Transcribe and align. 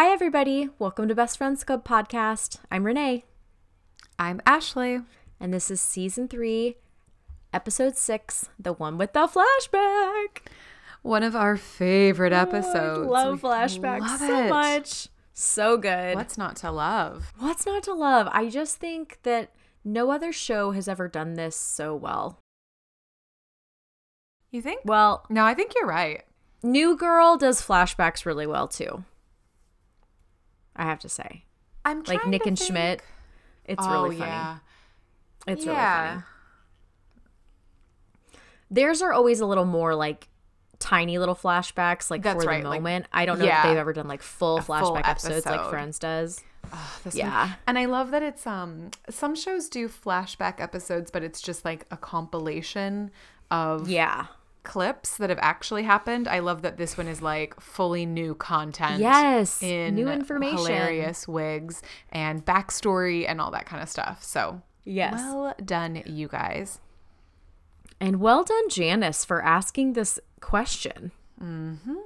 Hi, 0.00 0.08
everybody. 0.10 0.70
Welcome 0.78 1.08
to 1.08 1.14
Best 1.14 1.36
Friends 1.36 1.62
Club 1.62 1.84
podcast. 1.84 2.56
I'm 2.70 2.84
Renee, 2.86 3.26
I'm 4.18 4.40
Ashley. 4.46 5.00
and 5.38 5.52
this 5.52 5.70
is 5.70 5.78
season 5.78 6.26
three, 6.26 6.78
episode 7.52 7.98
six, 7.98 8.48
the 8.58 8.72
one 8.72 8.96
with 8.96 9.12
the 9.12 9.28
flashback. 9.28 10.46
One 11.02 11.22
of 11.22 11.36
our 11.36 11.58
favorite 11.58 12.32
episodes. 12.32 13.08
I 13.08 13.10
love 13.10 13.42
We 13.42 13.50
flashbacks 13.50 14.00
love 14.00 14.20
so 14.20 14.48
much. 14.48 15.08
So 15.34 15.76
good. 15.76 16.16
What's 16.16 16.38
not 16.38 16.56
to 16.56 16.70
love? 16.70 17.34
What's 17.38 17.66
not 17.66 17.82
to 17.82 17.92
love? 17.92 18.26
I 18.32 18.48
just 18.48 18.78
think 18.78 19.18
that 19.24 19.52
no 19.84 20.10
other 20.10 20.32
show 20.32 20.70
has 20.70 20.88
ever 20.88 21.08
done 21.08 21.34
this 21.34 21.56
so 21.56 21.94
well. 21.94 22.38
You 24.50 24.62
think? 24.62 24.80
Well, 24.82 25.26
No, 25.28 25.44
I 25.44 25.52
think 25.52 25.74
you're 25.74 25.86
right. 25.86 26.24
New 26.62 26.96
Girl 26.96 27.36
does 27.36 27.60
flashbacks 27.60 28.24
really 28.24 28.46
well 28.46 28.66
too. 28.66 29.04
I 30.76 30.84
have 30.84 31.00
to 31.00 31.08
say. 31.08 31.44
I'm 31.84 32.02
Like 32.04 32.26
Nick 32.26 32.46
and 32.46 32.58
think- 32.58 32.68
Schmidt. 32.68 33.02
It's 33.64 33.84
oh, 33.86 34.02
really 34.04 34.16
funny. 34.16 34.30
Yeah. 34.30 34.58
It's 35.46 35.64
yeah. 35.64 36.00
really 36.02 36.10
funny. 36.12 36.24
Theirs 38.70 39.02
are 39.02 39.12
always 39.12 39.40
a 39.40 39.46
little 39.46 39.64
more 39.64 39.94
like 39.94 40.28
tiny 40.78 41.18
little 41.18 41.34
flashbacks, 41.34 42.10
like 42.10 42.22
That's 42.22 42.42
for 42.44 42.48
right, 42.50 42.62
the 42.62 42.68
like- 42.68 42.80
moment. 42.80 43.06
I 43.12 43.26
don't 43.26 43.38
know 43.38 43.44
yeah. 43.44 43.58
if 43.62 43.66
they've 43.68 43.76
ever 43.76 43.92
done 43.92 44.08
like 44.08 44.22
full 44.22 44.58
A 44.58 44.62
full 44.62 44.76
flashback 44.76 45.08
episodes 45.08 45.46
like. 45.46 45.68
Friends 45.70 45.98
does. 45.98 46.40
This 47.04 47.14
Yeah. 47.16 47.46
one- 47.46 47.56
And 47.66 47.78
I 47.78 47.86
love 47.86 48.10
that 48.12 48.22
it's 48.22 48.46
um 48.46 48.90
some 49.08 49.34
shows 49.34 49.68
do 49.68 49.88
flashback 49.88 50.60
episodes, 50.60 51.10
but 51.10 51.22
it's 51.22 51.40
just 51.40 51.64
like 51.64 51.86
a 51.90 51.96
compilation 51.96 53.10
of 53.50 53.88
Yeah. 53.88 54.26
Clips 54.62 55.16
that 55.16 55.30
have 55.30 55.38
actually 55.40 55.82
happened. 55.84 56.28
I 56.28 56.38
love 56.40 56.62
that 56.62 56.76
this 56.76 56.96
one 56.98 57.08
is 57.08 57.22
like 57.22 57.58
fully 57.60 58.04
new 58.06 58.34
content. 58.34 59.00
Yes, 59.00 59.62
In 59.62 59.94
new 59.94 60.08
information. 60.08 60.58
hilarious 60.58 61.26
wigs 61.26 61.82
and 62.10 62.44
backstory 62.44 63.24
and 63.28 63.40
all 63.40 63.50
that 63.52 63.66
kind 63.66 63.82
of 63.82 63.88
stuff. 63.88 64.22
So 64.22 64.62
Yes. 64.84 65.14
well 65.14 65.54
done, 65.64 66.02
you 66.06 66.28
guys. 66.28 66.80
and 68.00 68.20
well 68.20 68.44
done, 68.44 68.68
Janice, 68.68 69.24
for 69.24 69.42
asking 69.42 69.92
this 69.94 70.18
question. 70.40 71.12
Mm-hmm. 71.42 71.96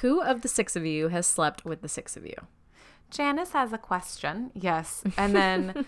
Who 0.00 0.22
of 0.22 0.42
the 0.42 0.48
six 0.48 0.74
of 0.76 0.84
you 0.86 1.08
has 1.08 1.26
slept 1.26 1.64
with 1.64 1.80
the 1.82 1.88
six 1.88 2.16
of 2.16 2.24
you? 2.24 2.34
Janice 3.10 3.52
has 3.52 3.72
a 3.72 3.78
question. 3.78 4.50
Yes. 4.54 5.02
And 5.16 5.34
then 5.34 5.84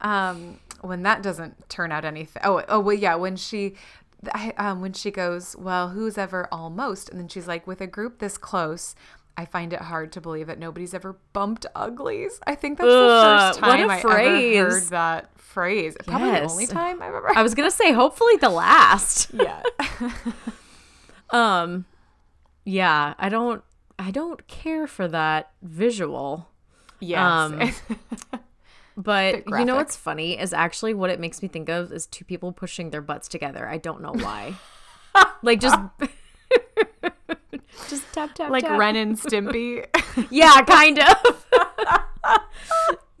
um 0.00 0.60
when 0.80 1.02
that 1.02 1.22
doesn't 1.22 1.68
turn 1.68 1.90
out 1.90 2.04
anything. 2.04 2.40
Oh, 2.44 2.62
oh 2.68 2.78
well 2.80 2.94
yeah, 2.96 3.16
when 3.16 3.36
she 3.36 3.74
I, 4.34 4.52
um 4.56 4.80
when 4.80 4.92
she 4.92 5.10
goes, 5.10 5.54
"Well, 5.58 5.90
who's 5.90 6.18
ever 6.18 6.48
almost?" 6.52 7.08
and 7.08 7.20
then 7.20 7.28
she's 7.28 7.46
like, 7.46 7.66
"With 7.66 7.80
a 7.80 7.86
group 7.86 8.18
this 8.18 8.36
close, 8.38 8.94
I 9.36 9.44
find 9.44 9.72
it 9.72 9.80
hard 9.82 10.10
to 10.12 10.20
believe 10.20 10.46
that 10.48 10.58
nobody's 10.58 10.92
ever 10.94 11.18
bumped 11.32 11.66
uglies." 11.74 12.40
I 12.46 12.54
think 12.54 12.78
that's 12.78 12.88
Ugh, 12.88 12.94
the 12.94 13.48
first 13.52 13.58
time 13.60 13.90
I 13.90 13.98
ever 13.98 14.08
heard 14.08 14.82
that 14.90 15.30
phrase. 15.38 15.96
Yes. 15.98 16.06
Probably 16.06 16.30
the 16.30 16.50
only 16.50 16.66
time 16.66 17.02
I've 17.02 17.14
ever 17.14 17.36
I 17.36 17.42
was 17.42 17.54
gonna 17.54 17.70
say, 17.70 17.92
hopefully 17.92 18.36
the 18.36 18.50
last. 18.50 19.30
Yeah. 19.34 19.62
Um, 21.30 21.84
yeah, 22.64 23.14
I 23.18 23.28
don't, 23.28 23.62
I 23.98 24.10
don't 24.10 24.46
care 24.46 24.86
for 24.86 25.06
that 25.08 25.50
visual. 25.62 26.48
yes. 27.00 27.18
Um, 27.20 27.70
But 28.98 29.48
you 29.48 29.64
know 29.64 29.76
what's 29.76 29.94
funny 29.94 30.36
is 30.36 30.52
actually 30.52 30.92
what 30.92 31.08
it 31.08 31.20
makes 31.20 31.40
me 31.40 31.46
think 31.46 31.68
of 31.68 31.92
is 31.92 32.04
two 32.06 32.24
people 32.24 32.50
pushing 32.50 32.90
their 32.90 33.00
butts 33.00 33.28
together. 33.28 33.68
I 33.68 33.78
don't 33.78 34.02
know 34.02 34.12
why. 34.12 34.56
like 35.42 35.60
just 35.60 35.78
just 37.88 38.12
tap 38.12 38.34
tap 38.34 38.50
like 38.50 38.64
tap. 38.64 38.76
Ren 38.76 38.96
and 38.96 39.16
Stimpy. 39.16 39.86
Yeah, 40.32 40.60
kind 40.62 40.98
of. 40.98 41.46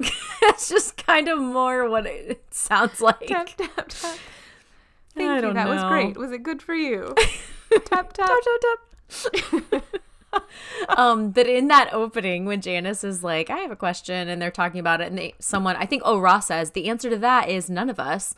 it's 0.42 0.68
just 0.68 0.96
kind 0.96 1.28
of 1.28 1.38
more 1.38 1.88
what 1.88 2.06
it 2.06 2.42
sounds 2.50 3.00
like. 3.00 3.28
tap 3.28 3.46
tap 3.56 3.86
tap. 3.86 4.18
Thank 5.14 5.30
I 5.30 5.46
you. 5.46 5.54
That 5.54 5.68
was 5.68 5.84
great. 5.84 6.16
Was 6.16 6.32
it 6.32 6.42
good 6.42 6.60
for 6.60 6.74
you? 6.74 7.14
Tap 7.84 8.12
tap 8.12 8.28
tap 8.28 8.60
tap 8.60 9.70
tap. 9.70 10.00
Um 10.96 11.30
but 11.30 11.46
in 11.46 11.68
that 11.68 11.92
opening 11.92 12.44
when 12.44 12.60
Janice 12.60 13.02
is 13.04 13.22
like 13.24 13.50
I 13.50 13.58
have 13.58 13.70
a 13.70 13.76
question 13.76 14.28
and 14.28 14.40
they're 14.40 14.50
talking 14.50 14.80
about 14.80 15.00
it 15.00 15.08
and 15.08 15.18
they 15.18 15.34
someone 15.38 15.76
I 15.76 15.86
think 15.86 16.02
oh 16.04 16.18
Ross 16.18 16.46
says 16.48 16.72
the 16.72 16.88
answer 16.88 17.10
to 17.10 17.18
that 17.18 17.48
is 17.48 17.70
none 17.70 17.88
of 17.90 17.98
us. 17.98 18.34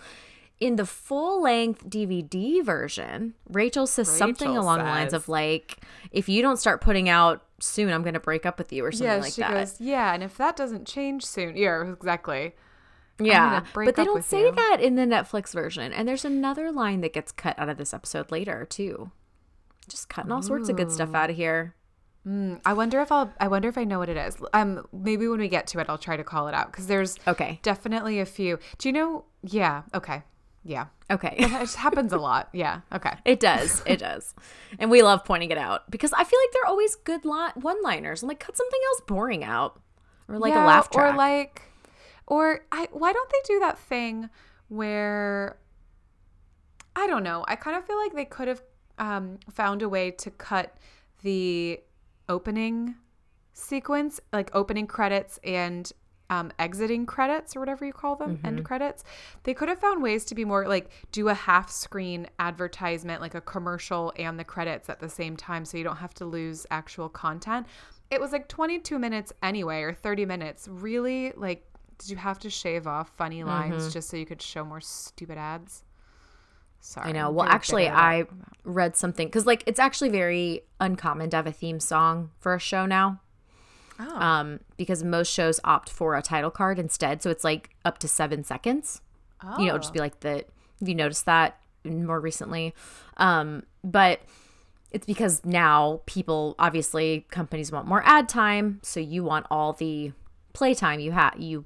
In 0.61 0.77
the 0.77 0.85
full 0.85 1.43
length 1.43 1.89
DVD 1.89 2.63
version 2.63 3.35
Rachel 3.49 3.87
says 3.87 4.09
something 4.09 4.49
Rachel 4.51 4.63
along 4.63 4.79
the 4.79 4.85
lines 4.85 5.13
of 5.15 5.29
like 5.29 5.79
if 6.13 6.29
you 6.29 6.43
don't 6.43 6.59
start 6.59 6.81
putting 6.81 7.09
out 7.09 7.43
soon 7.61 7.91
I'm 7.93 8.03
going 8.03 8.15
to 8.15 8.21
break 8.21 8.45
up 8.47 8.59
with 8.59 8.73
you 8.73 8.85
or 8.85 8.93
something 8.93 9.07
Yeah, 9.07 9.17
like 9.23 9.33
she 9.33 9.41
that. 9.43 9.51
goes, 9.53 9.81
yeah, 9.81 10.15
and 10.15 10.23
if 10.23 10.37
that 10.39 10.57
doesn't 10.57 10.87
change 10.87 11.25
soon, 11.25 11.57
yeah, 11.57 11.91
exactly. 11.93 12.55
yeah 13.19 13.65
but 13.75 13.97
they 13.97 14.05
don't 14.05 14.25
say 14.25 14.47
you. 14.47 14.53
that 14.53 14.79
in 14.81 14.97
the 14.97 15.03
Netflix 15.07 15.53
version 15.53 15.93
and 15.93 16.07
there's 16.09 16.25
another 16.25 16.71
line 16.71 17.01
that 17.01 17.13
gets 17.13 17.33
cut 17.33 17.59
out 17.59 17.69
of 17.69 17.77
this 17.79 17.93
episode 17.95 18.31
later 18.31 18.65
too. 18.69 19.11
Just 19.89 20.09
cutting 20.09 20.31
all 20.31 20.43
sorts 20.43 20.69
of 20.69 20.77
good 20.77 20.93
stuff 20.93 21.15
out 21.15 21.31
of 21.31 21.37
here 21.37 21.75
I 22.27 22.75
wonder 22.75 23.01
if 23.01 23.11
I'll. 23.11 23.33
I 23.41 23.49
wonder 23.49 23.69
if 23.69 23.79
I 23.79 23.85
know 23.85 23.99
what 23.99 24.09
it 24.11 24.17
is. 24.17 24.37
Um, 24.53 24.87
maybe 24.93 25.27
when 25.27 25.41
we 25.41 25.49
get 25.49 25.67
to 25.69 25.79
it, 25.79 25.87
I'll 25.89 25.99
try 25.99 26.17
to 26.17 26.25
call 26.25 26.49
it 26.49 26.55
out 26.55 26.71
because 26.71 26.87
there's 26.87 27.17
okay 27.27 27.61
definitely 27.63 28.21
a 28.21 28.27
few. 28.27 28.59
Do 28.79 28.89
you 28.89 28.93
know? 28.93 29.25
Yeah. 29.43 29.83
Okay. 29.95 30.23
Yeah. 30.63 30.87
okay 31.11 31.37
It 31.39 31.49
just 31.49 31.77
happens 31.77 32.13
a 32.13 32.19
lot. 32.19 32.51
Yeah. 32.53 32.81
Okay. 32.93 33.13
It 33.25 33.41
does. 33.41 33.83
It 33.87 33.99
does. 34.01 34.35
And 34.79 34.91
we 34.91 35.03
love 35.03 35.25
pointing 35.25 35.51
it 35.51 35.57
out 35.57 35.91
because 35.91 36.13
I 36.13 36.23
feel 36.25 36.39
like 36.39 36.53
they're 36.53 36.67
always 36.67 36.97
good 36.97 37.25
lot 37.25 37.57
one-liners. 37.57 38.23
I'm 38.23 38.29
like, 38.29 38.41
cut 38.41 38.57
something 38.57 38.81
else 38.89 39.01
boring 39.07 39.43
out. 39.43 39.81
Or 40.29 40.39
like 40.39 40.55
a 40.55 40.59
laugh 40.59 40.91
track. 40.91 41.15
or 41.15 41.17
like, 41.17 41.63
or 42.27 42.61
I. 42.71 42.89
Why 42.93 43.13
don't 43.13 43.31
they 43.31 43.55
do 43.55 43.61
that 43.61 43.79
thing 43.79 44.29
where? 44.69 45.57
I 46.95 47.07
don't 47.07 47.25
know. 47.25 47.45
I 47.49 47.57
kind 47.57 47.77
of 47.77 47.87
feel 47.87 47.97
like 47.97 48.13
they 48.13 48.27
could 48.27 48.49
have 48.49 48.63
um, 48.99 49.39
found 49.51 49.81
a 49.81 49.89
way 49.89 50.11
to 50.11 50.31
cut 50.31 50.77
the 51.23 51.81
opening 52.31 52.95
sequence, 53.53 54.21
like 54.33 54.51
opening 54.55 54.87
credits 54.87 55.39
and 55.45 55.93
um, 56.31 56.53
exiting 56.61 57.07
credits 57.07 57.57
or 57.57 57.61
whatever 57.61 57.85
you 57.85 57.93
call 57.93 58.15
them, 58.15 58.37
Mm-hmm. 58.37 58.47
end 58.47 58.65
credits. 58.65 59.03
They 59.43 59.53
could 59.53 59.69
have 59.69 59.81
found 59.81 60.01
ways 60.01 60.25
to 60.27 60.35
be 60.37 60.45
more 60.45 60.67
like 60.69 60.89
do 61.11 61.29
a 61.29 61.35
half 61.35 61.69
screen 61.71 62.29
advertisement, 62.39 63.21
like 63.21 63.35
a 63.35 63.41
commercial 63.41 64.13
and 64.17 64.39
the 64.39 64.45
credits 64.45 64.89
at 64.89 65.01
the 65.01 65.09
same 65.09 65.37
time, 65.37 65.65
so 65.65 65.77
you 65.77 65.83
don't 65.85 65.97
have 65.97 66.15
to 66.15 66.25
lose 66.25 66.67
actual 66.71 67.09
content. 67.09 67.67
It 68.13 68.21
was 68.21 68.31
like 68.33 68.47
22 68.49 68.99
minutes 68.99 69.33
anyway, 69.43 69.83
or 69.83 69.93
30 69.93 70.25
minutes. 70.25 70.69
Really, 70.71 71.33
like, 71.37 71.65
did 71.99 72.11
you 72.11 72.17
have 72.17 72.39
to 72.41 72.51
shave 72.51 72.87
off 72.87 73.09
funny 73.17 73.43
lines 73.45 73.83
Mm-hmm. 73.83 73.91
just 73.93 74.09
so 74.09 74.17
you 74.17 74.25
could 74.27 74.41
show 74.41 74.65
more 74.65 74.81
stupid 74.81 75.37
ads? 75.37 75.83
Sorry. 76.81 77.09
I 77.09 77.13
know. 77.13 77.31
Well, 77.31 77.47
actually, 77.47 77.89
I 77.89 78.25
read 78.65 78.97
something 78.97 79.27
because, 79.29 79.47
like, 79.47 79.63
it's 79.67 79.79
actually 79.79 80.09
very 80.09 80.63
uncommon 80.81 81.31
to 81.31 81.37
have 81.37 81.47
a 81.47 81.53
theme 81.53 81.79
song 81.81 82.31
for 82.39 82.55
a 82.55 82.59
show 82.59 82.87
now. 82.87 83.21
Oh. 83.99 84.17
Um, 84.19 84.61
because 84.79 85.05
most 85.05 85.31
shows 85.31 85.61
opt 85.63 85.91
for 85.91 86.17
a 86.17 86.23
title 86.23 86.51
card 86.51 86.79
instead, 86.79 87.23
so 87.23 87.29
it's 87.31 87.45
like 87.45 87.71
up 87.85 87.99
to 87.99 88.09
seven 88.09 88.45
seconds. 88.45 89.03
Oh. 89.45 89.59
You 89.61 89.67
know, 89.67 89.79
just 89.79 89.93
be 89.93 89.99
like 90.01 90.21
the. 90.21 90.45
Have 90.81 90.89
you 90.89 90.95
noticed 90.95 91.27
that 91.27 91.59
more 91.85 92.19
recently? 92.19 92.75
Um, 93.19 93.65
but 93.85 94.21
it's 94.91 95.05
because 95.05 95.43
now 95.45 96.01
people 96.07 96.55
obviously 96.59 97.27
companies 97.31 97.71
want 97.71 97.87
more 97.87 98.03
ad 98.07 98.27
time, 98.29 98.81
so 98.83 99.01
you 99.01 99.23
want 99.23 99.47
all 99.51 99.75
the 99.75 100.13
playtime 100.55 100.99
you 100.99 101.13
have 101.13 101.39
you 101.39 101.65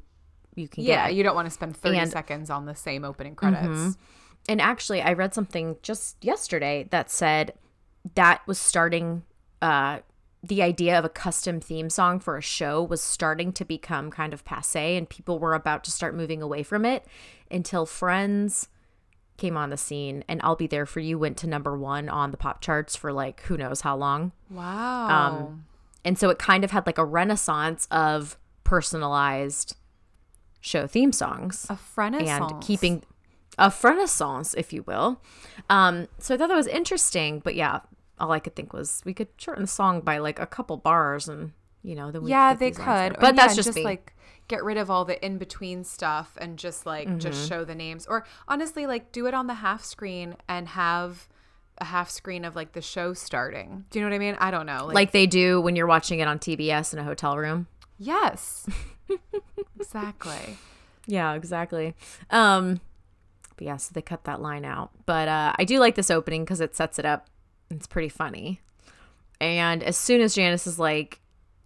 you 0.56 0.68
can 0.68 0.84
Yeah, 0.84 1.06
get. 1.06 1.14
you 1.14 1.22
don't 1.22 1.34
want 1.36 1.46
to 1.46 1.50
spend 1.50 1.76
30 1.76 1.98
And- 1.98 2.10
seconds 2.10 2.50
on 2.50 2.66
the 2.66 2.74
same 2.74 3.04
opening 3.04 3.34
credits. 3.36 3.96
And 4.48 4.60
actually, 4.60 5.00
I 5.00 5.12
read 5.12 5.34
something 5.34 5.76
just 5.82 6.22
yesterday 6.22 6.86
that 6.90 7.10
said 7.10 7.54
that 8.14 8.46
was 8.46 8.58
starting. 8.58 9.22
Uh, 9.62 10.00
the 10.42 10.62
idea 10.62 10.98
of 10.98 11.06
a 11.06 11.08
custom 11.08 11.58
theme 11.58 11.88
song 11.88 12.20
for 12.20 12.36
a 12.36 12.42
show 12.42 12.82
was 12.82 13.00
starting 13.00 13.50
to 13.54 13.64
become 13.64 14.10
kind 14.10 14.34
of 14.34 14.44
passe, 14.44 14.96
and 14.96 15.08
people 15.08 15.38
were 15.38 15.54
about 15.54 15.84
to 15.84 15.90
start 15.90 16.14
moving 16.14 16.42
away 16.42 16.62
from 16.62 16.84
it 16.84 17.06
until 17.50 17.86
Friends 17.86 18.68
came 19.38 19.56
on 19.56 19.70
the 19.70 19.78
scene, 19.78 20.22
and 20.28 20.40
"I'll 20.44 20.54
Be 20.56 20.66
There 20.66 20.84
for 20.84 21.00
You" 21.00 21.18
went 21.18 21.38
to 21.38 21.46
number 21.46 21.78
one 21.78 22.10
on 22.10 22.30
the 22.30 22.36
pop 22.36 22.60
charts 22.60 22.94
for 22.94 23.10
like 23.12 23.40
who 23.42 23.56
knows 23.56 23.80
how 23.80 23.96
long. 23.96 24.32
Wow. 24.50 25.54
And 26.04 26.18
so 26.18 26.28
it 26.28 26.38
kind 26.38 26.62
of 26.62 26.70
had 26.70 26.84
like 26.86 26.98
a 26.98 27.04
renaissance 27.04 27.88
of 27.90 28.36
personalized 28.64 29.76
show 30.60 30.86
theme 30.86 31.12
songs 31.12 31.66
a 31.68 31.78
renaissance. 31.96 32.52
and 32.52 32.62
keeping 32.62 33.02
a 33.58 33.72
renaissance, 33.82 34.54
if 34.54 34.72
you 34.72 34.82
will. 34.84 35.20
Um, 35.70 36.08
so 36.18 36.34
I 36.34 36.38
thought 36.38 36.48
that 36.48 36.56
was 36.56 36.66
interesting, 36.66 37.40
but 37.40 37.54
yeah, 37.54 37.80
all 38.18 38.32
I 38.32 38.38
could 38.40 38.54
think 38.56 38.72
was 38.72 39.02
we 39.04 39.14
could 39.14 39.28
shorten 39.36 39.64
the 39.64 39.68
song 39.68 40.00
by 40.00 40.18
like 40.18 40.38
a 40.38 40.46
couple 40.46 40.76
bars, 40.76 41.28
and 41.28 41.52
you 41.82 41.94
know, 41.94 42.10
then 42.10 42.22
we 42.22 42.30
Yeah, 42.30 42.54
they 42.54 42.70
could. 42.70 43.16
But 43.20 43.32
Or, 43.32 43.36
that's 43.36 43.54
just, 43.56 43.68
just 43.74 43.84
like 43.84 44.12
get 44.48 44.62
rid 44.62 44.76
of 44.76 44.90
all 44.90 45.04
the 45.04 45.24
in 45.24 45.38
between 45.38 45.84
stuff 45.84 46.36
and 46.40 46.58
just 46.58 46.84
like 46.86 47.08
Mm-hmm. 47.08 47.18
just 47.18 47.48
show 47.48 47.64
the 47.64 47.74
names. 47.74 48.06
Or 48.06 48.24
honestly, 48.48 48.86
like 48.86 49.12
do 49.12 49.26
it 49.26 49.34
on 49.34 49.46
the 49.46 49.54
half 49.54 49.84
screen 49.84 50.36
and 50.48 50.68
have 50.68 51.28
a 51.78 51.86
half 51.86 52.08
screen 52.08 52.44
of 52.44 52.54
like 52.54 52.72
the 52.72 52.80
show 52.82 53.14
starting. 53.14 53.84
Do 53.90 53.98
you 53.98 54.04
know 54.04 54.10
what 54.10 54.14
I 54.14 54.18
mean? 54.18 54.36
I 54.38 54.50
don't 54.50 54.66
know. 54.66 54.86
Like 54.92 55.10
they 55.12 55.26
do 55.26 55.60
when 55.60 55.74
you're 55.76 55.86
watching 55.88 56.20
it 56.20 56.28
on 56.28 56.38
TBS 56.38 56.92
in 56.92 56.98
a 57.00 57.04
hotel 57.04 57.36
room. 57.36 57.66
yes, 57.98 58.68
exactly. 59.78 60.56
Yeah, 61.06 61.34
exactly. 61.34 61.94
Um, 62.30 62.80
but 63.56 63.66
yeah, 63.66 63.76
so 63.76 63.90
they 63.92 64.02
cut 64.02 64.24
that 64.24 64.40
line 64.40 64.64
out. 64.64 64.90
But 65.06 65.28
uh, 65.28 65.52
I 65.58 65.64
do 65.64 65.78
like 65.78 65.94
this 65.94 66.10
opening 66.10 66.44
because 66.44 66.60
it 66.60 66.74
sets 66.76 66.98
it 66.98 67.04
up. 67.04 67.28
It's 67.70 67.86
pretty 67.86 68.08
funny. 68.08 68.60
And 69.40 69.82
as 69.82 69.96
soon 69.96 70.20
as 70.20 70.34
Janice 70.34 70.66
is 70.66 70.78
like, 70.78 71.20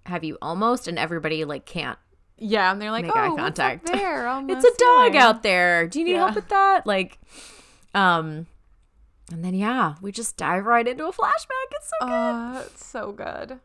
"Have 0.06 0.24
you 0.24 0.38
almost?" 0.42 0.88
and 0.88 0.98
everybody 0.98 1.44
like 1.44 1.64
can't. 1.66 1.98
Yeah, 2.38 2.70
and 2.70 2.80
they're 2.80 2.90
like, 2.90 3.04
Make 3.04 3.16
"Oh, 3.16 3.18
eye 3.34 3.36
contact. 3.36 3.86
there? 3.92 4.26
on 4.26 4.48
It's 4.48 4.64
a 4.64 4.68
dog 4.68 5.12
ceiling?" 5.12 5.16
out 5.16 5.42
there. 5.42 5.86
Do 5.88 5.98
you 5.98 6.04
need 6.04 6.12
Yeah. 6.12 6.18
help 6.24 6.34
with 6.36 6.48
that? 6.48 6.86
Like, 6.86 7.18
um, 7.94 8.46
and 9.30 9.44
then 9.44 9.54
yeah, 9.54 9.94
we 10.00 10.12
just 10.12 10.36
dive 10.36 10.64
right 10.64 10.86
into 10.86 11.04
a 11.06 11.12
flashback. 11.12 11.68
It's 11.72 11.90
so 12.00 12.06
good. 12.06 12.12
Uh, 12.12 12.62
it's 12.66 12.86
so 12.86 13.12
good. 13.12 13.58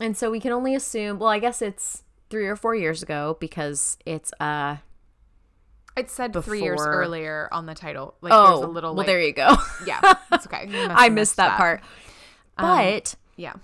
And 0.00 0.16
so 0.16 0.30
we 0.30 0.40
can 0.40 0.52
only 0.52 0.74
assume. 0.74 1.18
Well, 1.18 1.28
I 1.30 1.38
guess 1.38 1.60
it's 1.62 2.04
three 2.30 2.46
or 2.46 2.56
four 2.56 2.74
years 2.74 3.02
ago 3.02 3.36
because 3.40 3.98
it's 4.06 4.32
uh 4.40 4.76
It 5.96 6.08
said 6.10 6.32
three 6.42 6.62
years 6.62 6.80
earlier 6.82 7.48
on 7.52 7.66
the 7.66 7.74
title. 7.74 8.14
Like, 8.20 8.32
oh 8.34 8.46
there's 8.46 8.60
a 8.64 8.66
little. 8.68 8.90
well 8.92 8.98
like, 8.98 9.06
there 9.06 9.20
you 9.20 9.32
go. 9.32 9.56
yeah, 9.86 10.00
it's 10.32 10.46
okay. 10.46 10.66
I 10.90 11.08
missed 11.10 11.36
that, 11.36 11.56
part. 11.58 11.80
Um, 12.56 12.66
But 12.76 13.14
Yeah. 13.36 13.54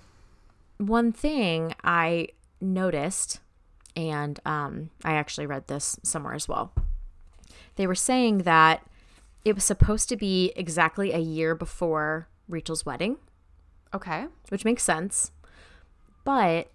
one 0.77 1.11
thing 1.11 1.73
I 1.83 2.27
noticed, 2.61 3.39
and 3.95 4.39
um, 4.45 4.91
I 5.03 5.13
actually 5.13 5.47
read 5.47 5.67
this 5.67 5.99
somewhere 6.03 6.33
as 6.35 6.47
well. 6.47 6.71
They 7.77 7.87
were 7.87 7.95
saying 7.95 8.39
that 8.39 8.85
it 9.45 9.55
was 9.55 9.63
supposed 9.63 10.09
to 10.09 10.17
be 10.17 10.51
exactly 10.55 11.11
a 11.13 11.17
year 11.19 11.55
before 11.55 12.27
Rachel's 12.47 12.85
wedding, 12.85 13.17
Okay. 13.93 14.27
which 14.49 14.65
makes 14.65 14.83
sense. 14.83 15.31
But 16.23 16.69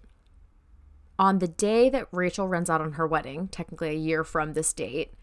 on 1.17 1.39
the 1.39 1.47
day 1.47 1.89
that 1.89 2.07
Rachel 2.11 2.47
runs 2.47 2.69
out 2.69 2.81
on 2.81 2.93
her 2.93 3.07
wedding, 3.07 3.47
technically 3.47 3.89
a 3.89 3.93
year 3.97 4.23
from 4.23 4.53
this 4.53 4.73
date, 4.73 5.13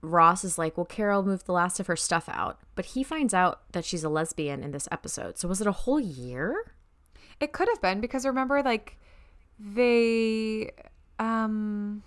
Ross 0.00 0.44
is 0.44 0.58
like, 0.58 0.76
Well, 0.76 0.86
Carol 0.86 1.22
moved 1.22 1.46
the 1.46 1.52
last 1.52 1.80
of 1.80 1.86
her 1.86 1.96
stuff 1.96 2.28
out. 2.28 2.58
But 2.74 2.86
he 2.86 3.02
finds 3.02 3.34
out 3.34 3.72
that 3.72 3.84
she's 3.84 4.04
a 4.04 4.08
lesbian 4.08 4.62
in 4.62 4.70
this 4.70 4.88
episode. 4.90 5.38
So 5.38 5.48
was 5.48 5.60
it 5.60 5.66
a 5.66 5.72
whole 5.72 6.00
year? 6.00 6.72
It 7.40 7.52
could 7.52 7.68
have 7.68 7.80
been 7.80 8.00
because 8.00 8.24
remember, 8.24 8.62
like, 8.62 8.98
they. 9.58 10.70
Um. 11.18 12.02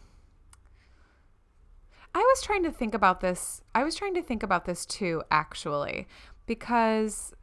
I 2.13 2.19
was 2.19 2.41
trying 2.41 2.63
to 2.63 2.71
think 2.71 2.93
about 2.93 3.21
this. 3.21 3.61
I 3.73 3.83
was 3.83 3.95
trying 3.95 4.13
to 4.15 4.21
think 4.21 4.43
about 4.43 4.65
this 4.65 4.85
too, 4.85 5.23
actually, 5.31 6.07
because. 6.45 7.33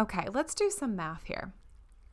Okay, 0.00 0.26
let's 0.32 0.54
do 0.54 0.70
some 0.70 0.96
math 0.96 1.24
here. 1.24 1.52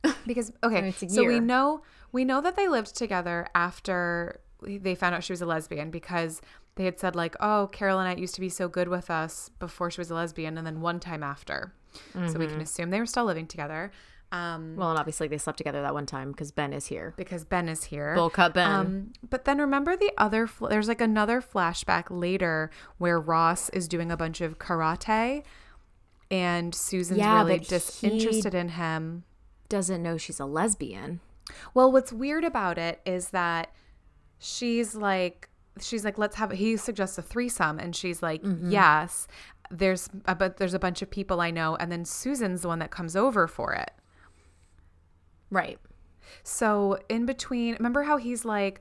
Because 0.26 0.52
okay, 0.62 0.92
so 0.92 1.24
we 1.24 1.40
know 1.40 1.82
we 2.12 2.24
know 2.24 2.40
that 2.40 2.56
they 2.56 2.68
lived 2.68 2.96
together 2.96 3.48
after 3.54 4.40
they 4.62 4.94
found 4.94 5.14
out 5.14 5.24
she 5.24 5.32
was 5.32 5.42
a 5.42 5.46
lesbian 5.46 5.90
because 5.90 6.40
they 6.76 6.84
had 6.84 6.98
said 7.00 7.14
like, 7.16 7.36
"Oh, 7.40 7.68
Carol 7.72 7.98
and 7.98 8.08
I 8.08 8.14
used 8.14 8.34
to 8.36 8.40
be 8.40 8.48
so 8.48 8.68
good 8.68 8.88
with 8.88 9.10
us 9.10 9.50
before 9.58 9.90
she 9.90 10.00
was 10.00 10.10
a 10.10 10.14
lesbian," 10.14 10.56
and 10.58 10.66
then 10.66 10.80
one 10.80 11.00
time 11.00 11.22
after. 11.22 11.72
So 12.14 12.38
we 12.38 12.46
can 12.46 12.60
assume 12.60 12.90
they 12.90 13.00
were 13.00 13.06
still 13.06 13.24
living 13.24 13.46
together. 13.48 13.90
Um, 14.32 14.76
Well, 14.76 14.90
and 14.90 14.98
obviously 14.98 15.26
they 15.26 15.38
slept 15.38 15.58
together 15.58 15.82
that 15.82 15.92
one 15.92 16.06
time 16.06 16.30
because 16.30 16.52
Ben 16.52 16.72
is 16.72 16.86
here. 16.86 17.14
because 17.16 17.44
Ben 17.44 17.68
is 17.68 17.82
here. 17.84 18.14
Bull 18.14 18.30
cut 18.30 18.54
Ben. 18.54 18.70
Um, 18.70 19.12
but 19.28 19.44
then 19.44 19.58
remember 19.58 19.96
the 19.96 20.12
other, 20.16 20.46
fl- 20.46 20.68
there's 20.68 20.86
like 20.86 21.00
another 21.00 21.40
flashback 21.42 22.04
later 22.10 22.70
where 22.98 23.18
Ross 23.18 23.70
is 23.70 23.88
doing 23.88 24.12
a 24.12 24.16
bunch 24.16 24.40
of 24.40 24.56
karate 24.60 25.42
and 26.30 26.72
Susan's 26.72 27.18
Yeah, 27.18 27.42
really 27.42 27.58
disinterested 27.58 28.54
in 28.54 28.68
him. 28.68 29.24
Doesn't 29.68 30.00
know 30.00 30.16
she's 30.16 30.38
a 30.38 30.46
lesbian. 30.46 31.18
Well, 31.74 31.90
what's 31.90 32.12
weird 32.12 32.44
about 32.44 32.78
it 32.78 33.00
is 33.04 33.30
that 33.30 33.72
she's 34.38 34.94
like, 34.94 35.48
she's 35.82 36.04
like, 36.04 36.18
let's 36.18 36.36
have, 36.36 36.50
he 36.52 36.76
suggests 36.76 37.16
a 37.18 37.22
threesome. 37.22 37.78
And 37.78 37.94
she's 37.94 38.22
like, 38.22 38.42
Mm-hmm. 38.42 38.70
yes, 38.70 39.26
there's, 39.70 40.08
a, 40.26 40.34
but 40.34 40.56
there's 40.56 40.74
a 40.74 40.78
bunch 40.78 41.02
of 41.02 41.10
people 41.10 41.40
I 41.40 41.50
know. 41.50 41.76
And 41.76 41.90
then 41.92 42.04
Susan's 42.04 42.62
the 42.62 42.68
one 42.68 42.78
that 42.80 42.90
comes 42.90 43.14
over 43.16 43.46
for 43.46 43.72
it. 43.74 43.90
Right. 45.50 45.78
So 46.42 46.98
in 47.08 47.26
between, 47.26 47.74
remember 47.74 48.04
how 48.04 48.16
he's 48.16 48.44
like, 48.44 48.80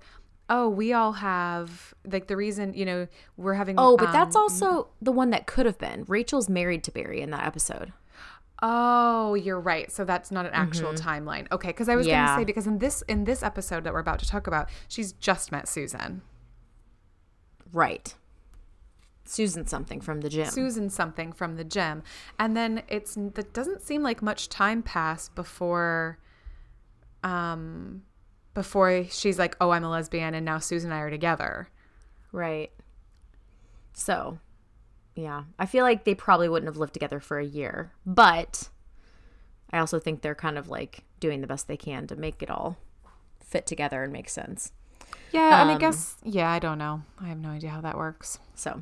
"Oh, 0.49 0.69
we 0.69 0.93
all 0.93 1.13
have 1.13 1.93
like 2.05 2.27
the 2.27 2.35
reason 2.37 2.73
you 2.75 2.85
know 2.85 3.07
we're 3.37 3.55
having." 3.55 3.75
Oh, 3.79 3.97
but 3.97 4.11
that's 4.11 4.35
um, 4.35 4.43
also 4.43 4.89
the 5.01 5.11
one 5.11 5.31
that 5.31 5.47
could 5.47 5.65
have 5.65 5.79
been. 5.79 6.05
Rachel's 6.07 6.47
married 6.47 6.83
to 6.83 6.91
Barry 6.91 7.21
in 7.21 7.31
that 7.31 7.47
episode. 7.47 7.91
Oh, 8.61 9.33
you're 9.33 9.59
right. 9.59 9.91
So 9.91 10.05
that's 10.05 10.29
not 10.31 10.45
an 10.45 10.51
actual 10.53 10.93
timeline. 10.93 11.51
Okay, 11.51 11.69
because 11.69 11.89
I 11.89 11.95
was 11.95 12.05
Mm-hmm. 12.05 12.11
Yeah. 12.11 12.27
gonna 12.27 12.41
say 12.41 12.45
because 12.45 12.67
in 12.67 12.77
this 12.77 13.01
in 13.07 13.23
this 13.23 13.41
episode 13.41 13.83
that 13.83 13.93
we're 13.93 13.99
about 13.99 14.19
to 14.19 14.27
talk 14.27 14.45
about, 14.45 14.69
she's 14.87 15.13
just 15.13 15.51
met 15.51 15.67
Susan. 15.67 16.21
Right. 17.71 18.15
Susan 19.23 19.67
something 19.67 20.01
from 20.01 20.21
the 20.21 20.29
gym. 20.29 20.47
Susan 20.47 20.89
something 20.89 21.31
from 21.31 21.55
the 21.55 21.63
gym, 21.63 22.01
and 22.39 22.57
then 22.57 22.81
it's 22.87 23.13
that 23.15 23.53
doesn't 23.53 23.83
seem 23.83 24.01
like 24.01 24.23
much 24.23 24.49
time 24.49 24.81
passed 24.81 25.35
before, 25.35 26.17
um, 27.23 28.01
before 28.55 29.03
she's 29.05 29.37
like, 29.37 29.55
"Oh, 29.61 29.69
I'm 29.69 29.83
a 29.83 29.89
lesbian," 29.89 30.33
and 30.33 30.43
now 30.45 30.57
Susan 30.57 30.91
and 30.91 30.99
I 30.99 31.03
are 31.03 31.11
together. 31.11 31.69
Right. 32.31 32.71
So, 33.93 34.39
yeah. 35.15 35.43
I 35.59 35.65
feel 35.65 35.83
like 35.83 36.05
they 36.05 36.15
probably 36.15 36.49
wouldn't 36.49 36.67
have 36.69 36.77
lived 36.77 36.93
together 36.93 37.19
for 37.19 37.37
a 37.37 37.45
year. 37.45 37.91
But 38.05 38.69
I 39.71 39.77
also 39.79 39.99
think 39.99 40.21
they're 40.21 40.35
kind 40.35 40.57
of 40.57 40.69
like 40.69 41.03
doing 41.19 41.41
the 41.41 41.47
best 41.47 41.67
they 41.67 41.77
can 41.77 42.07
to 42.07 42.15
make 42.15 42.41
it 42.41 42.49
all 42.49 42.77
fit 43.39 43.67
together 43.67 44.03
and 44.03 44.13
make 44.13 44.29
sense. 44.29 44.71
Yeah, 45.31 45.61
and 45.61 45.69
I 45.69 45.73
Um, 45.73 45.79
guess 45.79 46.17
yeah, 46.23 46.49
I 46.51 46.59
don't 46.59 46.77
know. 46.77 47.03
I 47.21 47.27
have 47.27 47.37
no 47.37 47.49
idea 47.49 47.69
how 47.69 47.81
that 47.81 47.97
works. 47.97 48.39
So, 48.55 48.81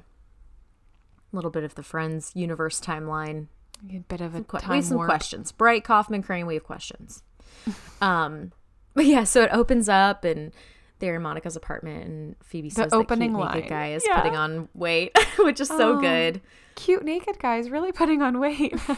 a 1.31 1.35
little 1.35 1.51
bit 1.51 1.63
of 1.63 1.75
the 1.75 1.83
Friends 1.83 2.31
universe 2.35 2.79
timeline. 2.79 3.47
A 3.93 3.99
bit 3.99 4.21
of 4.21 4.33
a 4.33 4.43
Que- 4.43 4.59
time 4.59 4.69
we 4.71 4.75
have 4.77 4.85
some 4.85 4.97
warp. 4.97 5.09
questions. 5.09 5.51
Bright, 5.51 5.83
Kauffman, 5.83 6.23
Crane, 6.23 6.47
we 6.47 6.53
have 6.55 6.63
questions. 6.63 7.23
um, 8.01 8.51
but 8.93 9.05
yeah, 9.05 9.23
so 9.23 9.43
it 9.43 9.49
opens 9.51 9.87
up 9.89 10.23
and 10.23 10.51
they're 10.99 11.15
in 11.17 11.21
Monica's 11.21 11.55
apartment 11.55 12.05
and 12.05 12.35
Phoebe 12.43 12.69
says 12.71 12.91
opening 12.91 13.33
that 13.33 13.37
cute 13.37 13.45
line. 13.45 13.55
naked 13.55 13.69
guy 13.69 13.87
is 13.91 14.03
Yeah. 14.07 14.17
putting 14.19 14.35
on 14.35 14.69
weight, 14.73 15.11
which 15.39 15.59
is 15.61 15.67
so 15.67 15.97
Oh. 15.97 16.01
good. 16.01 16.41
Cute 16.75 17.03
naked 17.03 17.37
guy 17.39 17.57
is 17.57 17.69
really 17.69 17.91
putting 17.91 18.21
on 18.21 18.39
weight. 18.39 18.79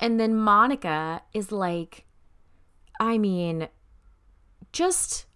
And 0.00 0.18
then 0.18 0.34
Monica 0.34 1.22
is 1.32 1.52
like, 1.52 2.04
I 2.98 3.18
mean, 3.18 3.68
just, 4.72 5.26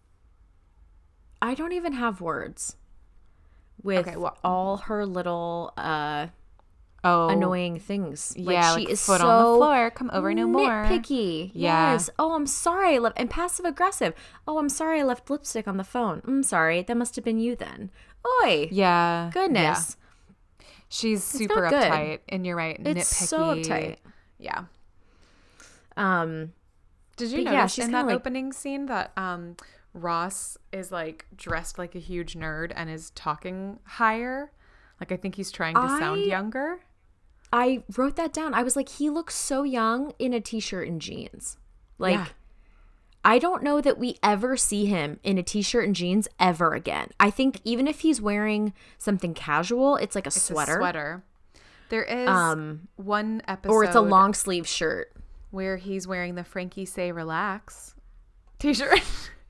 I 1.43 1.55
don't 1.55 1.73
even 1.73 1.93
have 1.93 2.21
words 2.21 2.76
with 3.83 4.07
Okay, 4.09 4.16
well- 4.16 4.38
all 4.43 4.76
her 4.78 5.05
little 5.07 5.73
uh, 5.76 6.28
oh, 7.05 7.28
annoying 7.28 7.78
things. 7.78 8.33
Yeah, 8.37 8.75
she 8.75 8.81
like 8.85 8.88
is 8.90 9.05
foot 9.05 9.21
so 9.21 9.28
on 9.28 9.52
the 9.52 9.59
floor. 9.59 9.90
Come 9.90 10.11
over 10.12 10.35
no 10.35 10.47
more. 10.47 10.85
Nitpicky. 10.85 11.50
Yeah. 11.55 11.93
Yes. 11.93 12.11
Oh, 12.19 12.33
I'm 12.35 12.47
sorry. 12.47 12.97
I 12.97 12.99
left 12.99 13.19
and 13.19 13.31
passive 13.31 13.64
aggressive. 13.64 14.14
Oh, 14.49 14.59
I'm 14.59 14.69
sorry. 14.69 15.00
I 15.00 15.05
left 15.05 15.31
lipstick 15.31 15.69
on 15.69 15.76
the 15.76 15.85
phone. 15.85 16.23
I'm 16.26 16.43
sorry. 16.43 16.83
That 16.83 16.97
must 16.97 17.14
have 17.16 17.25
been 17.25 17.38
you 17.38 17.55
then. 17.57 17.90
Oi. 18.43 18.69
Yeah, 18.73 19.31
Goodness. 19.33 19.97
yeah. 19.99 20.66
She's 20.88 21.23
super 21.25 21.62
not 21.62 21.71
good. 21.71 21.83
uptight, 21.83 22.19
and 22.28 22.47
you're 22.47 22.57
right. 22.57 22.76
It's 22.78 23.12
nitpicky. 23.12 23.26
so 23.26 23.38
uptight. 23.55 23.97
Yeah. 24.38 24.64
Um. 25.97 26.52
Did 27.16 27.30
you 27.30 27.38
But 27.44 27.52
yeah, 27.52 27.58
notice 27.58 27.75
she's 27.75 27.85
in 27.87 27.92
that 27.92 28.06
like- 28.06 28.14
opening 28.16 28.52
scene 28.52 28.87
that 28.87 29.12
um, 29.16 29.56
Ross 29.94 30.58
is 30.73 30.92
like 30.92 31.26
dressed 31.35 31.78
like 31.78 31.94
a 31.94 31.99
huge 31.99 32.35
nerd 32.35 32.73
and 32.75 32.90
is 32.90 33.11
talking 33.11 33.78
higher? 33.85 34.52
Like 35.00 35.12
I 35.12 35.16
think 35.16 35.35
he's 35.37 35.50
trying 35.50 35.75
to 35.75 35.88
sound 35.99 36.23
younger. 36.23 36.80
I 37.52 37.85
wrote 37.96 38.16
that 38.16 38.32
down. 38.32 38.54
I 38.54 38.62
was 38.62 38.76
like, 38.76 38.88
he 38.88 39.08
looks 39.08 39.35
so 39.35 39.62
young 39.62 40.12
in 40.18 40.35
a 40.35 40.40
t-shirt 40.40 40.88
and 40.88 41.00
jeans. 41.00 41.56
Like, 41.99 42.14
Yeah. 42.18 42.26
I 43.25 43.38
don't 43.38 43.62
know 43.62 43.80
that 43.80 43.99
we 43.99 44.16
ever 44.23 44.56
see 44.56 44.87
him 44.87 45.18
in 45.25 45.37
a 45.38 45.42
t-shirt 45.42 45.85
and 45.85 45.94
jeans 45.96 46.28
ever 46.38 46.75
again. 46.75 47.08
I 47.18 47.30
think 47.30 47.61
even 47.64 47.88
if 47.88 48.00
he's 48.00 48.20
wearing 48.20 48.73
something 48.99 49.32
casual, 49.35 49.96
it's 49.96 50.14
like 50.14 50.26
a 50.26 50.28
It's 50.28 50.37
a 50.37 50.40
sweater, 50.40 50.76
sweater. 50.78 51.25
There 51.88 52.04
is 52.04 52.28
Um, 52.28 52.88
one 52.96 53.42
episode 53.49 53.73
or 53.73 53.85
it's 53.85 53.94
a 53.96 54.00
long 54.00 54.35
sleeve 54.35 54.66
shirt. 54.66 55.12
Where 55.50 55.76
he's 55.76 56.07
wearing 56.07 56.35
the 56.35 56.45
Frankie 56.45 56.85
Say 56.85 57.12
Relax 57.12 57.95
t-shirt. 58.59 59.00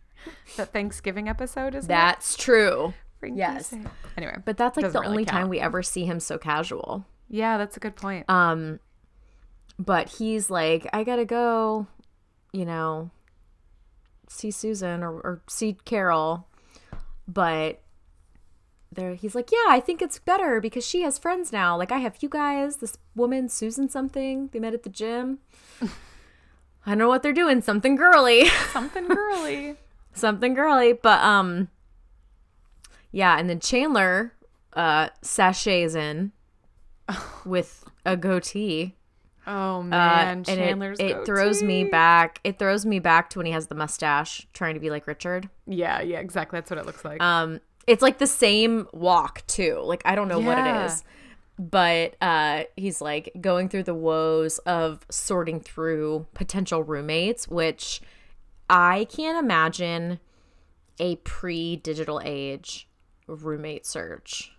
that 0.57 0.73
Thanksgiving 0.73 1.29
episode 1.29 1.75
is 1.75 1.87
That's 1.87 2.37
true. 2.37 2.95
Frankie 3.21 3.39
yes. 3.39 3.69
Say- 3.69 3.81
Anyway, 4.17 4.37
But 4.45 4.57
that's 4.57 4.77
like 4.77 4.91
the 4.93 5.01
really 5.01 5.07
only 5.07 5.25
time 5.25 5.49
we 5.49 5.61
ever 5.61 5.83
see 5.83 6.05
him 6.05 6.21
so 6.21 6.39
casual. 6.39 7.07
yeah, 7.29 7.59
that's 7.59 7.77
a 7.77 7.81
good 7.81 7.97
point. 7.97 8.29
Um, 8.29 8.81
but 9.79 10.09
he's 10.09 10.51
like, 10.51 10.87
I 10.93 11.05
gotta 11.05 11.25
go, 11.25 11.87
you 12.53 12.65
know, 12.65 13.11
see 14.29 14.51
Susan 14.51 15.03
or, 15.03 15.13
or 15.21 15.43
see 15.49 15.77
Carol. 15.85 16.47
But 17.29 17.81
there 18.97 19.15
he's 19.15 19.35
like, 19.35 19.51
"Yeah, 19.53 19.67
I 19.69 19.81
think 19.81 20.03
it's 20.03 20.19
better 20.19 20.61
because 20.61 20.85
she 20.87 21.03
has 21.03 21.19
friends 21.19 21.53
now. 21.53 21.77
Like 21.77 21.93
I 21.93 21.99
have 21.99 22.17
you 22.21 22.29
guys, 22.29 22.79
this 22.79 22.99
woman 23.15 23.49
Susan 23.49 23.89
something. 23.89 24.49
They 24.53 24.59
met 24.59 24.75
at 24.75 24.83
the 24.83 24.89
gym. 24.91 25.39
I 25.81 26.91
don't 26.91 26.99
know 26.99 27.09
what 27.09 27.23
they're 27.23 27.33
doing. 27.33 27.63
Something 27.63 27.97
girly. 27.97 28.47
Something 28.73 29.09
girly. 29.09 29.77
something 30.13 30.55
girly, 30.55 30.93
but 30.95 31.21
um 31.23 31.69
yeah, 33.13 33.39
and 33.39 33.49
then 33.49 33.61
Chandler 33.61 34.33
uh 34.73 35.09
sachets 35.23 35.95
in 35.95 36.33
with 37.45 37.85
a 38.05 38.17
goatee. 38.17 38.95
Oh 39.49 39.79
Uh, 39.79 39.85
man, 39.85 40.29
and 40.39 40.45
Chandler's 40.47 40.99
it, 40.99 41.11
it 41.13 41.25
throws 41.27 41.63
me 41.63 41.85
back. 41.85 42.41
It 42.45 42.59
throws 42.59 42.85
me 42.85 42.99
back 42.99 43.31
to 43.31 43.39
when 43.39 43.47
he 43.47 43.53
has 43.53 43.69
the 43.69 43.75
mustache 43.77 44.47
trying 44.53 44.75
to 44.75 44.81
be 44.81 44.91
like 44.91 45.07
Richard. 45.07 45.49
Yeah, 45.67 46.01
yeah, 46.03 46.19
exactly. 46.19 46.57
That's 46.59 46.69
what 46.71 46.79
it 46.79 46.87
looks 46.87 47.05
like. 47.05 47.23
Um, 47.23 47.61
it's 47.87 48.03
like 48.03 48.19
the 48.19 48.27
same 48.27 48.89
walk 48.93 49.47
too. 49.47 49.81
Like 49.83 50.03
I 50.05 50.15
don't 50.15 50.29
know 50.29 50.41
what 50.41 50.59
it 50.59 50.67
is, 50.87 51.05
but 51.59 52.17
uh, 52.21 52.65
he's 52.77 53.01
like 53.01 53.33
going 53.41 53.69
through 53.69 53.85
the 53.85 53.95
woes 53.95 54.59
of 54.61 55.07
sorting 55.11 55.61
through 55.61 56.27
potential 56.35 56.83
roommates, 56.83 57.49
which 57.49 58.01
I 58.69 59.07
can't 59.11 59.39
imagine 59.39 60.21
a 60.99 61.17
pre-digital 61.17 62.21
age 62.25 62.89
roommate 63.27 63.87
search. 63.87 64.53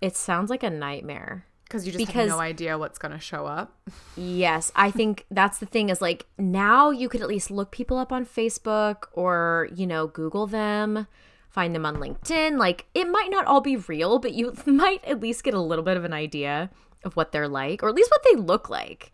It 0.00 0.16
sounds 0.16 0.50
like 0.50 0.62
a 0.62 0.70
nightmare. 0.70 1.46
Because 1.64 1.86
you 1.86 1.92
just 1.92 2.04
because- 2.04 2.28
have 2.28 2.38
no 2.38 2.40
idea 2.40 2.76
what's 2.78 2.98
going 2.98 3.12
to 3.12 3.20
show 3.20 3.46
up. 3.46 3.78
Yes, 4.16 4.72
I 4.74 4.90
think 4.90 5.24
that's 5.30 5.58
the 5.58 5.66
thing 5.66 5.88
is 5.88 6.00
like 6.00 6.26
now 6.36 6.90
you 6.90 7.08
could 7.08 7.20
at 7.20 7.28
least 7.28 7.50
look 7.50 7.70
people 7.70 7.96
up 7.96 8.10
on 8.10 8.26
Facebook 8.26 9.04
or, 9.12 9.68
you 9.74 9.86
know, 9.86 10.08
Google 10.08 10.48
them, 10.48 11.06
find 11.50 11.74
them 11.74 11.84
on 11.84 11.96
LinkedIn. 11.96 12.58
Like 12.58 12.86
it 12.94 13.08
might 13.08 13.28
not 13.30 13.44
all 13.46 13.60
be 13.60 13.76
real, 13.76 14.18
but 14.18 14.32
you 14.32 14.54
might 14.66 15.04
at 15.04 15.20
least 15.20 15.44
get 15.44 15.52
a 15.54 15.60
little 15.60 15.84
bit 15.84 15.96
of 15.96 16.04
an 16.04 16.12
idea 16.12 16.70
of 17.04 17.16
what 17.16 17.32
they're 17.32 17.48
like 17.48 17.82
or 17.82 17.88
at 17.88 17.94
least 17.94 18.10
what 18.10 18.22
they 18.30 18.40
look 18.40 18.70
like. 18.70 19.12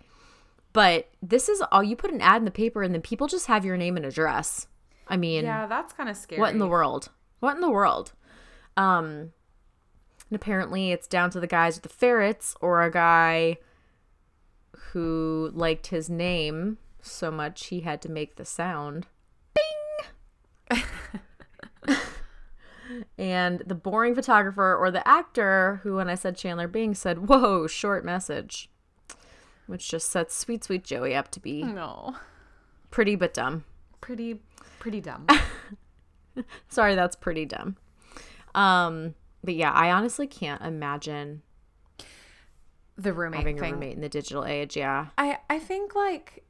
But 0.72 1.08
this 1.22 1.48
is 1.48 1.62
all 1.72 1.82
you 1.82 1.96
put 1.96 2.12
an 2.12 2.20
ad 2.20 2.42
in 2.42 2.44
the 2.44 2.50
paper 2.50 2.82
and 2.82 2.92
then 2.94 3.00
people 3.02 3.26
just 3.26 3.46
have 3.46 3.64
your 3.64 3.76
name 3.78 3.96
and 3.96 4.04
address. 4.04 4.66
I 5.08 5.16
mean, 5.16 5.44
Yeah, 5.44 5.66
that's 5.66 5.92
kind 5.94 6.08
of 6.10 6.16
scary. 6.16 6.40
what 6.40 6.52
in 6.52 6.58
the 6.58 6.68
world? 6.68 7.08
What 7.40 7.54
in 7.54 7.60
the 7.62 7.70
world? 7.70 8.12
Um 8.76 9.32
and 10.28 10.34
apparently 10.34 10.90
it's 10.92 11.06
down 11.06 11.30
to 11.30 11.40
the 11.40 11.46
guys 11.46 11.76
with 11.76 11.84
the 11.84 11.88
ferrets 11.96 12.54
or 12.60 12.82
a 12.82 12.90
guy 12.90 13.56
who 14.92 15.50
liked 15.54 15.86
his 15.88 16.10
name 16.10 16.78
so 17.00 17.30
much 17.30 17.66
he 17.66 17.80
had 17.80 18.02
to 18.02 18.10
make 18.10 18.34
the 18.36 18.44
sound. 18.44 19.06
Bing. 19.54 20.82
and 23.18 23.60
the 23.66 23.74
boring 23.74 24.14
photographer 24.14 24.74
or 24.76 24.90
the 24.90 25.06
actor 25.06 25.80
who 25.82 25.96
when 25.96 26.08
I 26.08 26.14
said 26.14 26.36
Chandler 26.36 26.68
Bing 26.68 26.94
said, 26.94 27.28
"Whoa, 27.28 27.66
short 27.66 28.04
message." 28.04 28.70
Which 29.66 29.88
just 29.90 30.10
sets 30.10 30.34
sweet 30.36 30.62
sweet 30.64 30.84
Joey 30.84 31.14
up 31.14 31.30
to 31.32 31.40
be 31.40 31.62
No. 31.64 32.16
pretty 32.90 33.16
but 33.16 33.34
dumb. 33.34 33.64
Pretty, 34.00 34.40
pretty 34.78 35.00
dumb. 35.00 35.26
Sorry, 36.68 36.94
that's 36.94 37.16
pretty 37.16 37.44
dumb. 37.46 37.76
Um, 38.54 39.14
but 39.42 39.54
yeah, 39.54 39.72
I 39.72 39.90
honestly 39.90 40.26
can't 40.28 40.62
imagine 40.62 41.42
The 42.96 43.12
roommate 43.12 43.40
having 43.40 43.58
a 43.58 43.62
roommate 43.62 43.94
in 43.96 44.00
the 44.02 44.08
digital 44.08 44.44
age. 44.44 44.76
Yeah. 44.76 45.06
I, 45.18 45.38
I 45.50 45.58
think 45.58 45.94
like 45.96 46.44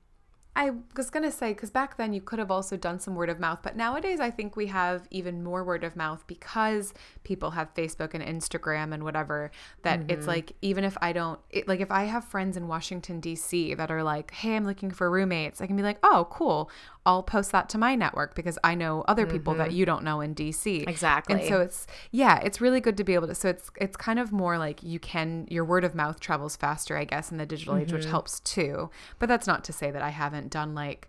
I 0.57 0.71
was 0.97 1.11
gonna 1.11 1.31
say 1.31 1.53
because 1.53 1.71
back 1.71 1.99
then 1.99 2.15
you 2.15 2.23
could 2.23 2.39
have 2.39 2.51
also 2.51 2.79
done 2.79 2.99
some 2.99 3.15
word 3.15 3.29
of 3.29 3.39
mouth, 3.39 3.61
but 3.63 3.77
nowadays 3.77 4.21
I 4.21 4.31
think 4.31 4.57
we 4.57 4.67
have 4.69 5.07
even 5.11 5.45
more 5.45 5.63
word 5.63 5.85
of 5.85 5.95
mouth 5.95 6.27
because 6.27 6.95
people 7.25 7.51
have 7.51 7.75
Facebook 7.75 8.15
and 8.15 8.25
Instagram 8.25 8.95
and 8.95 9.05
whatever. 9.05 9.51
That 9.83 10.01
it's 10.09 10.21
mm-hmm. 10.21 10.29
like 10.29 10.53
even 10.63 10.83
if 10.83 10.97
I 11.03 11.13
don't 11.13 11.39
it, 11.51 11.69
like 11.69 11.81
if 11.81 11.91
I 11.91 12.05
have 12.05 12.25
friends 12.25 12.57
in 12.57 12.69
Washington 12.69 13.21
D.C. 13.21 13.75
that 13.75 13.91
are 13.91 14.03
like, 14.03 14.33
"Hey, 14.33 14.57
I'm 14.57 14.65
looking 14.65 14.91
for 14.91 15.11
roommates," 15.11 15.61
I 15.61 15.67
can 15.67 15.77
be 15.77 15.83
like, 15.83 15.99
"Oh, 16.03 16.27
cool." 16.31 16.71
I'll 17.07 17.23
post 17.23 17.53
that 17.53 17.69
to 17.69 17.79
my 17.79 17.95
network 17.95 18.35
because 18.35 18.59
I 18.65 18.75
know 18.75 19.05
other 19.07 19.27
people 19.27 19.55
that 19.55 19.69
mm-hmm. 19.69 19.77
you 19.77 19.87
don't 19.87 20.03
know 20.03 20.21
in 20.21 20.35
DC. 20.35 20.89
Exactly. 20.89 21.37
And 21.37 21.49
so 21.49 21.61
it's 21.61 21.87
yeah, 22.11 22.41
it's 22.41 22.61
really 22.61 22.81
good 22.81 22.97
to 22.97 23.05
be 23.05 23.15
able 23.15 23.29
to. 23.29 23.35
So 23.35 23.49
it's 23.49 23.71
it's 23.77 23.97
kind 23.97 24.19
of 24.19 24.33
more 24.33 24.59
like 24.59 24.83
you 24.83 24.99
can 24.99 25.47
your 25.49 25.65
word 25.65 25.85
of 25.85 25.95
mouth 25.95 26.19
travels 26.19 26.57
faster, 26.57 26.97
I 26.97 27.05
guess, 27.05 27.31
in 27.31 27.39
the 27.39 27.47
digital 27.47 27.77
age, 27.77 27.93
which 27.93 28.03
mm-hmm. 28.03 28.11
helps 28.11 28.41
too. 28.41 28.91
But 29.21 29.29
that's 29.29 29.47
not 29.47 29.63
to 29.65 29.73
say 29.73 29.93
that 29.93 30.03
I 30.03 30.09
haven't 30.09 30.46
done 30.51 30.75
like 30.75 31.09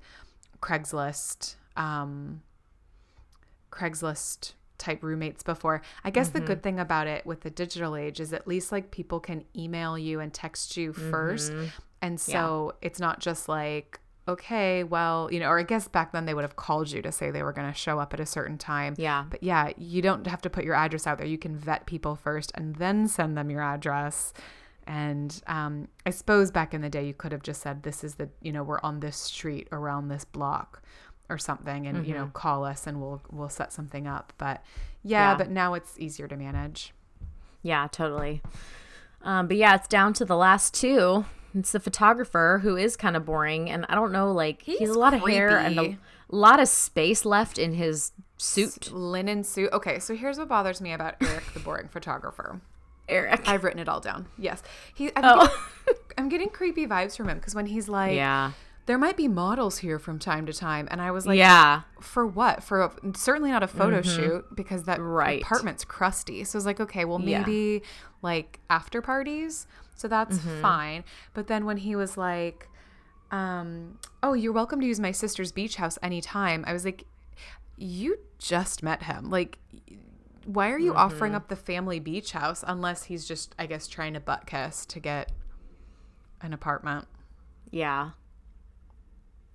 Craigslist, 0.61 1.55
um, 1.75 2.41
Craigslist 3.71 4.53
type 4.77 5.03
roommates 5.03 5.43
before. 5.43 5.81
I 6.03 6.11
guess 6.11 6.29
the 6.29 6.39
good 6.39 6.61
thing 6.61 6.79
about 6.79 7.07
it 7.07 7.25
with 7.25 7.41
the 7.41 7.49
digital 7.49 7.95
age 7.95 8.19
is 8.19 8.31
at 8.33 8.47
least 8.47 8.71
like 8.71 8.91
people 8.91 9.19
can 9.19 9.43
email 9.55 9.97
you 9.97 10.19
and 10.19 10.33
text 10.33 10.77
you 10.77 10.93
1st 10.93 11.71
and 12.01 12.19
so 12.19 12.73
it's 12.81 12.99
not 12.99 13.19
just 13.19 13.49
like 13.49 13.99
okay, 14.27 14.83
well, 14.83 15.29
you 15.31 15.39
know, 15.39 15.47
or 15.47 15.59
I 15.59 15.63
guess 15.63 15.87
back 15.87 16.11
then 16.11 16.25
they 16.25 16.33
would 16.33 16.43
have 16.43 16.55
called 16.55 16.91
you 16.91 17.01
to 17.01 17.11
say 17.11 17.31
they 17.31 17.43
were 17.43 17.53
going 17.53 17.71
to 17.71 17.77
show 17.77 17.99
up 17.99 18.13
at 18.13 18.19
a 18.19 18.25
certain 18.25 18.57
time. 18.57 18.95
Yeah. 18.97 19.25
But 19.29 19.41
yeah, 19.41 19.71
you 19.77 20.01
don't 20.01 20.27
have 20.27 20.41
to 20.41 20.49
put 20.49 20.65
your 20.65 20.75
address 20.75 21.07
out 21.07 21.17
there. 21.17 21.27
You 21.27 21.37
can 21.37 21.55
vet 21.55 21.85
people 21.85 22.15
first 22.15 22.51
and 22.55 22.75
then 22.75 23.07
send 23.07 23.37
them 23.37 23.49
your 23.49 23.61
address. 23.61 24.33
And 24.87 25.39
um, 25.47 25.89
I 26.05 26.11
suppose 26.11 26.49
back 26.49 26.73
in 26.73 26.81
the 26.81 26.89
day, 26.89 27.05
you 27.05 27.13
could 27.13 27.31
have 27.33 27.43
just 27.43 27.61
said, 27.61 27.83
this 27.83 28.03
is 28.03 28.15
the, 28.15 28.29
you 28.41 28.51
know, 28.53 28.63
we're 28.63 28.79
on 28.81 29.01
this 29.01 29.17
street 29.17 29.67
around 29.71 30.07
this 30.07 30.23
block 30.25 30.81
or 31.29 31.37
something 31.37 31.85
and, 31.87 32.07
you 32.07 32.13
know, 32.13 32.27
call 32.33 32.63
us 32.63 32.87
and 32.87 33.01
we'll, 33.01 33.21
we'll 33.29 33.49
set 33.49 33.73
something 33.73 34.07
up. 34.07 34.31
But 34.37 34.63
yeah, 35.03 35.31
Yeah. 35.31 35.37
but 35.37 35.49
now 35.49 35.73
it's 35.73 35.99
easier 35.99 36.27
to 36.29 36.37
manage. 36.37 36.93
Yeah, 37.63 37.87
totally. 37.91 38.41
Um, 39.23 39.47
but 39.49 39.57
yeah, 39.57 39.75
it's 39.75 39.89
down 39.89 40.13
to 40.13 40.25
the 40.25 40.37
last 40.37 40.73
two. 40.73 41.25
It's 41.53 41.73
the 41.73 41.79
photographer 41.81 42.59
who 42.63 42.77
is 42.77 42.95
kind 42.95 43.15
of 43.17 43.25
boring, 43.25 43.69
and 43.69 43.85
I 43.89 43.95
don't 43.95 44.11
know, 44.11 44.31
like 44.31 44.61
he 44.61 44.73
has 44.73 44.79
He's 44.79 44.89
a 44.89 44.99
lot 44.99 45.13
of 45.13 45.21
hair 45.21 45.57
and 45.57 45.77
a 45.79 45.97
lot 46.29 46.59
of 46.61 46.67
space 46.67 47.25
left 47.25 47.57
in 47.57 47.73
his 47.73 48.11
suit. 48.37 48.91
Linen 48.93 49.43
suit. 49.43 49.71
Okay, 49.73 49.97
so 49.99 50.15
here's 50.15 50.37
what 50.37 50.47
bothers 50.47 50.79
me 50.81 50.93
about 50.93 51.15
Eric, 51.21 51.43
the 51.53 51.59
boring 51.59 51.87
photographer. 51.87 52.61
Eric. 53.09 53.47
I've 53.47 53.63
written 53.63 53.79
it 53.79 53.87
all 53.89 53.99
down. 54.01 54.27
Yes. 54.37 54.61
He, 54.93 55.07
I'm, 55.15 55.23
Oh. 55.25 55.39
getting, 55.85 56.01
I'm 56.17 56.29
getting 56.29 56.49
creepy 56.49 56.85
vibes 56.87 57.15
from 57.15 57.29
him 57.29 57.37
because 57.37 57.55
when 57.55 57.65
he's 57.67 57.87
like, 57.87 58.15
yeah. 58.15 58.51
there 58.85 58.97
might 58.97 59.15
be 59.17 59.27
models 59.27 59.77
here 59.79 59.97
from 59.99 60.19
time 60.19 60.45
to 60.45 60.53
time. 60.53 60.87
And 60.91 61.01
I 61.01 61.11
was 61.11 61.25
like, 61.25 61.37
yeah. 61.37 61.81
for 62.01 62.25
what? 62.27 62.63
For 62.63 62.81
a, 62.81 62.91
certainly 63.15 63.51
not 63.51 63.63
a 63.63 63.67
photo 63.67 64.01
shoot 64.01 64.45
because 64.55 64.83
that 64.83 64.99
Right. 65.01 65.41
apartment's 65.41 65.85
crusty. 65.85 66.43
So 66.43 66.55
I 66.55 66.59
was 66.59 66.65
like, 66.65 66.79
okay, 66.79 67.05
well, 67.05 67.21
Yeah. 67.21 67.39
maybe 67.39 67.83
like 68.21 68.59
after 68.69 69.01
parties. 69.01 69.67
So 69.95 70.07
that's 70.07 70.37
fine. 70.61 71.03
But 71.33 71.47
then 71.47 71.65
when 71.65 71.77
he 71.77 71.95
was 71.95 72.17
like, 72.17 72.69
um, 73.31 73.97
oh, 74.23 74.33
you're 74.33 74.53
welcome 74.53 74.79
to 74.79 74.85
use 74.87 74.99
my 74.99 75.11
sister's 75.11 75.51
beach 75.51 75.75
house 75.77 75.97
anytime. 76.01 76.63
I 76.67 76.73
was 76.73 76.85
like, 76.85 77.03
you 77.77 78.17
just 78.39 78.81
met 78.83 79.03
him. 79.03 79.29
Like, 79.29 79.59
why 80.47 80.71
are 80.71 80.79
you 80.79 80.93
offering 80.95 81.35
up 81.35 81.49
the 81.49 81.55
family 81.55 81.99
beach 81.99 82.31
house 82.31 82.63
unless 82.65 83.03
he's 83.03 83.25
just, 83.27 83.53
I 83.59 83.65
guess, 83.65 83.87
trying 83.87 84.13
to 84.13 84.19
butt 84.19 84.45
kiss 84.47 84.85
to 84.87 84.99
get 84.99 85.31
an 86.41 86.53
apartment? 86.53 87.05
Yeah. 87.69 88.11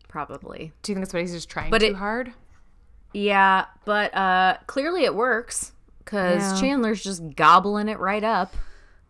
Probably. 0.08 0.72
Do 0.82 0.92
you 0.92 0.96
think 0.96 1.06
that's 1.06 1.14
what 1.14 1.20
he's 1.22 1.32
just 1.32 1.48
trying 1.48 1.70
But 1.70 1.80
too 1.80 1.86
it- 1.88 1.96
hard? 1.96 2.32
Yeah, 3.14 3.66
but 3.84 4.14
uh 4.16 4.56
clearly 4.66 5.04
it 5.04 5.14
works 5.14 5.72
because 5.98 6.42
Yeah. 6.42 6.60
Chandler's 6.60 7.02
just 7.02 7.22
gobbling 7.36 7.88
it 7.88 7.98
right 7.98 8.24
up. 8.24 8.54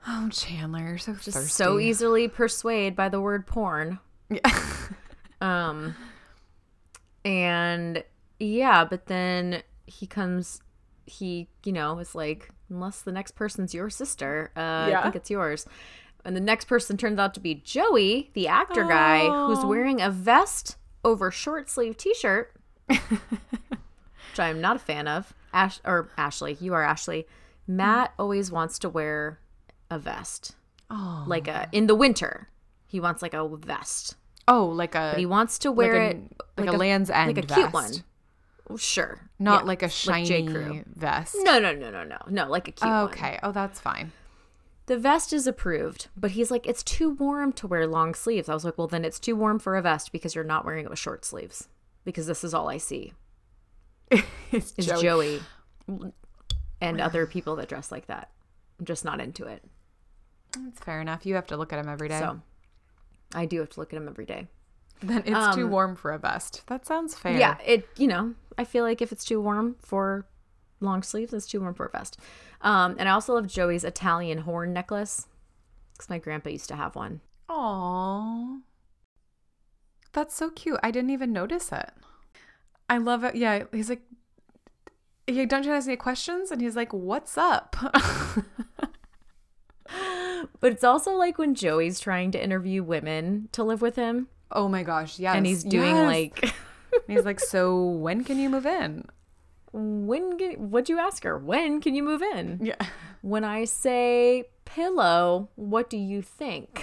Oh, 0.08 0.28
Chandler, 0.30 0.80
you're 0.80 0.98
so 0.98 1.12
Just 1.14 1.30
thirsty. 1.36 1.48
so 1.50 1.78
easily 1.78 2.26
persuade 2.26 2.96
by 2.96 3.08
the 3.08 3.20
word 3.20 3.46
porn. 3.46 4.00
Yeah. 4.28 4.40
um 5.40 5.94
and 7.24 8.02
yeah, 8.40 8.84
but 8.84 9.06
then 9.06 9.62
he 9.86 10.06
comes 10.08 10.60
he, 11.06 11.48
you 11.64 11.72
know, 11.72 11.98
is 11.98 12.14
like 12.14 12.50
unless 12.70 13.02
the 13.02 13.12
next 13.12 13.32
person's 13.32 13.74
your 13.74 13.90
sister, 13.90 14.50
uh 14.56 14.60
I 14.94 15.00
think 15.02 15.16
it's 15.16 15.30
yours. 15.30 15.66
And 16.24 16.36
the 16.36 16.40
next 16.40 16.66
person 16.66 16.96
turns 16.96 17.18
out 17.18 17.34
to 17.34 17.40
be 17.40 17.54
Joey, 17.56 18.30
the 18.34 18.46
actor 18.48 18.84
guy, 18.84 19.20
who's 19.46 19.58
Oh. 19.64 19.66
wearing 19.68 20.00
a 20.00 20.08
vest 20.10 20.76
over 21.04 21.30
short 21.32 21.68
sleeve 21.68 21.96
t-shirt, 21.96 22.54
which 22.86 24.38
I'm 24.38 24.60
not 24.60 24.76
a 24.76 24.78
fan 24.78 25.08
of. 25.08 25.34
Ash 25.52 25.80
or 25.84 26.08
Ashley, 26.16 26.56
you 26.60 26.72
are 26.74 26.82
Ashley. 26.82 27.26
Matt 27.66 28.12
always 28.18 28.50
wants 28.50 28.78
to 28.80 28.88
wear 28.88 29.38
a 29.90 29.98
vest, 29.98 30.54
Oh, 30.90 31.24
like 31.26 31.48
a 31.48 31.68
in 31.72 31.86
the 31.86 31.94
winter. 31.94 32.48
He 32.86 33.00
wants 33.00 33.20
like 33.22 33.34
a 33.34 33.46
vest. 33.56 34.16
oh, 34.48 34.66
like 34.66 34.94
a 34.94 35.14
He 35.16 35.26
wants 35.26 35.58
to 35.60 35.72
wear 35.72 35.92
like 36.06 36.14
a, 36.14 36.18
it 36.62 36.66
like, 36.66 36.68
a 36.68 36.72
Land's 36.76 37.10
End 37.10 37.34
like 37.36 37.44
a 37.44 37.46
vest. 37.46 37.60
cute 37.60 37.72
one. 37.72 37.92
Well, 38.72 38.78
sure, 38.78 39.30
not 39.38 39.62
Yeah. 39.62 39.66
like 39.66 39.82
a 39.82 39.86
Like 40.06 40.24
J. 40.24 40.46
shiny 40.46 40.46
Crew. 40.52 40.84
vest. 40.86 41.36
No, 41.40 41.58
no, 41.58 41.72
no, 41.74 41.90
no, 41.90 42.04
no, 42.04 42.18
no. 42.28 42.48
Like 42.48 42.68
a 42.68 42.72
cute 42.72 42.90
one. 42.90 43.04
okay. 43.04 43.38
Oh, 43.42 43.52
that's 43.52 43.78
fine. 43.80 44.12
The 44.86 44.98
vest 44.98 45.32
is 45.32 45.46
approved, 45.46 46.08
but 46.16 46.32
he's 46.32 46.50
like, 46.50 46.66
it's 46.66 46.82
too 46.82 47.10
warm 47.10 47.52
to 47.54 47.66
wear 47.66 47.86
long 47.86 48.14
sleeves. 48.14 48.48
I 48.48 48.54
was 48.54 48.64
like, 48.64 48.76
well, 48.78 48.88
then 48.88 49.04
it's 49.04 49.20
too 49.20 49.36
warm 49.36 49.58
for 49.58 49.76
a 49.76 49.82
vest 49.82 50.10
because 50.10 50.34
you're 50.34 50.42
not 50.44 50.64
wearing 50.64 50.84
it 50.86 50.90
with 50.90 50.98
short 50.98 51.24
sleeves. 51.24 51.68
Because 52.04 52.26
this 52.26 52.42
is 52.42 52.52
all 52.52 52.68
I 52.68 52.78
see 52.78 53.12
It's 54.50 54.72
is 54.76 54.86
Joey. 54.86 55.40
Joey. 55.88 56.12
and 56.80 57.00
other 57.00 57.26
people 57.26 57.56
that 57.56 57.68
dress 57.68 57.92
like 57.92 58.06
that. 58.06 58.30
I'm 58.80 58.84
just 58.86 59.04
not 59.04 59.20
into 59.20 59.44
it. 59.46 59.62
That's 60.58 60.80
fair 60.80 61.00
enough. 61.00 61.24
You 61.24 61.36
have 61.36 61.46
to 61.48 61.56
look 61.56 61.72
at 61.72 61.78
him 61.78 61.88
every 61.88 62.08
day. 62.08 62.18
So 62.18 62.40
I 63.34 63.46
do 63.46 63.60
have 63.60 63.70
to 63.70 63.80
look 63.80 63.92
at 63.92 63.96
him 63.96 64.08
every 64.08 64.26
day. 64.26 64.48
Then 65.02 65.22
it's 65.26 65.54
too 65.54 65.64
um, 65.64 65.70
warm 65.70 65.96
for 65.96 66.12
a 66.12 66.18
vest. 66.18 66.62
That 66.66 66.86
sounds 66.86 67.14
fair. 67.14 67.38
Yeah, 67.38 67.58
it 67.64 67.88
you 67.96 68.06
know, 68.06 68.34
I 68.56 68.64
feel 68.64 68.84
like 68.84 69.02
if 69.02 69.12
it's 69.12 69.24
too 69.24 69.40
warm 69.40 69.76
for 69.80 70.26
long 70.80 71.02
sleeves, 71.02 71.32
it's 71.32 71.46
too 71.46 71.60
warm 71.60 71.74
for 71.74 71.86
a 71.86 71.90
vest. 71.90 72.18
Um, 72.60 72.96
and 72.98 73.08
I 73.08 73.12
also 73.12 73.34
love 73.34 73.46
Joey's 73.46 73.84
Italian 73.84 74.38
horn 74.38 74.72
necklace 74.72 75.26
because 75.92 76.10
my 76.10 76.18
grandpa 76.18 76.50
used 76.50 76.68
to 76.68 76.76
have 76.76 76.94
one. 76.94 77.20
Aww. 77.48 78.60
That's 80.12 80.34
so 80.34 80.50
cute. 80.50 80.78
I 80.82 80.90
didn't 80.90 81.10
even 81.10 81.32
notice 81.32 81.72
it. 81.72 81.90
I 82.88 82.98
love 82.98 83.24
it. 83.24 83.34
Yeah, 83.34 83.64
he's 83.72 83.88
like, 83.88 84.02
yeah, 85.26 85.46
don't 85.46 85.64
you 85.64 85.72
ask 85.72 85.88
any 85.88 85.96
questions? 85.96 86.50
And 86.50 86.60
he's 86.60 86.76
like, 86.76 86.92
what's 86.92 87.38
up? 87.38 87.76
But 90.60 90.72
it's 90.72 90.84
also 90.84 91.12
like 91.14 91.38
when 91.38 91.54
Joey's 91.56 91.98
trying 91.98 92.30
to 92.32 92.42
interview 92.42 92.82
women 92.82 93.48
to 93.50 93.64
live 93.64 93.82
with 93.82 93.96
him, 93.96 94.28
oh 94.52 94.68
my 94.68 94.82
gosh, 94.82 95.18
yes. 95.18 95.36
and 95.36 95.46
he's 95.46 95.64
doing 95.64 95.96
yes. 95.96 96.06
like, 96.06 96.54
he's 97.06 97.24
like, 97.24 97.40
so 97.40 97.82
when 97.84 98.24
can 98.24 98.38
you 98.38 98.48
move 98.48 98.66
in? 98.66 99.04
when 99.72 100.38
can, 100.38 100.70
what'd 100.70 100.88
you 100.88 100.98
ask 100.98 101.24
her? 101.24 101.38
When 101.38 101.80
can 101.80 101.94
you 101.94 102.02
move 102.02 102.22
in? 102.22 102.60
Yeah. 102.62 102.76
When 103.22 103.44
I 103.44 103.64
say 103.64 104.44
pillow, 104.64 105.48
what 105.56 105.88
do 105.88 105.96
you 105.96 106.22
think? 106.22 106.82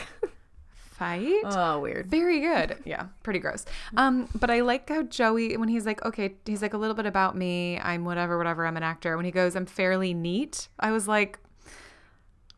Fight? 0.73 1.43
oh, 1.45 1.79
weird. 1.79 2.07
Very 2.07 2.41
good. 2.41 2.77
Yeah, 2.85 3.07
pretty 3.23 3.39
gross. 3.39 3.65
Um, 3.95 4.27
but 4.35 4.49
I 4.49 4.61
like 4.61 4.89
how 4.89 5.03
Joey, 5.03 5.55
when 5.55 5.69
he's 5.69 5.85
like, 5.85 6.03
okay, 6.03 6.35
he's 6.45 6.61
like 6.61 6.73
a 6.73 6.77
little 6.77 6.95
bit 6.95 7.05
about 7.05 7.37
me. 7.37 7.79
I'm 7.79 8.03
whatever, 8.03 8.37
whatever. 8.37 8.65
I'm 8.65 8.77
an 8.77 8.83
actor. 8.83 9.15
When 9.15 9.25
he 9.25 9.31
goes, 9.31 9.55
I'm 9.55 9.65
fairly 9.65 10.13
neat. 10.13 10.67
I 10.79 10.91
was 10.91 11.07
like, 11.07 11.39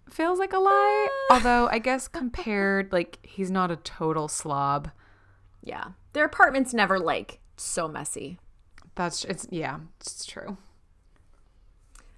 feels 0.09 0.39
like 0.39 0.53
a 0.53 0.59
lie. 0.59 1.07
Although 1.31 1.67
I 1.69 1.79
guess 1.79 2.07
compared, 2.07 2.91
like 2.93 3.19
he's 3.21 3.51
not 3.51 3.69
a 3.69 3.75
total 3.75 4.27
slob. 4.27 4.89
Yeah, 5.63 5.89
their 6.13 6.25
apartment's 6.25 6.73
never 6.73 6.99
like 6.99 7.39
so 7.57 7.87
messy. 7.87 8.39
That's 8.95 9.23
it's 9.25 9.47
yeah, 9.51 9.79
it's 9.99 10.25
true. 10.25 10.57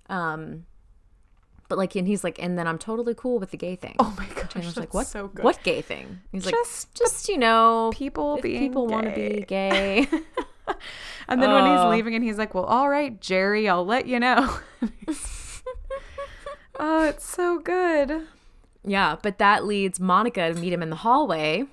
Um, 0.09 0.65
but 1.69 1.77
like, 1.77 1.95
and 1.95 2.07
he's 2.07 2.23
like, 2.23 2.41
and 2.41 2.57
then 2.57 2.67
I'm 2.67 2.77
totally 2.77 3.13
cool 3.15 3.39
with 3.39 3.51
the 3.51 3.57
gay 3.57 3.75
thing. 3.75 3.95
Oh 3.99 4.13
my 4.17 4.27
gosh, 4.27 4.55
And 4.55 4.63
I 4.63 4.67
was 4.67 4.77
like, 4.77 4.93
what? 4.93 5.07
So 5.07 5.27
good. 5.27 5.43
What 5.43 5.63
gay 5.63 5.81
thing? 5.81 6.21
He's 6.31 6.45
like, 6.45 6.53
Just 6.53 6.93
just 6.93 7.29
you 7.29 7.37
know, 7.37 7.91
people 7.93 8.37
being 8.41 8.59
people 8.59 8.87
want 8.87 9.05
to 9.07 9.11
be 9.13 9.43
gay. 9.47 10.07
And 11.27 11.41
then 11.41 11.51
when 11.53 11.65
he's 11.65 11.79
Oh. 11.81 11.89
leaving, 11.89 12.15
and 12.15 12.23
he's 12.23 12.37
like, 12.37 12.53
"Well, 12.53 12.65
all 12.65 12.89
right, 12.89 13.19
Jerry, 13.19 13.67
I'll 13.69 13.85
let 13.85 14.07
you 14.07 14.19
know." 14.19 14.59
oh, 16.79 17.07
it's 17.07 17.25
so 17.25 17.59
good. 17.59 18.27
yeah, 18.85 19.15
but 19.21 19.37
that 19.37 19.65
leads 19.65 19.99
Monica 19.99 20.53
to 20.53 20.59
meet 20.59 20.73
him 20.73 20.83
in 20.83 20.89
the 20.89 20.97
hallway, 20.97 21.65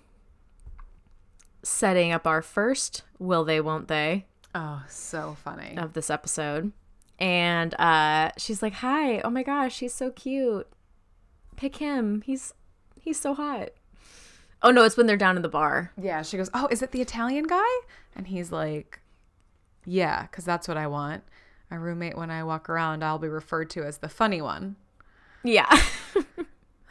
setting 1.62 2.12
up 2.12 2.26
our 2.26 2.42
first 2.42 3.02
will 3.18 3.44
they, 3.44 3.60
won't 3.60 3.88
they 3.88 4.26
Oh, 4.54 4.82
so 4.88 5.36
funny. 5.44 5.76
of 5.76 5.92
this 5.92 6.10
episode. 6.10 6.72
And 7.18 7.74
uh, 7.78 8.30
she's 8.38 8.62
like, 8.62 8.72
"Hi, 8.74 9.20
oh 9.20 9.30
my 9.30 9.42
gosh, 9.42 9.80
he's 9.80 9.92
so 9.94 10.10
cute. 10.10 10.66
Pick 11.56 11.76
him. 11.76 12.22
He's 12.22 12.54
he's 12.98 13.20
so 13.20 13.34
hot." 13.34 13.70
Oh 14.62 14.70
no, 14.70 14.84
it's 14.84 14.96
when 14.96 15.06
they're 15.06 15.16
down 15.16 15.36
in 15.36 15.42
the 15.42 15.48
bar. 15.48 15.92
Yeah, 16.00 16.22
she 16.22 16.36
goes, 16.38 16.48
"Oh, 16.54 16.66
is 16.70 16.80
it 16.82 16.92
the 16.92 17.02
Italian 17.02 17.44
guy?" 17.46 17.68
And 18.16 18.26
he's 18.28 18.50
like, 18.50 19.00
"Yeah, 19.84 20.26
cuz 20.28 20.44
that's 20.46 20.66
what 20.66 20.78
I 20.78 20.86
want. 20.86 21.22
A 21.70 21.78
roommate 21.78 22.16
when 22.16 22.30
I 22.30 22.42
walk 22.42 22.68
around, 22.70 23.04
I'll 23.04 23.18
be 23.18 23.28
referred 23.28 23.68
to 23.70 23.84
as 23.84 23.98
the 23.98 24.08
funny 24.08 24.40
one." 24.40 24.76
Yeah. 25.44 25.70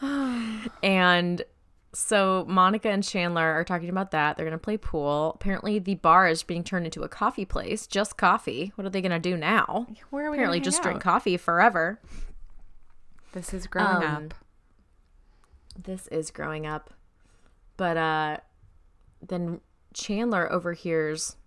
and 0.84 1.42
so 1.94 2.46
Monica 2.48 2.90
and 2.90 3.04
Chandler 3.04 3.42
are 3.54 3.64
talking 3.64 3.90
about 3.90 4.12
that. 4.12 4.38
They're 4.38 4.46
going 4.46 4.58
to 4.58 4.64
play 4.64 4.78
pool. 4.78 5.32
Apparently, 5.36 5.80
the 5.80 5.96
bar 5.96 6.28
is 6.28 6.44
being 6.44 6.64
turned 6.64 6.86
into 6.86 7.02
a 7.04 7.10
coffee 7.10 7.46
place, 7.46 7.88
just 7.88 8.16
coffee. 8.18 8.72
What 8.76 8.86
are 8.86 8.90
they 8.92 9.02
going 9.02 9.12
to 9.12 9.20
do 9.20 9.36
now? 9.36 9.88
Where 10.10 10.28
are 10.28 10.32
we 10.32 10.38
Apparently, 10.38 10.60
gonna 10.60 10.66
just 10.66 10.78
hang 10.78 10.84
drink 10.94 11.02
coffee 11.04 11.38
forever. 11.38 12.00
This 13.34 13.54
is 13.54 13.68
growing 13.68 14.04
Um, 14.04 14.26
up. 14.26 14.34
This 15.82 16.08
is 16.08 16.30
growing 16.32 16.66
up. 16.66 16.94
But 17.78 17.96
uh 17.98 18.38
then 19.22 19.62
Chandler 19.94 20.52
overhears 20.52 21.38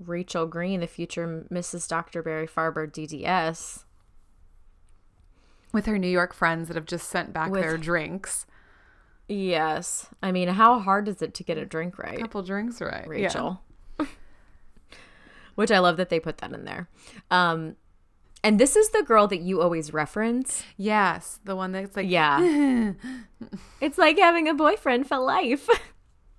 Rachel 0.00 0.46
Green, 0.46 0.80
the 0.80 0.86
future 0.86 1.46
Mrs. 1.52 1.86
Dr. 1.88 2.22
Barry 2.22 2.46
Farber 2.48 2.90
DDS, 2.90 3.84
With 5.72 5.86
her 5.86 5.98
New 5.98 6.08
York 6.08 6.34
friends 6.34 6.68
that 6.68 6.74
have 6.76 6.86
just 6.86 7.08
sent 7.08 7.32
back 7.32 7.50
With- 7.50 7.62
their 7.62 7.78
drinks. 7.78 8.46
Yes. 9.28 10.08
I 10.22 10.32
mean, 10.32 10.48
how 10.48 10.78
hard 10.80 11.08
is 11.08 11.22
it 11.22 11.34
to 11.34 11.44
get 11.44 11.56
a 11.58 11.64
drink 11.64 11.98
right? 11.98 12.18
A 12.18 12.22
couple 12.22 12.42
drinks 12.42 12.80
right. 12.80 13.04
Yeah. 13.04 13.08
Rachel. 13.08 13.60
Which 15.54 15.70
I 15.70 15.78
love 15.80 15.96
that 15.98 16.08
they 16.08 16.18
put 16.20 16.38
that 16.38 16.52
in 16.52 16.64
there. 16.64 16.88
Um, 17.30 17.76
and 18.42 18.58
this 18.58 18.74
is 18.74 18.88
the 18.90 19.02
girl 19.02 19.26
that 19.28 19.40
you 19.40 19.60
always 19.60 19.92
reference. 19.92 20.64
Yes, 20.76 21.38
the 21.44 21.54
one 21.54 21.72
that's 21.72 21.94
like 21.96 22.08
Yeah. 22.08 22.92
it's 23.80 23.98
like 23.98 24.18
having 24.18 24.48
a 24.48 24.54
boyfriend 24.54 25.06
for 25.06 25.18
life. 25.18 25.68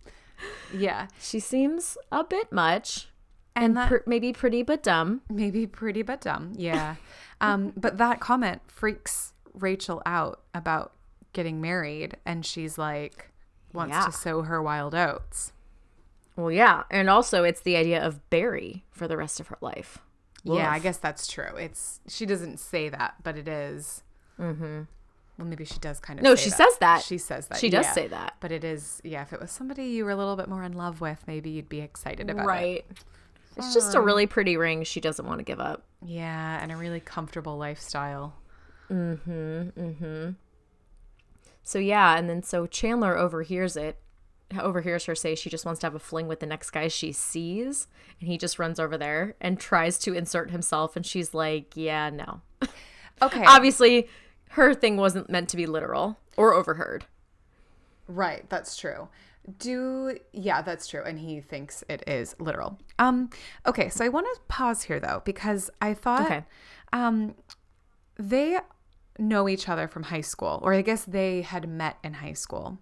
yeah. 0.73 1.07
she 1.19 1.39
seems 1.39 1.97
a 2.11 2.23
bit 2.23 2.51
much 2.51 3.07
And 3.55 3.65
and 3.65 3.77
that 3.77 3.87
pr- 3.89 3.97
maybe 4.07 4.33
pretty 4.33 4.63
but 4.63 4.83
dumb. 4.83 5.21
maybe 5.29 5.65
pretty 5.67 6.01
but 6.01 6.21
dumb. 6.21 6.53
Yeah. 6.57 6.95
um 7.39 7.71
but 7.77 7.97
that 7.99 8.19
comment 8.19 8.61
freaks 8.67 9.33
Rachel 9.53 10.01
out 10.05 10.41
about 10.53 10.91
getting 11.33 11.59
married 11.59 12.17
and 12.25 12.45
she's 12.45 12.77
like 12.77 13.31
wants 13.73 13.93
Yeah. 13.95 14.05
to 14.05 14.11
sow 14.11 14.41
her 14.43 14.61
wild 14.61 14.95
oats. 14.95 15.51
Well, 16.35 16.51
yeah. 16.51 16.83
And 16.89 17.09
also, 17.09 17.43
it's 17.43 17.61
the 17.61 17.75
idea 17.75 18.03
of 18.03 18.29
Barry 18.29 18.85
for 18.91 19.07
the 19.07 19.17
rest 19.17 19.39
of 19.39 19.47
her 19.47 19.57
life. 19.61 19.99
Yeah, 20.43 20.69
I 20.71 20.79
guess 20.79 20.97
that's 20.97 21.27
true. 21.27 21.55
It's 21.55 22.01
she 22.07 22.25
doesn't 22.25 22.59
say 22.59 22.89
that, 22.89 23.15
but 23.23 23.37
it 23.37 23.47
is. 23.47 24.03
Mm-hmm. 24.39 24.81
Well, 25.37 25.47
maybe 25.47 25.63
she 25.65 25.79
does 25.79 25.99
kind 25.99 26.19
of. 26.19 26.23
No, 26.23 26.35
she 26.35 26.49
that. 26.49 26.57
says 26.57 26.77
that. 26.79 27.01
She 27.01 27.17
says 27.17 27.47
that. 27.47 27.57
She 27.59 27.69
does 27.69 27.85
yeah. 27.85 27.93
say 27.93 28.07
that. 28.07 28.35
But 28.39 28.51
it 28.51 28.63
is, 28.63 29.01
yeah. 29.03 29.21
If 29.21 29.31
it 29.31 29.39
was 29.39 29.51
somebody 29.51 29.85
you 29.85 30.05
were 30.05 30.11
a 30.11 30.15
little 30.15 30.35
bit 30.35 30.47
more 30.49 30.63
in 30.63 30.73
love 30.73 31.01
with, 31.01 31.23
maybe 31.27 31.49
you'd 31.49 31.69
be 31.69 31.79
excited 31.79 32.29
about 32.29 32.43
it. 32.43 32.47
Right. 32.47 32.85
It's 33.55 33.73
just 33.73 33.95
a 33.95 34.01
really 34.01 34.25
pretty 34.27 34.57
ring 34.57 34.83
she 34.83 34.99
doesn't 34.99 35.25
want 35.25 35.39
to 35.39 35.43
give 35.43 35.59
up. 35.59 35.83
Yeah, 36.03 36.59
and 36.61 36.71
a 36.71 36.75
really 36.75 36.99
comfortable 36.99 37.57
lifestyle. 37.57 38.33
So 41.63 41.79
yeah, 41.79 42.17
and 42.17 42.29
then 42.29 42.43
so 42.43 42.65
Chandler 42.67 43.17
overhears 43.17 43.75
it, 43.77 43.97
overhears 44.59 45.05
her 45.05 45.15
say 45.15 45.33
she 45.35 45.49
just 45.49 45.65
wants 45.65 45.79
to 45.81 45.87
have 45.87 45.95
a 45.95 45.99
fling 45.99 46.27
with 46.27 46.39
the 46.39 46.45
next 46.45 46.69
guy 46.71 46.87
she 46.87 47.11
sees, 47.11 47.87
and 48.19 48.27
he 48.29 48.37
just 48.37 48.59
runs 48.59 48.79
over 48.79 48.97
there 48.97 49.35
and 49.41 49.59
tries 49.59 49.97
to 49.99 50.13
insert 50.13 50.51
himself, 50.51 50.95
and 50.95 51.05
she's 51.05 51.33
like, 51.33 51.75
"Yeah, 51.75 52.09
no." 52.09 52.41
Okay. 53.21 53.43
Obviously, 53.45 54.09
her 54.49 54.73
thing 54.73 54.97
wasn't 54.97 55.29
meant 55.29 55.47
to 55.49 55.55
be 55.55 55.65
literal 55.65 56.17
or 56.35 56.53
overheard. 56.53 57.05
Right, 58.07 58.49
that's 58.49 58.75
true. 58.75 59.07
Do 59.59 60.17
yeah, 60.33 60.61
that's 60.61 60.87
true. 60.87 61.03
And 61.03 61.19
he 61.19 61.39
thinks 61.39 61.83
it 61.87 62.03
is 62.07 62.35
literal. 62.39 62.79
Um, 62.99 63.29
okay, 63.65 63.89
so 63.89 64.03
I 64.03 64.09
want 64.09 64.25
to 64.33 64.41
pause 64.47 64.83
here 64.83 64.99
though, 64.99 65.21
because 65.25 65.69
I 65.81 65.93
thought 65.93 66.25
Okay. 66.25 66.43
um 66.91 67.35
they 68.17 68.59
know 69.19 69.47
each 69.49 69.69
other 69.69 69.87
from 69.87 70.03
high 70.03 70.21
school, 70.21 70.59
or 70.63 70.73
I 70.73 70.81
guess 70.81 71.05
they 71.05 71.41
had 71.41 71.67
met 71.69 71.97
in 72.03 72.15
high 72.15 72.33
school. 72.33 72.79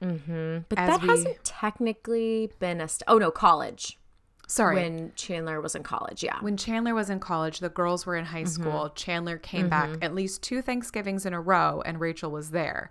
But 0.00 0.78
As 0.78 0.88
that 0.88 1.02
we- 1.02 1.08
hasn't 1.08 1.44
technically 1.44 2.50
been 2.58 2.80
a. 2.80 2.88
St- 2.88 3.04
oh 3.08 3.18
no, 3.18 3.30
college. 3.30 3.98
Sorry. 4.46 4.74
When 4.76 5.12
Chandler 5.16 5.58
was 5.62 5.74
in 5.74 5.82
college, 5.82 6.22
yeah. 6.22 6.38
when 6.42 6.58
Chandler 6.58 6.94
was 6.94 7.08
in 7.08 7.18
college, 7.18 7.60
the 7.60 7.70
girls 7.70 8.04
were 8.04 8.14
in 8.14 8.26
high 8.26 8.42
Mm-hmm. 8.42 8.62
school. 8.62 8.90
Chandler 8.90 9.38
came 9.38 9.70
back 9.70 9.88
at 10.02 10.14
least 10.14 10.42
two 10.42 10.60
Thanksgivings 10.60 11.24
in 11.24 11.32
a 11.32 11.40
row, 11.40 11.82
and 11.86 11.98
Rachel 11.98 12.30
was 12.30 12.50
there. 12.50 12.90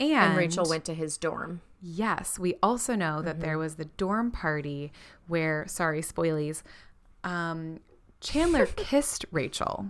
And, 0.00 0.10
and 0.12 0.36
Rachel 0.36 0.66
went 0.68 0.84
to 0.86 0.94
his 0.94 1.16
dorm. 1.16 1.60
Yes, 1.80 2.40
we 2.40 2.56
also 2.60 2.96
know 2.96 3.22
that 3.22 3.36
Mm-hmm. 3.36 3.42
there 3.42 3.58
was 3.58 3.76
the 3.76 3.84
dorm 3.84 4.32
party 4.32 4.90
where, 5.28 5.64
sorry, 5.68 6.00
spoilies, 6.02 6.62
um, 7.22 7.78
Chandler 8.20 8.66
kissed 8.76 9.24
Rachel. 9.30 9.86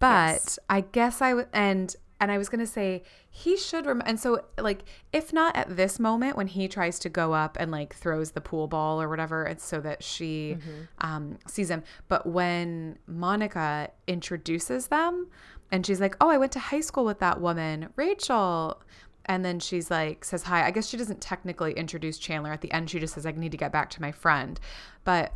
But 0.00 0.32
Yes. 0.32 0.58
I 0.68 0.80
guess 0.80 1.22
I 1.22 1.34
would, 1.34 1.46
and 1.52 1.94
and 2.22 2.30
I 2.30 2.36
was 2.36 2.48
gonna 2.50 2.66
say 2.66 3.02
he 3.30 3.56
should 3.56 3.86
rem- 3.86 4.02
and 4.04 4.20
so 4.20 4.44
like 4.58 4.82
if 5.12 5.32
not 5.32 5.56
at 5.56 5.74
this 5.76 5.98
moment 5.98 6.36
when 6.36 6.48
he 6.48 6.68
tries 6.68 6.98
to 7.00 7.08
go 7.08 7.32
up 7.32 7.56
and 7.58 7.70
like 7.70 7.94
throws 7.94 8.32
the 8.32 8.40
pool 8.42 8.66
ball 8.66 9.00
or 9.00 9.08
whatever, 9.08 9.44
it's 9.44 9.64
so 9.64 9.80
that 9.80 10.02
she 10.02 10.56
Mm-hmm. 10.58 11.06
um, 11.06 11.38
sees 11.46 11.70
him. 11.70 11.82
But 12.08 12.26
when 12.26 12.98
Monica 13.06 13.90
introduces 14.06 14.88
them, 14.88 15.28
and 15.72 15.86
she's 15.86 16.00
like, 16.00 16.16
"Oh, 16.20 16.28
I 16.28 16.36
went 16.36 16.52
to 16.52 16.58
high 16.58 16.80
school 16.80 17.04
with 17.04 17.20
that 17.20 17.40
woman, 17.40 17.88
Rachel." 17.96 18.82
And 19.26 19.44
then 19.44 19.60
she's 19.60 19.90
like, 19.90 20.24
says 20.24 20.42
hi. 20.44 20.64
I 20.66 20.70
guess 20.72 20.88
she 20.88 20.96
doesn't 20.96 21.20
technically 21.20 21.72
introduce 21.74 22.18
Chandler 22.18 22.52
at 22.52 22.62
the 22.62 22.72
end. 22.72 22.90
She 22.90 22.98
just 22.98 23.14
says, 23.14 23.26
I 23.26 23.30
need 23.32 23.52
to 23.52 23.58
get 23.58 23.70
back 23.70 23.88
to 23.90 24.00
my 24.00 24.10
friend. 24.10 24.58
But 25.04 25.32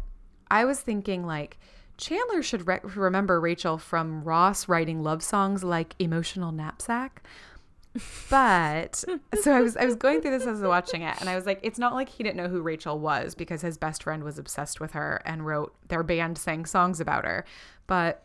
I 0.51 0.65
was 0.65 0.81
thinking, 0.81 1.25
like, 1.27 1.59
Chandler 1.97 2.43
should 2.43 2.67
re- 2.67 2.81
remember 2.83 3.41
Rachel 3.41 3.79
from 3.79 4.25
Ross 4.25 4.69
writing 4.69 5.03
love 5.03 5.23
songs 5.23 5.63
like 5.63 5.95
"Emotional 5.99 6.53
Knapsack." 6.53 7.23
But 8.29 9.05
so 9.41 9.53
I 9.53 9.61
was 9.61 9.77
I 9.77 9.85
was 9.85 9.95
going 9.95 10.21
through 10.21 10.33
this 10.33 10.43
as 10.43 10.49
I 10.49 10.53
was 10.53 10.63
watching 10.63 11.03
it, 11.03 11.17
and 11.21 11.29
I 11.29 11.37
was 11.37 11.47
like, 11.47 11.61
it's 11.63 11.79
not 11.79 11.95
like 11.95 12.09
he 12.09 12.25
didn't 12.25 12.37
know 12.37 12.49
who 12.49 12.61
Rachel 12.61 12.99
was 12.99 13.37
because 13.37 13.63
his 13.63 13.79
best 13.79 14.03
friend 14.03 14.25
was 14.25 14.39
obsessed 14.39 14.81
with 14.81 14.93
her 14.93 15.23
and 15.25 15.47
wrote 15.47 15.75
their 15.89 16.03
band 16.03 16.37
sang 16.37 16.67
songs 16.67 16.99
about 16.99 17.25
her. 17.25 17.45
But 17.87 18.25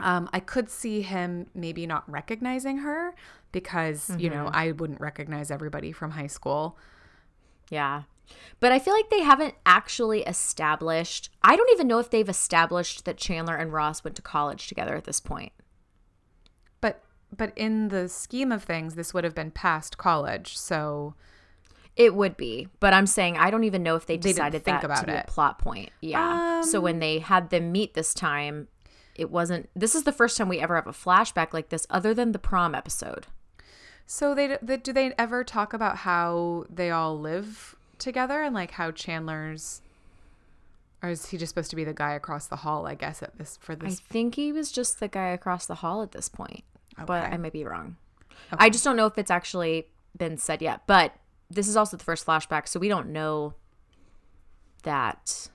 um, 0.00 0.28
I 0.32 0.40
could 0.40 0.68
see 0.68 1.02
him 1.02 1.46
maybe 1.54 1.86
not 1.86 2.10
recognizing 2.10 2.78
her 2.78 3.14
because 3.52 4.10
you 4.18 4.30
know 4.30 4.50
I 4.52 4.72
wouldn't 4.72 5.00
recognize 5.00 5.52
everybody 5.52 5.92
from 5.92 6.12
high 6.12 6.26
school. 6.26 6.76
Yeah. 7.70 8.02
But 8.60 8.72
I 8.72 8.78
feel 8.78 8.92
like 8.92 9.08
they 9.10 9.22
haven't 9.22 9.54
actually 9.64 10.22
established. 10.22 11.30
I 11.42 11.56
don't 11.56 11.70
even 11.72 11.86
know 11.86 11.98
if 11.98 12.10
they've 12.10 12.28
established 12.28 13.04
that 13.04 13.16
Chandler 13.16 13.56
and 13.56 13.72
Ross 13.72 14.04
went 14.04 14.16
to 14.16 14.22
college 14.22 14.66
together 14.66 14.94
at 14.96 15.04
this 15.04 15.20
point. 15.20 15.52
But 16.80 17.02
but 17.34 17.52
in 17.56 17.88
the 17.88 18.08
scheme 18.08 18.52
of 18.52 18.64
things, 18.64 18.94
this 18.96 19.14
would 19.14 19.24
have 19.24 19.34
been 19.34 19.50
past 19.50 19.96
college, 19.98 20.58
so 20.58 21.14
It 21.96 22.14
would 22.14 22.36
be, 22.36 22.68
but 22.80 22.92
I'm 22.94 23.06
saying 23.06 23.36
I 23.38 23.50
don't 23.50 23.64
even 23.64 23.82
know 23.82 23.96
if 23.96 24.06
they 24.06 24.16
decided 24.16 24.62
think 24.64 24.82
that 24.82 24.84
about 24.84 25.00
to 25.00 25.06
be 25.06 25.12
it. 25.12 25.24
a 25.28 25.30
plot 25.30 25.58
point. 25.58 25.90
Yeah. 26.00 26.60
so 26.62 26.80
when 26.80 26.96
um, 26.96 27.00
they 27.00 27.18
had 27.18 27.50
them 27.50 27.72
meet 27.72 27.94
this 27.94 28.14
time, 28.14 28.68
it 29.16 29.30
wasn't. 29.30 29.68
This 29.74 29.94
is 29.94 30.04
the 30.04 30.12
first 30.12 30.36
time 30.36 30.48
we 30.48 30.60
ever 30.60 30.76
have 30.76 30.86
a 30.86 30.92
flashback 30.92 31.52
like 31.52 31.70
this, 31.70 31.86
other 31.90 32.14
than 32.14 32.32
the 32.32 32.38
prom 32.38 32.74
episode. 32.74 33.26
So 34.10 34.34
they, 34.34 34.56
they 34.62 34.78
do 34.78 34.94
they 34.94 35.12
ever 35.18 35.44
talk 35.44 35.74
about 35.74 35.98
how 35.98 36.64
they 36.70 36.90
all 36.90 37.20
live 37.20 37.76
together 37.98 38.42
and 38.42 38.54
like 38.54 38.70
how 38.72 38.90
Chandler's 38.90 39.82
or 41.02 41.10
is 41.10 41.26
he 41.26 41.36
just 41.36 41.50
supposed 41.50 41.68
to 41.70 41.76
be 41.76 41.84
the 41.84 41.92
guy 41.92 42.14
across 42.14 42.46
the 42.46 42.56
hall, 42.56 42.86
I 42.86 42.94
guess, 42.94 43.22
at 43.22 43.36
this 43.36 43.58
for 43.60 43.76
this 43.76 44.00
I 44.00 44.02
think 44.10 44.36
he 44.36 44.50
was 44.50 44.72
just 44.72 44.98
the 44.98 45.08
guy 45.08 45.28
across 45.28 45.66
the 45.66 45.76
hall 45.76 46.02
at 46.02 46.12
this 46.12 46.30
point, 46.30 46.64
but 47.06 47.24
I 47.24 47.36
may 47.36 47.50
be 47.50 47.64
wrong. 47.64 47.96
I 48.50 48.70
just 48.70 48.82
don't 48.82 48.96
know 48.96 49.04
if 49.04 49.18
it's 49.18 49.30
actually 49.30 49.88
been 50.16 50.38
said 50.38 50.62
yet. 50.62 50.84
But 50.86 51.12
this 51.50 51.68
is 51.68 51.76
also 51.76 51.98
the 51.98 52.04
first 52.04 52.26
flashback, 52.26 52.66
so 52.66 52.80
we 52.80 52.88
don't 52.88 53.10
know 53.10 53.52
that 54.84 55.50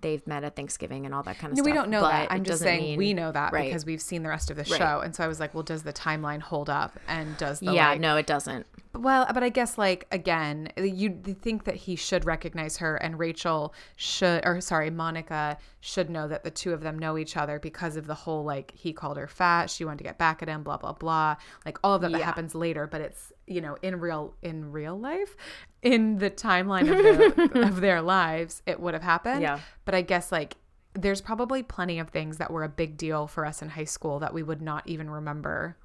they've 0.00 0.26
met 0.26 0.44
at 0.44 0.54
Thanksgiving 0.56 1.06
and 1.06 1.14
all 1.14 1.22
that 1.22 1.38
kind 1.38 1.52
of 1.52 1.56
stuff. 1.58 1.66
No, 1.66 1.72
stuff. 1.72 1.72
we 1.72 1.72
don't 1.72 1.90
know 1.90 2.00
but 2.02 2.10
that. 2.10 2.32
I'm 2.32 2.44
just 2.44 2.60
saying 2.60 2.82
mean- 2.82 2.98
we 2.98 3.14
know 3.14 3.32
that 3.32 3.52
right. 3.52 3.64
because 3.66 3.86
we've 3.86 4.00
seen 4.00 4.22
the 4.22 4.28
rest 4.28 4.50
of 4.50 4.56
the 4.56 4.62
Right. 4.64 4.78
show. 4.78 5.00
And 5.00 5.14
so 5.16 5.24
I 5.24 5.26
was 5.28 5.40
like, 5.40 5.54
well, 5.54 5.62
does 5.62 5.82
the 5.84 5.92
timeline 5.92 6.40
hold 6.40 6.68
up? 6.68 6.98
And 7.08 7.36
does 7.38 7.60
the 7.60 7.72
yeah, 7.72 7.90
like, 7.90 8.00
no, 8.00 8.16
it 8.16 8.26
doesn't. 8.26 8.66
Well, 8.94 9.26
but 9.32 9.42
I 9.42 9.48
guess 9.50 9.76
like 9.76 10.06
again, 10.10 10.70
you 10.78 11.20
think 11.42 11.64
that 11.64 11.74
he 11.74 11.96
should 11.96 12.24
recognize 12.24 12.78
her, 12.78 12.96
and 12.96 13.18
Rachel 13.18 13.74
should, 13.96 14.42
or 14.46 14.60
sorry, 14.62 14.88
Monica 14.90 15.58
should 15.80 16.08
know 16.08 16.26
that 16.28 16.44
the 16.44 16.50
two 16.50 16.72
of 16.72 16.80
them 16.80 16.98
know 16.98 17.18
each 17.18 17.36
other 17.36 17.58
because 17.58 17.96
of 17.96 18.06
the 18.06 18.14
whole 18.14 18.42
like 18.42 18.72
he 18.74 18.94
called 18.94 19.18
her 19.18 19.26
fat, 19.28 19.68
she 19.68 19.84
wanted 19.84 19.98
to 19.98 20.04
get 20.04 20.16
back 20.16 20.42
at 20.42 20.48
him, 20.48 20.62
blah 20.62 20.78
blah 20.78 20.92
blah, 20.92 21.36
like 21.66 21.78
all 21.84 21.94
of 21.94 22.00
that 22.02 22.12
that 22.12 22.22
happens 22.22 22.54
later. 22.54 22.86
But 22.86 23.02
it's 23.02 23.32
you 23.46 23.60
know 23.60 23.76
in 23.82 24.00
real 24.00 24.34
in 24.42 24.72
real 24.72 24.98
life, 24.98 25.36
in 25.82 26.18
the 26.18 26.30
timeline 26.30 26.82
of, 26.90 27.36
the, 27.52 27.60
of 27.66 27.80
their 27.80 28.02
lives, 28.02 28.62
it 28.66 28.80
would 28.80 28.94
have 28.94 29.02
happened. 29.02 29.42
Yeah. 29.42 29.60
But 29.84 29.94
I 29.94 30.02
guess 30.02 30.32
like 30.32 30.56
there's 30.94 31.20
probably 31.20 31.62
plenty 31.62 31.98
of 31.98 32.08
things 32.08 32.38
that 32.38 32.50
were 32.50 32.64
a 32.64 32.68
big 32.68 32.96
deal 32.96 33.26
for 33.26 33.44
us 33.44 33.60
in 33.62 33.68
high 33.68 33.84
school 33.84 34.18
that 34.20 34.32
we 34.32 34.42
would 34.42 34.62
not 34.62 34.82
even 34.88 35.10
remember 35.10 35.76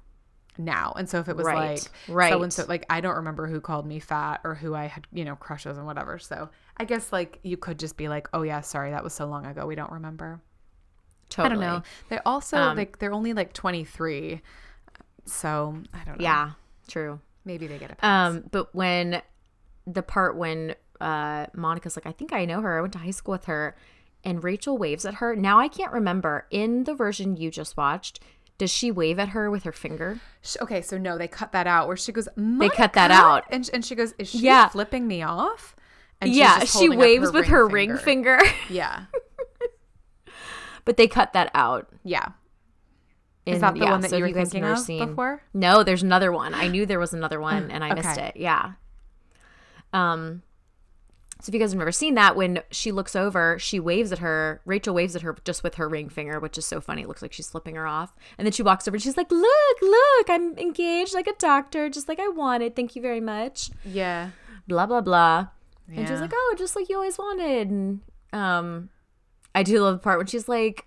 now. 0.58 0.92
And 0.96 1.08
so 1.08 1.18
if 1.18 1.28
it 1.28 1.36
was 1.36 1.46
Right, 1.46 1.72
like 1.72 1.82
right. 2.08 2.32
so 2.32 2.42
and 2.42 2.52
so 2.52 2.64
like 2.68 2.84
I 2.90 3.00
don't 3.00 3.16
remember 3.16 3.46
who 3.46 3.60
called 3.60 3.86
me 3.86 4.00
fat 4.00 4.40
or 4.44 4.54
who 4.54 4.74
I 4.74 4.86
had, 4.86 5.06
you 5.12 5.24
know, 5.24 5.36
crushes 5.36 5.76
and 5.78 5.86
whatever. 5.86 6.18
So 6.18 6.48
I 6.78 6.84
guess 6.84 7.12
like 7.12 7.38
you 7.42 7.56
could 7.56 7.78
just 7.78 7.96
be 7.96 8.08
like, 8.08 8.28
"Oh 8.32 8.42
yeah, 8.42 8.60
sorry, 8.62 8.90
that 8.90 9.04
was 9.04 9.12
so 9.14 9.26
long 9.26 9.46
ago. 9.46 9.66
We 9.66 9.74
don't 9.74 9.92
remember." 9.92 10.40
Totally. 11.28 11.64
I 11.64 11.68
don't 11.70 11.74
know. 11.78 11.82
They 12.10 12.18
also 12.26 12.58
Um, 12.58 12.76
like 12.76 12.98
they're 12.98 13.12
only 13.14 13.32
like 13.32 13.52
23. 13.54 14.42
So, 15.24 15.76
I 15.94 16.04
don't 16.04 16.18
know. 16.18 16.22
Yeah, 16.22 16.50
true. 16.88 17.20
Maybe 17.44 17.66
they 17.66 17.78
get 17.78 17.90
a 17.90 17.96
pass. 17.96 18.30
Um, 18.34 18.44
but 18.50 18.74
when 18.74 19.22
the 19.86 20.02
part 20.02 20.36
when 20.36 20.74
uh 21.00 21.46
Monica's 21.54 21.96
like, 21.96 22.06
I 22.06 22.12
think 22.12 22.32
I 22.32 22.44
know 22.44 22.60
her. 22.60 22.78
I 22.78 22.80
went 22.80 22.92
to 22.94 22.98
high 23.00 23.10
school 23.10 23.32
with 23.32 23.46
her, 23.46 23.76
and 24.24 24.42
Rachel 24.44 24.78
waves 24.78 25.04
at 25.04 25.14
her. 25.14 25.34
Now 25.34 25.58
I 25.58 25.68
can't 25.68 25.92
remember 25.92 26.46
in 26.50 26.84
the 26.84 26.94
version 26.94 27.36
you 27.36 27.50
just 27.50 27.76
watched. 27.76 28.20
Does 28.58 28.70
she 28.70 28.92
wave 28.92 29.18
at 29.18 29.30
her 29.30 29.50
with 29.50 29.64
her 29.64 29.72
finger? 29.72 30.20
Okay, 30.60 30.82
so 30.82 30.96
no, 30.98 31.18
they 31.18 31.26
cut 31.26 31.50
that 31.52 31.66
out 31.66 31.88
where 31.88 31.96
she 31.96 32.12
goes, 32.12 32.28
They 32.36 32.68
cut 32.68 32.92
that 32.92 33.10
out. 33.10 33.44
And 33.50 33.68
and 33.72 33.84
she 33.84 33.94
goes, 33.96 34.14
"Is 34.18 34.28
she 34.30 34.38
Yeah. 34.38 34.68
flipping 34.68 35.08
me 35.08 35.22
off?" 35.22 35.74
And 36.20 36.30
she's 36.30 36.38
yeah, 36.38 36.60
she 36.64 36.88
waves 36.88 37.32
with 37.32 37.46
her 37.46 37.66
ring 37.66 37.96
finger. 37.96 38.38
Yeah. 38.70 39.06
but 40.84 40.96
they 40.96 41.08
cut 41.08 41.32
that 41.32 41.50
out. 41.54 41.88
Yeah. 42.04 42.28
In, 43.44 43.54
Is 43.54 43.60
that 43.60 43.74
the 43.74 43.80
yeah, 43.80 43.90
one 43.90 44.00
that 44.02 44.10
so 44.10 44.16
you 44.16 44.22
were 44.22 44.28
guys 44.28 44.36
have 44.36 44.50
thinking 44.52 44.70
of 44.70 44.78
seen- 44.78 45.08
before? 45.08 45.42
No, 45.52 45.82
there's 45.82 46.02
another 46.04 46.30
one. 46.30 46.54
I 46.54 46.68
knew 46.72 46.86
there 46.86 47.00
was 47.00 47.12
another 47.12 47.40
one 47.40 47.70
and 47.70 47.82
I 47.82 47.92
missed 47.94 48.18
it. 48.18 48.36
Yeah. 48.36 48.72
Um 49.92 50.42
so 51.40 51.50
if 51.50 51.54
you 51.54 51.58
guys 51.60 51.72
have 51.72 51.78
never 51.80 51.90
seen 51.90 52.14
that, 52.14 52.36
when 52.36 52.60
she 52.70 52.92
looks 52.92 53.16
over, 53.16 53.58
she 53.58 53.80
waves 53.80 54.12
at 54.12 54.20
her. 54.20 54.60
Rachel 54.64 54.94
waves 54.94 55.16
at 55.16 55.22
her 55.22 55.36
just 55.44 55.64
with 55.64 55.74
her 55.74 55.88
ring 55.88 56.08
finger, 56.08 56.38
which 56.38 56.56
is 56.56 56.64
so 56.64 56.80
funny. 56.80 57.02
It 57.02 57.08
looks 57.08 57.20
like 57.20 57.32
she's 57.32 57.48
slipping 57.48 57.74
her 57.74 57.84
off. 57.84 58.14
And 58.38 58.46
then 58.46 58.52
she 58.52 58.62
walks 58.62 58.86
over 58.86 58.94
and 58.94 59.02
she's 59.02 59.16
like, 59.16 59.30
Look, 59.32 59.82
look, 59.82 60.30
I'm 60.30 60.56
engaged 60.56 61.14
like 61.14 61.26
a 61.26 61.34
doctor, 61.40 61.88
just 61.90 62.08
like 62.08 62.20
I 62.20 62.28
wanted. 62.28 62.76
Thank 62.76 62.94
you 62.94 63.02
very 63.02 63.20
much. 63.20 63.70
Yeah. 63.84 64.30
Blah 64.68 64.86
blah 64.86 65.00
blah. 65.00 65.48
And 65.92 66.06
she's 66.06 66.20
like, 66.20 66.30
Oh, 66.32 66.54
just 66.56 66.76
like 66.76 66.88
you 66.88 66.94
always 66.94 67.18
wanted. 67.18 67.68
And 67.70 68.00
um 68.32 68.88
I 69.52 69.64
do 69.64 69.80
love 69.80 69.94
the 69.94 69.98
part 69.98 70.18
when 70.18 70.28
she's 70.28 70.48
like, 70.48 70.86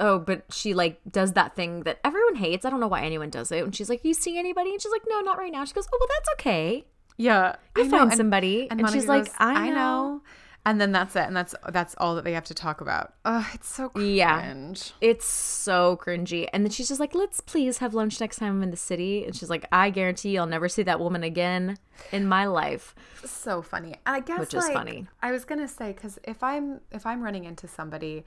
Oh, 0.00 0.18
but 0.18 0.44
she 0.50 0.74
like 0.74 1.00
does 1.10 1.32
that 1.34 1.54
thing 1.54 1.84
that 1.84 2.00
everyone 2.04 2.36
hates. 2.36 2.64
I 2.64 2.70
don't 2.70 2.80
know 2.80 2.88
why 2.88 3.02
anyone 3.02 3.30
does 3.30 3.52
it. 3.52 3.62
And 3.62 3.74
she's 3.74 3.88
like, 3.88 4.04
You 4.04 4.14
see 4.14 4.38
anybody? 4.38 4.70
And 4.72 4.80
she's 4.82 4.92
like, 4.92 5.02
No, 5.08 5.20
not 5.20 5.38
right 5.38 5.52
now. 5.52 5.64
She 5.64 5.74
goes, 5.74 5.86
Oh, 5.92 5.98
well, 6.00 6.08
that's 6.18 6.28
okay. 6.40 6.84
Yeah, 7.18 7.56
You 7.76 7.84
I 7.84 7.86
know, 7.86 7.90
find 7.98 8.10
and- 8.10 8.16
somebody. 8.16 8.68
And, 8.70 8.80
Monica 8.80 8.98
she's 8.98 9.06
like, 9.08 9.26
goes, 9.26 9.34
I 9.38 9.70
know. 9.70 10.22
And 10.64 10.80
then 10.80 10.92
that's 10.92 11.16
it, 11.16 11.24
and 11.24 11.36
that's 11.36 11.56
that's 11.70 11.96
all 11.98 12.14
that 12.14 12.22
they 12.22 12.34
have 12.34 12.44
to 12.44 12.54
talk 12.54 12.80
about. 12.80 13.14
Oh, 13.24 13.48
it's 13.52 13.68
so 13.68 13.88
cringe. 13.88 14.06
Yeah. 14.16 14.54
It's 15.00 15.26
so 15.26 15.96
cringy. 16.00 16.48
And 16.52 16.64
then 16.64 16.70
she's 16.70 16.86
just 16.86 17.00
like, 17.00 17.16
Let's 17.16 17.40
please 17.40 17.78
have 17.78 17.94
lunch 17.94 18.20
next 18.20 18.36
time 18.36 18.52
I'm 18.56 18.62
in 18.62 18.70
the 18.70 18.76
city. 18.76 19.24
And 19.24 19.34
she's 19.34 19.50
like, 19.50 19.66
I 19.72 19.90
guarantee 19.90 20.30
you 20.30 20.38
I'll 20.40 20.46
never 20.46 20.68
see 20.68 20.84
that 20.84 21.00
woman 21.00 21.24
again 21.24 21.78
in 22.12 22.26
my 22.28 22.46
life. 22.46 22.94
so 23.24 23.60
funny. 23.60 23.96
And 24.06 24.16
I 24.16 24.20
guess 24.20 24.38
Which 24.38 24.54
is 24.54 24.62
like, 24.64 24.72
funny. 24.72 25.08
I 25.20 25.32
was 25.32 25.44
gonna 25.44 25.66
say 25.66 25.92
because 25.92 26.20
if 26.22 26.44
I'm 26.44 26.80
if 26.92 27.06
I'm 27.06 27.22
running 27.22 27.42
into 27.42 27.66
somebody, 27.66 28.24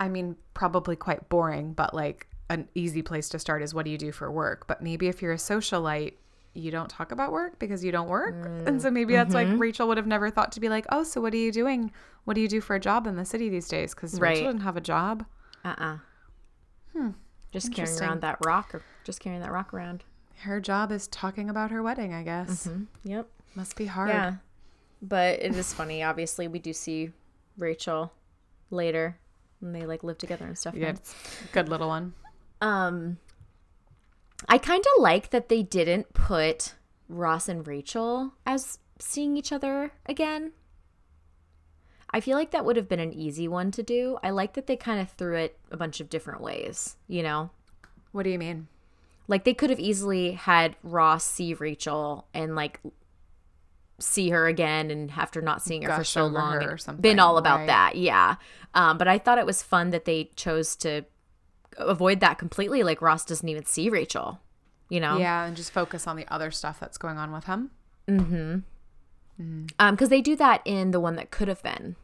I 0.00 0.08
mean 0.08 0.36
probably 0.54 0.96
quite 0.96 1.28
boring, 1.28 1.72
but 1.72 1.94
like 1.94 2.26
an 2.50 2.68
easy 2.74 3.02
place 3.02 3.28
to 3.30 3.38
start 3.38 3.62
is 3.62 3.74
what 3.74 3.84
do 3.84 3.90
you 3.90 3.98
do 3.98 4.12
for 4.12 4.30
work? 4.30 4.66
But 4.66 4.82
maybe 4.82 5.08
if 5.08 5.20
you're 5.22 5.32
a 5.32 5.36
socialite. 5.36 6.14
You 6.54 6.72
don't 6.72 6.88
talk 6.88 7.12
about 7.12 7.30
work 7.30 7.60
because 7.60 7.84
you 7.84 7.92
don't 7.92 8.08
work. 8.08 8.34
And 8.66 8.82
so 8.82 8.90
maybe 8.90 9.14
that's 9.14 9.32
Mm-hmm. 9.32 9.52
like 9.52 9.60
Rachel 9.60 9.86
would 9.86 9.96
have 9.96 10.08
never 10.08 10.28
thought 10.28 10.50
to 10.52 10.60
be 10.60 10.68
like, 10.68 10.86
oh, 10.90 11.04
so 11.04 11.20
what 11.20 11.32
are 11.32 11.36
you 11.36 11.52
doing? 11.52 11.92
What 12.24 12.34
do 12.34 12.40
you 12.40 12.48
do 12.48 12.60
for 12.60 12.74
a 12.74 12.80
job 12.80 13.06
in 13.06 13.14
the 13.14 13.24
city 13.24 13.48
these 13.48 13.68
days? 13.68 13.94
Because 13.94 14.18
Right. 14.18 14.30
Rachel 14.30 14.46
didn't 14.46 14.62
have 14.62 14.76
a 14.76 14.80
job. 14.80 15.24
Uh 15.64 15.74
uh 16.96 17.10
Just 17.52 17.72
carrying 17.72 17.98
around 18.00 18.22
that 18.22 18.38
rock 18.44 18.74
or 18.74 18.82
just 19.04 19.20
carrying 19.20 19.40
that 19.42 19.52
rock 19.52 19.72
around. 19.72 20.02
Her 20.40 20.60
job 20.60 20.90
is 20.90 21.06
talking 21.08 21.48
about 21.48 21.70
her 21.70 21.82
wedding, 21.82 22.12
I 22.12 22.22
guess. 22.24 22.68
Yep. 23.04 23.28
Must 23.54 23.76
be 23.76 23.86
hard. 23.86 24.08
Yeah. 24.10 24.34
But 25.00 25.40
it 25.40 25.54
is 25.54 25.72
funny. 25.72 26.02
Obviously, 26.02 26.48
we 26.48 26.58
do 26.58 26.72
see 26.72 27.10
Rachel 27.56 28.12
later 28.70 29.16
when 29.60 29.72
they 29.72 29.86
like 29.86 30.02
live 30.02 30.18
together 30.18 30.46
and 30.46 30.56
stuff. 30.56 30.74
Yeah, 30.74 30.86
now. 30.86 30.90
it's 30.90 31.14
a 31.44 31.52
good 31.52 31.68
little 31.68 31.88
one. 31.88 32.14
Um, 32.60 33.18
I 34.48 34.58
kind 34.58 34.84
of 34.96 35.02
like 35.02 35.30
that 35.30 35.48
they 35.48 35.62
didn't 35.62 36.12
put 36.12 36.74
Ross 37.08 37.48
and 37.48 37.66
Rachel 37.66 38.34
as 38.46 38.78
seeing 38.98 39.36
each 39.36 39.52
other 39.52 39.92
again. 40.06 40.52
I 42.10 42.20
feel 42.20 42.38
like 42.38 42.52
that 42.52 42.64
would 42.64 42.76
have 42.76 42.88
been 42.88 43.00
an 43.00 43.12
easy 43.12 43.48
one 43.48 43.70
to 43.72 43.82
do. 43.82 44.18
I 44.22 44.30
like 44.30 44.54
that 44.54 44.66
they 44.66 44.76
kind 44.76 45.00
of 45.00 45.10
threw 45.10 45.36
it 45.36 45.58
a 45.70 45.76
bunch 45.76 46.00
of 46.00 46.08
different 46.08 46.40
ways, 46.40 46.96
you 47.06 47.22
know? 47.22 47.50
What 48.12 48.22
do 48.22 48.30
you 48.30 48.38
mean? 48.38 48.68
Like 49.26 49.44
they 49.44 49.52
could 49.52 49.68
have 49.68 49.80
easily 49.80 50.32
had 50.32 50.76
Ross 50.82 51.24
see 51.24 51.52
Rachel 51.52 52.26
and 52.32 52.56
like 52.56 52.80
see 53.98 54.30
her 54.30 54.46
again 54.46 54.90
and 54.90 55.10
after 55.10 55.40
not 55.40 55.62
seeing 55.62 55.82
her 55.82 55.94
for 55.94 56.04
so 56.04 56.26
long 56.26 56.62
or 56.62 56.78
something, 56.78 57.02
been 57.02 57.18
all 57.18 57.38
about 57.38 57.60
right. 57.60 57.66
that. 57.66 57.96
Yeah. 57.96 58.36
Um, 58.74 58.98
but 58.98 59.08
I 59.08 59.18
thought 59.18 59.38
it 59.38 59.46
was 59.46 59.62
fun 59.62 59.90
that 59.90 60.04
they 60.04 60.30
chose 60.36 60.76
to 60.76 61.04
avoid 61.76 62.20
that 62.20 62.38
completely. 62.38 62.82
Like 62.82 63.02
Ross 63.02 63.24
doesn't 63.24 63.48
even 63.48 63.64
see 63.64 63.88
Rachel, 63.88 64.40
you 64.88 65.00
know? 65.00 65.18
Yeah, 65.18 65.44
and 65.44 65.56
just 65.56 65.72
focus 65.72 66.06
on 66.06 66.16
the 66.16 66.26
other 66.32 66.50
stuff 66.50 66.78
that's 66.78 66.98
going 66.98 67.18
on 67.18 67.32
with 67.32 67.44
him. 67.44 67.70
Mm-hmm. 68.06 68.58
Um, 69.78 69.94
because 69.94 70.08
they 70.08 70.20
do 70.20 70.34
that 70.36 70.62
in 70.64 70.90
the 70.90 71.00
one 71.00 71.16
that 71.16 71.30
could 71.30 71.48
have 71.48 71.62
been. 71.62 71.96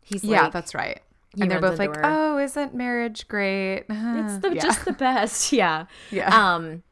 He's 0.00 0.24
yeah, 0.24 0.44
like, 0.44 0.52
that's 0.52 0.74
right. 0.74 1.00
And 1.38 1.50
they're 1.50 1.60
both 1.60 1.78
like, 1.78 1.94
her. 1.94 2.02
"Oh, 2.04 2.38
isn't 2.38 2.74
marriage 2.74 3.28
great?" 3.28 3.84
it's 3.88 4.38
the, 4.38 4.52
yeah. 4.54 4.62
just 4.62 4.84
the 4.84 4.92
best. 4.92 5.52
Yeah. 5.58 5.86
yeah. 6.10 6.54
Um, 6.54 6.82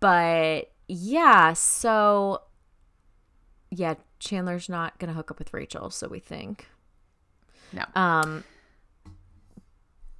but 0.00 0.72
yeah, 0.88 1.52
so 1.52 2.42
yeah, 3.70 3.94
Chandler's 4.18 4.68
not 4.68 4.98
gonna 4.98 5.12
hook 5.12 5.30
up 5.30 5.38
with 5.38 5.52
Rachel, 5.52 5.90
so 5.90 6.08
we 6.08 6.20
think. 6.20 6.68
No. 7.72 7.84
Um, 7.94 8.44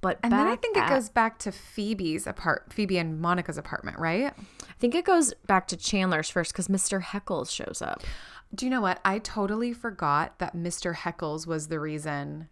but 0.01 0.19
and 0.21 0.31
then 0.31 0.47
I 0.47 0.55
think 0.55 0.77
at- 0.77 0.89
it 0.91 0.93
goes 0.93 1.09
back 1.09 1.39
to 1.39 1.51
Phoebe's 1.51 2.27
apart 2.27 2.71
Phoebe 2.71 2.97
and 2.97 3.19
Monica's 3.19 3.57
apartment, 3.57 3.97
right? 3.99 4.33
I 4.37 4.73
think 4.79 4.93
it 4.93 5.05
goes 5.05 5.33
back 5.47 5.67
to 5.69 5.77
Chandler's 5.77 6.29
first 6.29 6.51
because 6.53 6.67
Mr. 6.67 7.01
Heckles 7.01 7.49
shows 7.51 7.81
up. 7.81 8.03
Do 8.53 8.65
you 8.65 8.69
know 8.69 8.81
what? 8.81 8.99
I 9.03 9.19
totally 9.19 9.73
forgot 9.73 10.39
that 10.39 10.55
Mr. 10.55 10.95
Heckles 10.95 11.47
was 11.47 11.67
the 11.67 11.79
reason. 11.79 12.47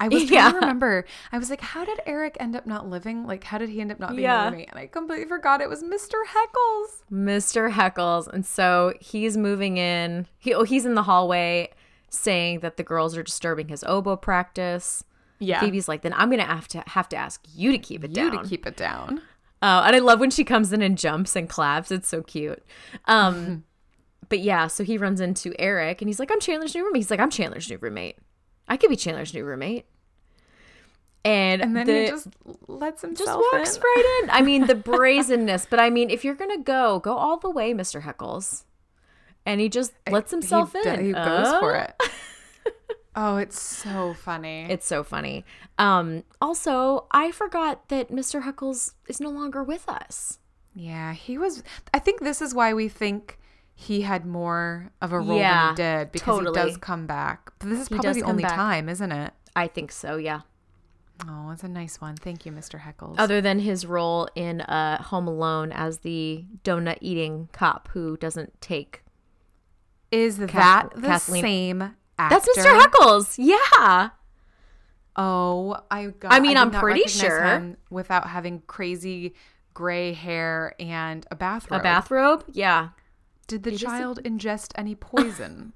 I 0.00 0.08
was 0.08 0.24
trying 0.24 0.32
Yeah. 0.34 0.50
to 0.50 0.56
remember. 0.56 1.04
I 1.32 1.38
was 1.38 1.50
like, 1.50 1.60
how 1.60 1.84
did 1.84 2.00
Eric 2.06 2.36
end 2.38 2.54
up 2.54 2.66
not 2.66 2.88
living? 2.88 3.26
Like, 3.26 3.42
how 3.44 3.58
did 3.58 3.68
he 3.68 3.80
end 3.80 3.90
up 3.90 3.98
not 3.98 4.10
being 4.10 4.22
Yeah. 4.22 4.46
a 4.46 4.50
roommate? 4.50 4.68
And 4.70 4.78
I 4.78 4.86
completely 4.86 5.26
forgot 5.26 5.60
it 5.60 5.68
was 5.68 5.82
Mr. 5.82 6.22
Heckles. 6.28 7.02
Mr. 7.12 7.72
Heckles, 7.72 8.28
and 8.28 8.46
so 8.46 8.92
he's 9.00 9.36
moving 9.36 9.76
in. 9.76 10.26
He 10.38 10.54
oh, 10.54 10.62
he's 10.62 10.86
in 10.86 10.94
the 10.94 11.02
hallway 11.02 11.70
saying 12.10 12.60
that 12.60 12.76
the 12.76 12.82
girls 12.84 13.16
are 13.16 13.22
disturbing 13.22 13.68
his 13.68 13.82
oboe 13.84 14.16
practice. 14.16 15.04
Yeah. 15.40 15.60
Phoebe's 15.60 15.88
like, 15.88 16.02
then 16.02 16.14
I'm 16.14 16.30
gonna 16.30 16.44
have 16.44 16.68
to 16.68 16.82
have 16.86 17.08
to 17.10 17.16
ask 17.16 17.44
you 17.54 17.72
to 17.72 17.78
keep 17.78 18.04
it 18.04 18.10
you 18.10 18.14
down. 18.30 18.42
to 18.42 18.48
keep 18.48 18.66
it 18.66 18.76
down. 18.76 19.20
Uh, 19.60 19.82
and 19.86 19.96
I 19.96 19.98
love 19.98 20.20
when 20.20 20.30
she 20.30 20.44
comes 20.44 20.72
in 20.72 20.80
and 20.82 20.96
jumps 20.96 21.34
and 21.34 21.48
claps. 21.48 21.90
It's 21.90 22.08
so 22.08 22.22
cute. 22.22 22.62
Um, 23.06 23.64
but 24.28 24.38
yeah, 24.40 24.68
so 24.68 24.84
he 24.84 24.96
runs 24.98 25.20
into 25.20 25.52
Eric 25.58 26.00
and 26.00 26.08
he's 26.08 26.20
like, 26.20 26.30
I'm 26.30 26.38
Chandler's 26.40 26.74
new 26.74 26.84
roommate. 26.84 27.00
He's 27.02 27.10
like, 27.10 27.18
I'm 27.20 27.30
Chandler's 27.30 27.68
new 27.68 27.78
roommate. 27.78 28.18
I 28.68 28.76
could 28.76 28.90
be 28.90 28.96
Chandler's 28.96 29.32
new 29.34 29.44
roommate. 29.44 29.86
And, 31.24 31.60
And 31.60 31.76
then 31.76 31.86
the, 31.86 32.02
he 32.02 32.08
just 32.08 32.28
lets 32.68 33.02
just 33.02 33.26
walks 33.26 33.76
in. 33.76 33.82
right 33.82 34.20
in. 34.22 34.30
I 34.30 34.40
mean, 34.40 34.66
the 34.66 34.74
brazenness. 34.90 35.66
But 35.68 35.80
I 35.80 35.90
mean, 35.90 36.10
if 36.10 36.24
you're 36.24 36.34
going 36.34 36.56
to 36.56 36.62
go, 36.62 37.00
go 37.00 37.16
all 37.16 37.36
the 37.38 37.50
way, 37.50 37.74
Mr. 37.74 38.02
Heckles. 38.02 38.64
And 39.44 39.60
he 39.60 39.68
just 39.68 39.92
lets 40.10 40.30
himself 40.30 40.72
he, 40.72 40.88
in. 40.88 41.06
He 41.06 41.12
goes 41.12 41.48
for 41.58 41.74
it. 41.74 41.94
oh, 43.16 43.38
it's 43.38 43.60
so 43.60 44.14
funny. 44.14 44.66
It's 44.70 44.86
so 44.86 45.02
funny. 45.02 45.44
Um, 45.78 46.24
also, 46.40 47.06
I 47.10 47.30
forgot 47.32 47.88
that 47.88 48.10
Mr. 48.10 48.42
Heckles 48.42 48.92
is 49.08 49.20
no 49.20 49.30
longer 49.30 49.62
with 49.62 49.88
us. 49.88 50.38
yeah, 50.74 51.12
he 51.14 51.38
was. 51.38 51.62
I 51.94 51.98
think 51.98 52.20
this 52.20 52.42
is 52.42 52.54
why 52.54 52.74
we 52.74 52.88
think 52.88 53.37
he 53.80 54.00
had 54.02 54.26
more 54.26 54.90
of 55.00 55.12
a 55.12 55.20
role 55.20 55.38
Yeah, 55.38 55.66
than 55.66 55.70
he 55.70 55.76
did 56.04 56.12
because 56.12 56.38
totally. 56.38 56.60
he 56.60 56.66
does 56.66 56.76
come 56.78 57.06
back. 57.06 57.52
But 57.60 57.68
this 57.68 57.78
is 57.78 57.88
probably 57.88 58.12
the 58.20 58.26
only 58.26 58.42
back. 58.42 58.56
time, 58.56 58.88
isn't 58.88 59.12
it? 59.12 59.32
I 59.54 59.68
think 59.68 59.92
so, 59.92 60.16
yeah. 60.16 60.40
Oh, 61.28 61.50
it's 61.52 61.62
a 61.62 61.68
nice 61.68 62.00
one. 62.00 62.16
Thank 62.16 62.44
you, 62.44 62.50
Mr. 62.50 62.80
Heckles. 62.80 63.14
other 63.18 63.40
than 63.40 63.60
his 63.60 63.86
role 63.86 64.28
in 64.34 64.62
uh, 64.62 65.00
Home 65.04 65.28
Alone 65.28 65.70
as 65.70 65.98
the 65.98 66.44
donut 66.64 66.98
eating 67.00 67.48
cop 67.52 67.88
who 67.92 68.16
doesn't 68.16 68.60
take. 68.60 69.02
is 70.10 70.38
that 70.38 70.90
the 70.96 71.02
Kathleen- 71.02 71.42
same 71.42 71.82
actor? 72.18 72.34
That's 72.34 72.58
Mr. 72.58 72.80
Heckles. 72.80 73.34
Yeah. 73.38 74.10
Oh, 75.16 75.76
I 75.90 76.06
got. 76.06 76.32
I 76.32 76.40
mean, 76.40 76.52
did 76.52 76.58
I'm 76.58 76.70
pretty 76.72 77.08
sure. 77.08 77.44
him 77.44 77.76
without 77.90 78.28
having 78.28 78.60
crazy 78.66 79.34
gray 79.74 80.12
hair 80.12 80.74
and 80.80 81.26
a 81.30 81.36
bathrobe. 81.36 81.80
A 81.80 81.82
bathrobe. 81.82 82.44
Yeah. 82.52 82.88
Did 83.48 83.64
the 83.64 83.70
It 83.70 83.74
is 83.74 83.82
a- 83.82 83.86
child 83.86 84.20
ingest 84.24 84.70
any 84.76 84.94
poison? 84.94 85.72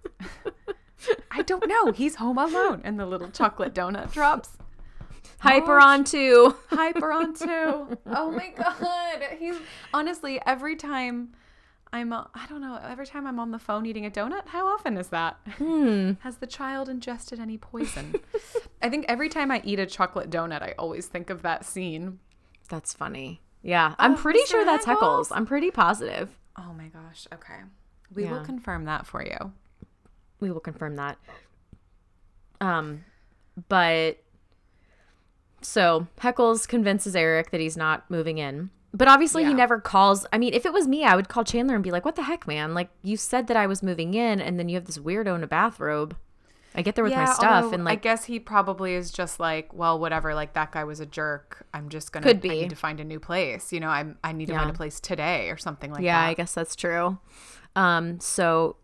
I 1.33 1.43
don't 1.43 1.67
know. 1.67 1.91
He's 1.91 2.15
home 2.17 2.39
alone, 2.39 2.81
and 2.85 3.01
the 3.01 3.07
little 3.07 3.29
chocolate 3.31 3.75
donut 3.75 4.13
drops. 4.13 4.51
Hyper 5.41 5.81
on 5.81 6.05
too. 6.05 6.55
Hyper 6.71 7.11
on 7.11 7.35
too. 7.35 7.99
Oh 8.07 8.31
my 8.31 8.51
god. 8.57 9.23
He's 9.41 9.57
honestly 9.93 10.41
every 10.47 10.77
time 10.77 11.33
I'm 11.93 12.13
uh, 12.13 12.25
I 12.33 12.47
don't 12.47 12.61
know, 12.61 12.79
every 12.89 13.07
time 13.07 13.27
I'm 13.27 13.41
on 13.41 13.51
the 13.51 13.59
phone 13.59 13.85
eating 13.85 14.07
a 14.07 14.11
donut, 14.11 14.47
how 14.47 14.67
often 14.69 14.97
is 14.97 15.09
that? 15.09 15.39
Hmm. 15.59 16.13
Has 16.21 16.37
the 16.37 16.47
child 16.47 16.89
ingested 16.89 17.41
any 17.41 17.59
poison? 17.59 18.15
I 18.81 18.89
think 18.89 19.07
every 19.09 19.29
time 19.29 19.51
I 19.51 19.61
eat 19.65 19.81
a 19.81 19.87
chocolate 19.87 20.31
donut, 20.31 20.63
I 20.63 20.75
always 20.79 21.07
think 21.07 21.29
of 21.29 21.43
that 21.43 21.65
scene. 21.65 22.21
That's 22.69 22.93
funny. 22.95 23.43
Yeah. 23.63 23.97
I'm 23.99 24.13
Oh, 24.15 24.17
pretty 24.17 24.45
sure 24.47 24.65
that's 24.65 24.87
Heckles. 24.87 25.01
Heckles? 25.01 25.29
I'm 25.33 25.47
pretty 25.47 25.73
positive. 25.73 26.39
Oh 26.57 26.73
my 26.73 26.89
gosh. 26.89 27.27
Okay. 27.33 27.61
We 28.15 28.25
will 28.27 28.45
confirm 28.45 28.85
that 28.85 29.07
for 29.07 29.25
you. 29.25 29.53
We 30.41 30.51
will 30.51 30.61
confirm 30.61 30.97
that. 30.97 31.19
Um, 32.61 33.05
but 33.69 34.19
so 35.63 36.07
Heckles 36.21 36.69
convinces 36.69 37.17
Eric 37.17 37.51
that 37.51 37.61
he's 37.61 37.77
not 37.77 38.11
moving 38.11 38.39
in. 38.39 38.71
But 38.95 39.09
obviously, 39.09 39.43
he 39.45 39.55
never 39.55 39.81
calls. 39.81 40.27
I 40.33 40.39
mean, 40.39 40.53
if 40.53 40.67
it 40.67 40.73
was 40.73 40.87
me, 40.87 41.03
I 41.05 41.17
would 41.17 41.29
call 41.31 41.45
Chandler 41.45 41.75
and 41.75 41.83
be 41.83 41.91
like, 41.91 42.05
"What 42.05 42.15
the 42.15 42.25
heck, 42.25 42.47
man? 42.47 42.75
Like, 42.75 42.91
you 43.03 43.17
said 43.17 43.47
that 43.47 43.57
I 43.57 43.67
was 43.67 43.83
moving 43.83 44.13
in, 44.13 44.39
and 44.39 44.59
then 44.59 44.69
you 44.69 44.75
have 44.75 44.85
this 44.85 44.99
weirdo 44.99 45.35
in 45.35 45.43
a 45.43 45.47
bathrobe. 45.47 46.15
I 46.75 46.83
get 46.83 46.95
there 46.95 47.05
with 47.05 47.13
my 47.15 47.27
stuff, 47.27 47.73
and 47.73 47.85
like 47.85 47.99
I 47.99 48.01
guess 48.01 48.25
he 48.25 48.39
probably 48.41 48.95
is 48.95 49.11
just 49.11 49.39
like, 49.39 49.73
well, 49.75 49.99
whatever. 49.99 50.35
Like 50.35 50.55
that 50.55 50.73
guy 50.73 50.85
was 50.85 51.01
a 51.01 51.07
jerk. 51.07 51.67
I'm 51.75 51.89
just 51.89 52.13
gonna. 52.13 52.25
Could 52.25 52.45
I 52.45 52.49
need 52.49 52.71
to 52.71 52.77
find 52.77 52.99
a 53.01 53.05
new 53.05 53.21
place. 53.21 53.73
You 53.73 53.81
know, 53.81 53.89
I'm. 53.89 54.19
I 54.25 54.33
need 54.33 54.47
to 54.47 54.53
Yeah. 54.53 54.61
find 54.61 54.71
a 54.71 54.75
place 54.75 54.99
today 55.01 55.51
or 55.51 55.57
something 55.57 55.93
like 55.93 56.03
yeah, 56.03 56.21
that. 56.21 56.25
Yeah, 56.27 56.31
I 56.31 56.35
guess 56.35 56.55
that's 56.55 56.75
true. 56.75 57.19
Um, 57.77 58.21
so 58.21 58.77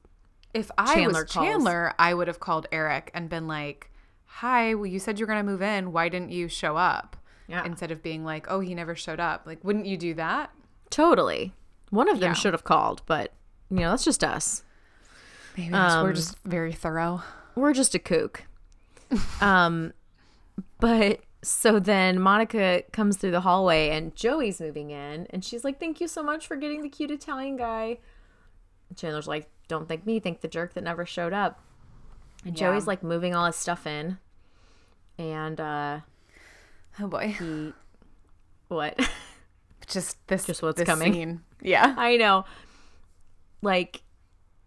If 0.54 0.70
I 0.78 0.94
Chandler 0.94 1.22
was 1.22 1.32
calls. 1.32 1.46
Chandler, 1.46 1.94
I 1.98 2.14
would 2.14 2.28
have 2.28 2.40
called 2.40 2.66
Eric 2.72 3.10
and 3.14 3.28
been 3.28 3.46
like, 3.46 3.90
"Hi, 4.26 4.74
well, 4.74 4.86
you 4.86 4.98
said 4.98 5.18
you're 5.18 5.28
gonna 5.28 5.42
move 5.42 5.62
in. 5.62 5.92
Why 5.92 6.08
didn't 6.08 6.30
you 6.30 6.48
show 6.48 6.76
up?" 6.76 7.16
Yeah. 7.48 7.64
Instead 7.64 7.90
of 7.90 8.02
being 8.02 8.24
like, 8.24 8.46
"Oh, 8.50 8.60
he 8.60 8.74
never 8.74 8.94
showed 8.94 9.20
up." 9.20 9.44
Like, 9.46 9.62
wouldn't 9.64 9.86
you 9.86 9.96
do 9.96 10.14
that? 10.14 10.50
totally, 10.90 11.52
one 11.90 12.08
of 12.08 12.18
them 12.20 12.30
Yeah. 12.30 12.34
should 12.34 12.54
have 12.54 12.64
called, 12.64 13.02
but 13.06 13.32
you 13.70 13.76
know, 13.80 13.90
that's 13.90 14.04
just 14.04 14.24
us. 14.24 14.62
Maybe 15.56 15.70
that's- 15.70 16.02
we're 16.02 16.08
Um, 16.08 16.14
just 16.14 16.36
very 16.44 16.72
thorough. 16.72 17.22
We're 17.58 17.72
just 17.74 17.94
a 17.94 17.98
kook. 17.98 18.44
um, 19.40 19.92
but 20.80 21.20
so 21.42 21.78
then 21.78 22.20
Monica 22.20 22.82
comes 22.92 23.16
through 23.16 23.30
the 23.30 23.40
hallway 23.40 23.90
and 23.90 24.14
Joey's 24.16 24.60
moving 24.60 24.90
in, 24.90 25.26
and 25.30 25.44
she's 25.44 25.64
like, 25.64 25.78
"Thank 25.80 26.00
you 26.00 26.08
so 26.08 26.22
much 26.22 26.46
for 26.46 26.56
getting 26.56 26.82
the 26.82 26.88
cute 26.88 27.10
Italian 27.10 27.56
guy." 27.56 27.98
And 28.88 28.98
Chandler's 28.98 29.28
like, 29.28 29.48
"Don't 29.68 29.88
thank 29.88 30.04
me, 30.06 30.20
thank 30.20 30.40
the 30.40 30.48
jerk 30.48 30.74
that 30.74 30.84
never 30.84 31.06
showed 31.06 31.32
up." 31.32 31.60
And 32.44 32.58
Yeah. 32.58 32.70
Joey's 32.72 32.86
like 32.86 33.02
moving 33.02 33.34
all 33.34 33.46
his 33.46 33.56
stuff 33.56 33.86
in, 33.86 34.18
and 35.18 35.60
uh, 35.60 36.00
Oh 37.00 37.06
boy, 37.06 37.34
he, 37.38 37.72
what? 38.68 38.98
just 39.86 40.18
this, 40.26 40.44
Just 40.46 40.62
what's 40.62 40.78
this 40.78 40.86
coming. 40.86 41.12
Scene. 41.12 41.40
Yeah. 41.62 41.94
I 41.98 42.16
know. 42.16 42.44
Like, 43.62 44.02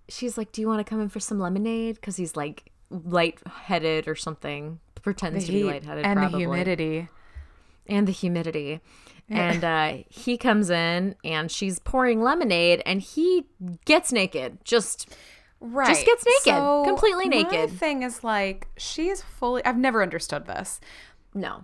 she's 0.09 0.37
like, 0.37 0.51
"Do 0.51 0.61
you 0.61 0.67
want 0.67 0.79
to 0.85 0.89
come 0.89 1.01
in 1.01 1.09
for 1.09 1.19
some 1.19 1.39
lemonade?" 1.39 1.95
Because 1.95 2.15
he's 2.15 2.35
like 2.35 2.70
lightheaded 2.91 4.07
or 4.07 4.15
something. 4.15 4.79
Pretends 5.01 5.45
to 5.45 5.51
be 5.51 5.63
lightheaded, 5.63 6.05
and 6.05 6.19
probably. 6.19 6.31
the 6.45 6.51
humidity. 6.51 7.09
and 7.87 8.07
the 8.07 8.11
humidity. 8.11 8.81
And 9.29 9.63
uh, 9.63 9.97
he 10.09 10.37
comes 10.37 10.69
in 10.69 11.15
and 11.23 11.49
she's 11.49 11.79
pouring 11.79 12.21
lemonade 12.21 12.83
and 12.85 13.01
he 13.01 13.45
gets 13.85 14.11
naked. 14.11 14.59
Just 14.65 15.09
Right. 15.63 15.87
Just 15.87 16.05
gets 16.07 16.25
naked, 16.25 16.59
completely 16.85 17.29
My 17.29 17.43
naked. 17.43 17.69
thing 17.71 18.01
is 18.03 18.23
like 18.23 18.67
she 18.77 19.09
is 19.09 19.21
fully. 19.21 19.63
I've 19.63 19.77
never 19.77 20.01
understood 20.03 20.47
this. 20.47 20.79
no. 21.33 21.63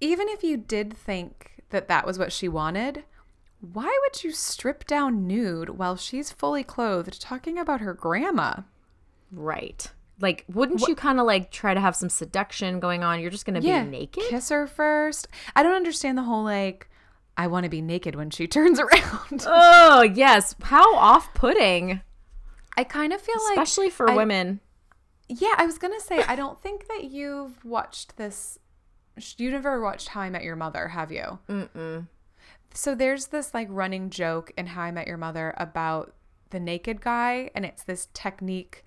Even 0.00 0.28
if 0.28 0.42
you 0.44 0.58
did 0.58 0.92
think 0.94 1.62
that 1.70 1.88
that 1.88 2.04
was 2.04 2.18
what 2.18 2.30
she 2.32 2.48
wanted, 2.48 3.04
why 3.60 3.98
would 4.02 4.22
you 4.22 4.30
strip 4.30 4.84
down 4.86 5.26
nude 5.26 5.70
while 5.70 5.96
she's 5.96 6.30
fully 6.30 6.62
clothed 6.62 7.18
talking 7.20 7.56
about 7.58 7.80
her 7.80 7.94
grandma? 7.94 8.56
Right. 9.32 9.90
Like, 10.20 10.44
wouldn't 10.48 10.80
you 10.88 10.94
kind 10.94 11.20
of 11.20 11.26
like 11.26 11.50
try 11.50 11.74
to 11.74 11.80
have 11.80 11.94
some 11.94 12.08
seduction 12.08 12.80
going 12.80 13.04
on? 13.04 13.20
You're 13.20 13.30
just 13.30 13.44
going 13.44 13.54
to 13.54 13.60
be 13.60 13.90
naked? 13.90 14.24
Kiss 14.28 14.48
her 14.48 14.66
first. 14.66 15.28
I 15.54 15.62
don't 15.62 15.74
understand 15.74 16.16
the 16.16 16.22
whole 16.22 16.44
like. 16.44 16.88
I 17.38 17.48
want 17.48 17.64
to 17.64 17.70
be 17.70 17.82
naked 17.82 18.14
when 18.14 18.30
she 18.30 18.46
turns 18.48 18.80
around. 18.80 19.44
Oh, 19.46 20.02
yes. 20.02 20.54
How 20.62 20.94
off 20.96 21.34
putting, 21.34 22.00
I 22.78 22.84
kind 22.84 23.12
of 23.12 23.20
feel 23.20 23.36
like 23.50 23.58
especially 23.58 23.90
for 23.90 24.10
I- 24.10 24.14
women. 24.16 24.60
Yeah, 25.28 25.54
I 25.58 25.66
was 25.66 25.76
gonna 25.78 25.98
say 26.00 26.22
I 26.22 26.36
don't 26.36 26.62
think 26.62 26.86
that 26.86 27.10
you've 27.10 27.64
watched 27.64 28.16
this. 28.16 28.58
You 29.36 29.50
never 29.50 29.80
watched 29.80 30.08
How 30.10 30.20
I 30.20 30.30
Met 30.30 30.44
Your 30.44 30.54
Mother, 30.54 30.86
have 30.88 31.10
you? 31.10 31.40
Mm-mm. 31.48 32.06
So 32.74 32.94
there's 32.94 33.26
this 33.26 33.52
like 33.52 33.66
running 33.70 34.08
joke 34.10 34.52
in 34.56 34.66
How 34.68 34.82
I 34.82 34.92
Met 34.92 35.08
Your 35.08 35.16
Mother 35.16 35.52
about 35.56 36.14
the 36.50 36.60
naked 36.60 37.00
guy, 37.00 37.50
and 37.56 37.64
it's 37.64 37.82
this 37.82 38.06
technique 38.14 38.84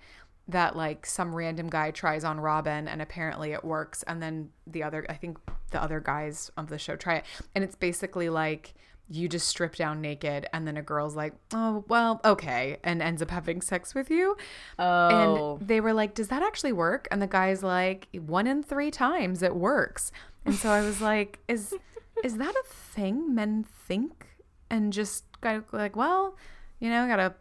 that 0.52 0.76
like 0.76 1.06
some 1.06 1.34
random 1.34 1.68
guy 1.68 1.90
tries 1.90 2.24
on 2.24 2.40
Robin, 2.40 2.88
and 2.88 3.02
apparently 3.02 3.52
it 3.52 3.64
works, 3.64 4.02
and 4.04 4.22
then 4.22 4.50
the 4.66 4.82
other, 4.82 5.06
I 5.08 5.14
think 5.14 5.38
the 5.70 5.82
other 5.82 6.00
guys 6.00 6.50
of 6.56 6.68
the 6.68 6.78
show 6.78 6.96
try 6.96 7.16
it, 7.16 7.24
and 7.54 7.64
it's 7.64 7.76
basically 7.76 8.28
like 8.28 8.74
you 9.12 9.28
just 9.28 9.48
strip 9.48 9.74
down 9.74 10.00
naked, 10.00 10.46
and 10.52 10.66
then 10.66 10.76
a 10.76 10.82
girl's 10.82 11.16
like, 11.16 11.34
oh 11.52 11.84
well, 11.88 12.20
okay, 12.24 12.78
and 12.84 13.02
ends 13.02 13.20
up 13.20 13.30
having 13.30 13.60
sex 13.60 13.94
with 13.94 14.08
you. 14.10 14.36
Oh. 14.78 15.56
And 15.56 15.66
they 15.66 15.80
were 15.80 15.92
like, 15.92 16.14
Does 16.14 16.28
that 16.28 16.42
actually 16.42 16.72
work? 16.72 17.08
And 17.10 17.20
the 17.20 17.26
guy's 17.26 17.62
like, 17.62 18.06
One 18.12 18.46
in 18.46 18.62
three 18.62 18.90
times 18.90 19.42
it 19.42 19.56
works. 19.56 20.12
And 20.44 20.54
so 20.54 20.70
I 20.70 20.80
was 20.80 21.00
like, 21.10 21.40
Is 21.48 21.74
is 22.22 22.36
that 22.36 22.54
a 22.54 22.62
thing 22.68 23.34
men 23.34 23.64
think? 23.64 24.26
And 24.70 24.92
just 24.92 25.24
kind 25.40 25.56
of 25.56 25.64
like, 25.72 25.96
Well, 25.96 26.36
you 26.78 26.88
know, 26.88 27.06
got 27.08 27.18
a 27.18 27.34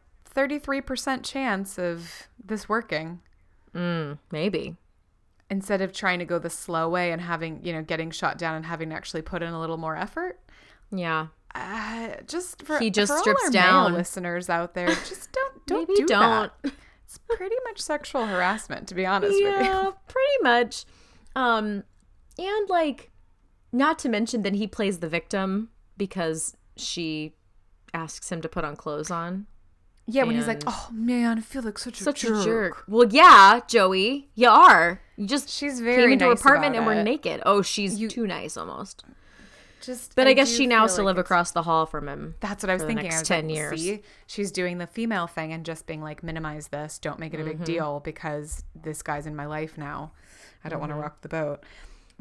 33% 0.48 1.24
chance 1.24 1.78
of 1.78 2.28
this 2.44 2.68
working. 2.70 3.20
Mm, 3.76 4.18
maybe. 4.32 4.76
instead 5.52 5.82
of 5.82 5.92
trying 5.92 6.20
to 6.20 6.26
go 6.26 6.38
the 6.40 6.50
slow 6.50 6.88
way 6.90 7.12
and 7.12 7.22
having, 7.22 7.60
you 7.66 7.74
know, 7.74 7.82
getting 7.82 8.12
shot 8.12 8.38
down 8.38 8.56
and 8.56 8.66
having 8.66 8.90
to 8.90 8.96
actually 8.96 9.22
put 9.22 9.42
in 9.42 9.52
a 9.52 9.60
little 9.60 9.78
more 9.78 9.96
effort. 9.96 10.40
Yeah. 10.92 11.28
Uh, 11.56 12.10
just 12.28 12.62
for 12.64 12.78
He 12.80 12.90
just 12.92 13.12
for 13.12 13.18
strips 13.20 13.50
down. 13.50 13.94
listeners 13.94 14.50
out 14.50 14.76
there, 14.76 14.88
just 14.90 15.32
don't 15.38 15.66
don't 15.66 15.90
Maybe 15.90 16.02
do 16.02 16.06
don't. 16.08 16.52
that. 16.64 16.72
It's 17.04 17.18
pretty 17.18 17.56
much 17.66 17.80
sexual 17.82 18.28
harassment, 18.28 18.88
to 18.90 18.96
be 18.96 19.06
honest 19.08 19.32
with 19.34 19.42
you. 19.42 19.48
Yeah, 19.48 19.90
pretty 20.08 20.44
much. 20.44 20.86
Um, 21.36 21.84
and 22.38 22.70
like, 22.70 23.10
not 23.72 23.98
to 24.00 24.10
mention 24.10 24.44
that 24.44 24.54
he 24.54 24.68
plays 24.68 25.00
the 25.00 25.10
victim 25.10 25.70
because 25.98 26.56
she 26.78 27.34
asks 27.94 28.32
him 28.32 28.42
to 28.42 28.50
put 28.50 28.64
on 28.64 28.76
clothes 28.76 29.10
on. 29.10 29.48
Yeah, 30.12 30.24
when 30.24 30.36
he's 30.36 30.48
like, 30.48 30.64
"Oh 30.66 30.88
man, 30.92 31.38
I 31.38 31.42
feel 31.42 31.62
like 31.62 31.78
such 31.78 32.02
a 32.02 32.04
Such 32.04 32.22
jerk." 32.22 32.42
a 32.42 32.44
jerk. 32.44 32.84
Well, 32.88 33.08
yeah, 33.10 33.60
Joey, 33.68 34.30
you 34.36 34.50
are. 34.50 35.02
You 35.18 35.28
just 35.28 35.50
She's 35.50 35.80
very 35.80 36.02
came 36.04 36.12
into 36.14 36.26
her 36.26 36.32
apartment 36.32 36.76
and 36.76 36.86
were 36.86 36.94
it. 36.94 37.04
naked. 37.04 37.42
Oh, 37.46 37.62
she's 37.62 38.00
too 38.12 38.26
nice 38.26 38.58
almost. 38.58 39.04
Just, 39.82 40.14
But 40.16 40.28
I, 40.28 40.34
guess 40.34 40.54
she 40.54 40.68
now 40.68 40.82
has 40.82 40.96
to 40.96 41.02
like 41.04 41.16
live 41.16 41.18
across 41.20 41.52
the 41.52 41.62
hall 41.64 41.86
from 41.86 42.10
him. 42.10 42.36
That's 42.42 42.62
what 42.64 42.70
I 42.70 42.74
was 42.74 42.84
thinking. 42.84 43.12
I 43.14 43.20
was 43.20 43.28
10 43.28 43.48
like, 43.48 43.56
years. 43.56 43.82
See, 43.82 44.02
she's 44.28 44.52
doing 44.52 44.78
the 44.78 44.88
female 44.88 45.26
thing 45.26 45.54
and 45.54 45.66
just 45.66 45.88
being 45.88 46.02
like, 46.02 46.22
minimize 46.22 46.68
this. 46.68 47.00
Don't 47.00 47.18
make 47.18 47.34
it 47.34 47.40
a 47.40 47.44
Mm-hmm. 47.44 47.60
big 47.60 47.64
deal 47.64 48.02
because 48.02 48.64
this 48.76 49.02
guy's 49.02 49.26
in 49.26 49.38
my 49.38 49.46
life 49.46 49.78
now. 49.78 50.12
I 50.66 50.70
don't 50.70 50.82
want 50.82 50.92
Mm-hmm. 50.92 51.00
to 51.00 51.04
rock 51.04 51.22
the 51.22 51.30
boat. 51.30 51.64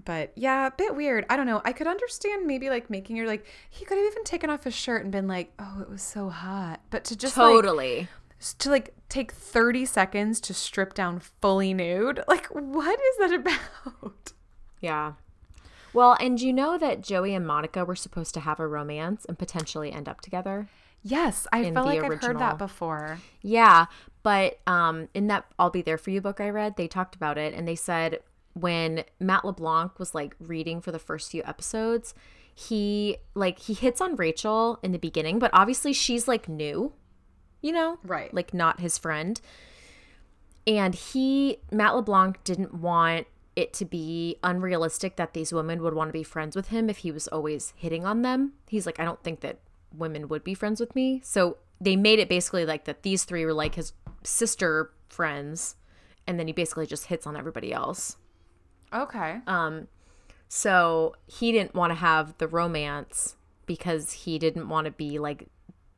But 0.04 0.32
yeah, 0.36 0.66
a 0.66 0.70
bit 0.70 0.94
weird. 0.94 1.26
I 1.28 1.36
don't 1.36 1.46
know. 1.46 1.60
I 1.64 1.72
could 1.72 1.86
understand 1.86 2.46
maybe 2.46 2.70
like 2.70 2.88
making 2.88 3.16
her 3.16 3.26
like 3.26 3.44
he 3.68 3.84
could 3.84 3.98
have 3.98 4.06
even 4.06 4.24
taken 4.24 4.48
off 4.50 4.64
his 4.64 4.74
shirt 4.74 5.02
and 5.02 5.10
been 5.12 5.26
like, 5.28 5.52
"Oh, 5.58 5.80
it 5.82 5.90
was 5.90 6.02
so 6.02 6.28
hot." 6.28 6.80
But 6.90 7.04
to 7.04 7.16
just 7.16 7.34
Totally. 7.34 8.08
s- 8.40 8.54
to 8.54 8.70
like 8.70 8.94
take 9.08 9.32
30 9.32 9.84
seconds 9.86 10.40
to 10.42 10.54
strip 10.54 10.94
down 10.94 11.18
fully 11.18 11.74
nude. 11.74 12.20
Like 12.28 12.46
what 12.46 12.98
is 13.00 13.16
that 13.18 13.32
about? 14.02 14.32
yeah. 14.80 15.14
Well, 15.92 16.16
and 16.20 16.40
you 16.40 16.52
know 16.52 16.78
that 16.78 17.00
Joey 17.02 17.34
and 17.34 17.46
Monica 17.46 17.84
were 17.84 17.96
supposed 17.96 18.34
to 18.34 18.40
have 18.40 18.60
a 18.60 18.66
romance 18.68 19.24
and 19.24 19.38
potentially 19.38 19.90
end 19.90 20.08
up 20.08 20.20
together? 20.20 20.68
Yes, 21.02 21.46
I 21.52 21.70
felt 21.72 21.86
like 21.86 22.02
I've 22.04 22.20
heard 22.20 22.38
that 22.38 22.58
before. 22.58 23.18
Yeah, 23.40 23.86
but 24.22 24.58
um, 24.66 25.08
in 25.14 25.28
that 25.28 25.46
"I'll 25.58 25.70
Be 25.70 25.80
There 25.82 25.96
for 25.98 26.10
You" 26.10 26.20
book 26.20 26.40
I 26.40 26.50
read, 26.50 26.76
they 26.76 26.88
talked 26.88 27.14
about 27.14 27.38
it, 27.38 27.54
and 27.54 27.66
they 27.66 27.74
said 27.76 28.18
when 28.60 29.04
Matt 29.20 29.44
LeBlanc 29.44 29.98
was 29.98 30.14
like 30.14 30.34
reading 30.38 30.80
for 30.80 30.92
the 30.92 30.98
first 30.98 31.30
few 31.30 31.42
episodes, 31.44 32.14
he 32.54 33.18
like 33.34 33.58
he 33.60 33.74
hits 33.74 34.00
on 34.00 34.16
Rachel 34.16 34.78
in 34.82 34.92
the 34.92 34.98
beginning, 34.98 35.38
but 35.38 35.50
obviously 35.52 35.92
she's 35.92 36.26
like 36.26 36.48
new, 36.48 36.92
you 37.60 37.72
know, 37.72 37.98
Right. 38.02 38.32
Like 38.32 38.52
not 38.52 38.80
his 38.80 38.98
friend, 38.98 39.40
and 40.66 40.94
he 40.94 41.58
Matt 41.70 41.94
LeBlanc 41.94 42.42
didn't 42.44 42.74
want 42.74 43.26
it 43.54 43.72
to 43.72 43.84
be 43.84 44.36
unrealistic 44.44 45.16
that 45.16 45.34
these 45.34 45.52
women 45.52 45.82
would 45.82 45.94
want 45.94 46.08
to 46.08 46.12
be 46.12 46.22
friends 46.22 46.54
with 46.54 46.68
him 46.68 46.88
if 46.88 46.98
he 46.98 47.10
was 47.10 47.26
always 47.28 47.72
hitting 47.76 48.04
on 48.06 48.22
them. 48.22 48.52
He's 48.68 48.86
like, 48.86 49.00
I 49.00 49.04
don't 49.04 49.22
think 49.24 49.40
that 49.40 49.58
women 49.92 50.28
would 50.28 50.44
be 50.44 50.54
friends 50.54 50.78
with 50.78 50.94
me. 50.94 51.20
So 51.24 51.56
they 51.80 51.96
made 51.96 52.18
it 52.18 52.28
basically 52.28 52.64
like 52.64 52.84
that 52.84 53.02
these 53.02 53.24
three 53.24 53.44
were 53.44 53.52
like 53.52 53.74
his 53.74 53.92
sister 54.22 54.92
friends, 55.08 55.76
and 56.26 56.38
then 56.38 56.46
he 56.46 56.52
basically 56.52 56.86
just 56.86 57.06
hits 57.06 57.26
on 57.26 57.36
everybody 57.36 57.72
else. 57.72 58.16
Okay. 58.92 59.38
Um, 59.46 59.88
so 60.48 61.14
he 61.26 61.52
didn't 61.52 61.74
want 61.74 61.90
to 61.90 61.94
have 61.94 62.36
the 62.38 62.48
romance 62.48 63.36
because 63.66 64.12
he 64.12 64.38
didn't 64.38 64.68
want 64.68 64.86
to 64.86 64.90
be 64.90 65.18
like 65.18 65.48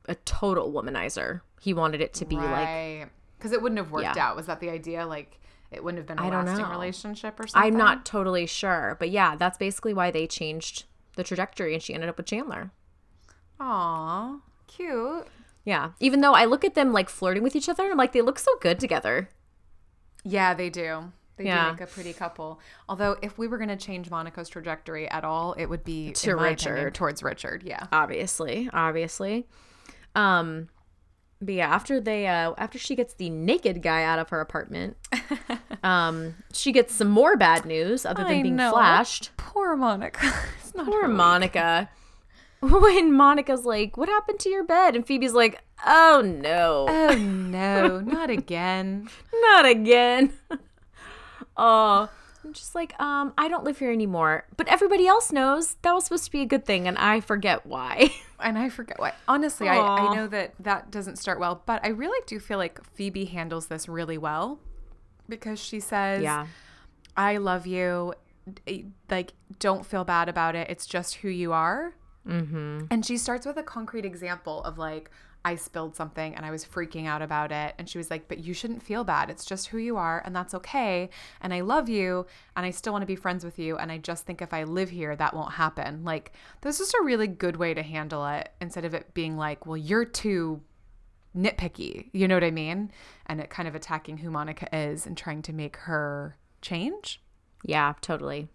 a 0.08 0.14
total 0.16 0.72
womanizer. 0.72 1.40
He 1.60 1.72
wanted 1.72 2.00
it 2.00 2.14
to 2.14 2.24
be 2.24 2.36
like 2.36 2.46
right. 2.46 3.06
Because 3.38 3.52
it 3.52 3.62
wouldn't 3.62 3.78
have 3.78 3.90
worked 3.92 4.16
Yeah. 4.16 4.30
out. 4.30 4.36
Was 4.36 4.46
that 4.46 4.60
the 4.60 4.70
idea? 4.70 5.06
Like 5.06 5.40
it 5.70 5.84
wouldn't 5.84 5.98
have 5.98 6.06
been 6.06 6.18
a 6.18 6.28
I 6.28 6.42
lasting 6.44 6.66
relationship 6.68 7.38
or 7.38 7.46
something? 7.46 7.72
I'm 7.72 7.78
not 7.78 8.04
totally 8.04 8.46
sure, 8.46 8.96
but 8.98 9.10
yeah, 9.10 9.36
that's 9.36 9.56
basically 9.56 9.94
why 9.94 10.10
they 10.10 10.26
changed 10.26 10.84
the 11.16 11.22
trajectory 11.22 11.74
and 11.74 11.82
she 11.82 11.94
ended 11.94 12.08
up 12.08 12.16
with 12.16 12.26
Chandler. 12.26 12.72
Aw, 13.60 14.38
cute. 14.66 15.26
Yeah, 15.64 15.90
even 16.00 16.22
though 16.22 16.32
I 16.34 16.46
look 16.46 16.64
at 16.64 16.74
them 16.74 16.92
like 16.92 17.08
flirting 17.08 17.42
with 17.42 17.54
each 17.54 17.68
other 17.68 17.84
and 17.84 17.92
I'm 17.92 17.98
like 17.98 18.12
they 18.12 18.22
look 18.22 18.38
so 18.38 18.50
good 18.60 18.80
together. 18.80 19.28
Yeah, 20.24 20.54
they 20.54 20.70
do. 20.70 21.12
They 21.40 21.46
Yeah. 21.46 21.64
do 21.66 21.70
make 21.72 21.80
a 21.80 21.86
pretty 21.86 22.12
couple. 22.12 22.60
Although, 22.88 23.16
if 23.22 23.38
we 23.38 23.48
were 23.48 23.56
going 23.56 23.70
to 23.70 23.76
change 23.76 24.10
Monica's 24.10 24.48
trajectory 24.50 25.08
at 25.10 25.24
all, 25.24 25.54
it 25.54 25.66
would 25.66 25.82
be 25.84 26.12
To 26.12 26.36
my 26.36 26.50
opinion, 26.50 26.74
Richard. 26.74 26.94
towards 26.94 27.22
Richard. 27.22 27.62
Yeah. 27.64 27.86
Obviously, 27.90 28.68
obviously. 28.72 29.46
Um 30.14 30.68
but 31.42 31.54
yeah, 31.54 31.68
after 31.74 31.98
they 32.00 32.26
uh 32.26 32.52
after 32.58 32.78
she 32.78 32.94
gets 32.94 33.14
the 33.14 33.30
naked 33.30 33.80
guy 33.80 34.02
out 34.02 34.18
of 34.18 34.28
her 34.28 34.40
apartment, 34.42 34.98
um 35.82 36.34
she 36.52 36.72
gets 36.72 36.94
some 36.94 37.08
more 37.08 37.36
bad 37.36 37.64
news 37.64 38.04
other 38.04 38.22
than 38.22 38.32
I 38.32 38.42
being 38.42 38.56
know. 38.56 38.72
flashed. 38.72 39.30
Poor 39.38 39.76
Monica. 39.76 40.20
It's 40.60 40.74
not 40.74 40.84
Poor. 40.86 41.08
Monica. 41.08 41.88
When 42.62 43.14
Monica's 43.14 43.64
like, 43.64 43.96
"What 43.96 44.10
happened 44.10 44.38
to 44.40 44.50
your 44.50 44.64
bed?" 44.64 44.94
and 44.94 45.06
Phoebe's 45.06 45.32
like, 45.32 45.62
"Oh 45.86 46.20
no." 46.22 46.84
Oh 46.90 47.14
no, 47.16 48.00
not 48.00 48.28
again. 48.28 49.08
Not 49.32 49.64
again. 49.64 50.34
Oh, 51.60 52.08
I'm 52.44 52.52
just 52.54 52.74
like, 52.74 52.98
um, 53.00 53.32
I 53.36 53.48
don't 53.48 53.64
live 53.64 53.78
here 53.78 53.92
anymore. 53.92 54.46
But 54.56 54.66
everybody 54.68 55.06
else 55.06 55.30
knows 55.30 55.76
that 55.82 55.92
was 55.92 56.04
supposed 56.04 56.24
to 56.24 56.30
be 56.30 56.40
a 56.40 56.46
good 56.46 56.64
thing, 56.64 56.88
and 56.88 56.96
I 56.98 57.20
forget 57.20 57.66
why. 57.66 58.12
And 58.42 58.56
I 58.56 58.70
forget 58.70 58.98
why. 58.98 59.12
Honestly, 59.28 59.68
I, 59.68 59.76
I 59.76 60.14
know 60.14 60.26
that 60.28 60.54
that 60.60 60.90
doesn't 60.90 61.16
start 61.16 61.38
well, 61.38 61.62
but 61.66 61.84
I 61.84 61.88
really 61.88 62.18
do 62.26 62.40
feel 62.40 62.56
like 62.56 62.82
Phoebe 62.94 63.26
handles 63.26 63.66
this 63.66 63.86
really 63.86 64.16
well 64.16 64.58
because 65.28 65.60
she 65.60 65.78
says, 65.78 66.22
yeah. 66.22 66.46
I 67.14 67.36
love 67.36 67.66
you. 67.66 68.14
Like, 69.10 69.34
don't 69.58 69.84
feel 69.84 70.04
bad 70.04 70.30
about 70.30 70.54
it. 70.54 70.70
It's 70.70 70.86
just 70.86 71.16
who 71.16 71.28
you 71.28 71.52
are. 71.52 71.92
Mm-hmm. 72.26 72.86
And 72.90 73.04
she 73.04 73.18
starts 73.18 73.44
with 73.44 73.58
a 73.58 73.62
concrete 73.62 74.06
example 74.06 74.64
of 74.64 74.78
like, 74.78 75.10
I 75.44 75.54
spilled 75.54 75.96
something 75.96 76.34
and 76.34 76.44
I 76.44 76.50
was 76.50 76.64
freaking 76.64 77.06
out 77.06 77.22
about 77.22 77.50
it. 77.50 77.74
And 77.78 77.88
she 77.88 77.98
was 77.98 78.10
like, 78.10 78.28
But 78.28 78.40
you 78.40 78.52
shouldn't 78.52 78.82
feel 78.82 79.04
bad. 79.04 79.30
It's 79.30 79.44
just 79.44 79.68
who 79.68 79.78
you 79.78 79.96
are. 79.96 80.22
And 80.24 80.34
that's 80.36 80.54
okay. 80.54 81.08
And 81.40 81.54
I 81.54 81.60
love 81.60 81.88
you. 81.88 82.26
And 82.56 82.66
I 82.66 82.70
still 82.70 82.92
want 82.92 83.02
to 83.02 83.06
be 83.06 83.16
friends 83.16 83.44
with 83.44 83.58
you. 83.58 83.76
And 83.76 83.90
I 83.90 83.98
just 83.98 84.26
think 84.26 84.42
if 84.42 84.52
I 84.52 84.64
live 84.64 84.90
here, 84.90 85.16
that 85.16 85.34
won't 85.34 85.52
happen. 85.52 86.04
Like, 86.04 86.32
that's 86.60 86.78
just 86.78 86.94
a 86.94 87.02
really 87.04 87.26
good 87.26 87.56
way 87.56 87.72
to 87.74 87.82
handle 87.82 88.26
it 88.26 88.50
instead 88.60 88.84
of 88.84 88.94
it 88.94 89.14
being 89.14 89.36
like, 89.36 89.66
Well, 89.66 89.76
you're 89.76 90.04
too 90.04 90.60
nitpicky. 91.36 92.10
You 92.12 92.28
know 92.28 92.36
what 92.36 92.44
I 92.44 92.50
mean? 92.50 92.90
And 93.26 93.40
it 93.40 93.50
kind 93.50 93.68
of 93.68 93.74
attacking 93.74 94.18
who 94.18 94.30
Monica 94.30 94.68
is 94.76 95.06
and 95.06 95.16
trying 95.16 95.42
to 95.42 95.52
make 95.52 95.76
her 95.76 96.36
change. 96.60 97.22
Yeah, 97.64 97.94
totally. 98.00 98.48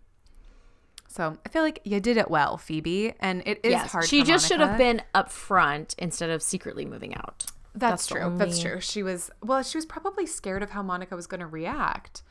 So 1.15 1.37
I 1.45 1.49
feel 1.49 1.61
like 1.61 1.79
you 1.85 2.01
did 2.01 2.17
it 2.17 2.29
well, 2.29 2.57
Phoebe, 2.57 3.13
and 3.21 3.41
it 3.45 3.61
is 3.63 3.71
yes. 3.71 3.89
hard. 3.89 4.05
She 4.05 4.21
just 4.21 4.49
should 4.49 4.59
have 4.59 4.77
been 4.77 5.01
up 5.13 5.31
front 5.31 5.95
instead 5.97 6.29
of 6.29 6.43
secretly 6.43 6.83
moving 6.83 7.15
out. 7.15 7.45
That's, 7.73 8.05
that's 8.05 8.07
true. 8.07 8.37
That's 8.37 8.59
true. 8.59 8.81
She 8.81 9.01
was 9.01 9.31
well. 9.41 9.63
She 9.63 9.77
was 9.77 9.85
probably 9.85 10.25
scared 10.25 10.61
of 10.61 10.71
how 10.71 10.83
Monica 10.83 11.15
was 11.15 11.25
going 11.25 11.39
to 11.39 11.47
react 11.47 12.21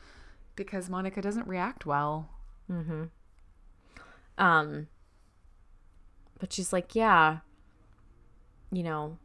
because 0.55 0.87
Monica 0.87 1.19
doesn't 1.19 1.47
react 1.47 1.87
well. 1.87 2.29
Mhm. 2.71 3.09
Um 4.37 4.87
but 6.37 6.53
she's 6.53 6.71
like, 6.71 6.93
"Yeah, 6.93 7.39
you 8.71 8.83
know, 8.83 9.17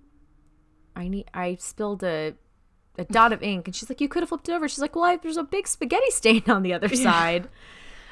I 0.97 1.09
need 1.09 1.27
I 1.35 1.57
spilled 1.57 2.03
a 2.03 2.33
a 2.97 3.05
dot 3.05 3.35
of 3.35 3.43
ink." 3.43 3.69
And 3.69 3.77
she's 3.77 3.91
like, 3.91 4.01
"You 4.01 4.09
could 4.09 4.23
have 4.23 4.31
flipped 4.31 4.49
it 4.49 4.53
over." 4.53 4.69
She's 4.69 4.79
like, 4.79 4.97
"Well, 4.97 5.05
I, 5.05 5.17
there's 5.17 5.37
a 5.37 5.45
big 5.45 5.69
spaghetti 5.69 6.11
stain 6.11 6.45
on 6.49 6.63
the 6.63 6.73
other 6.73 6.89
side." 6.97 7.51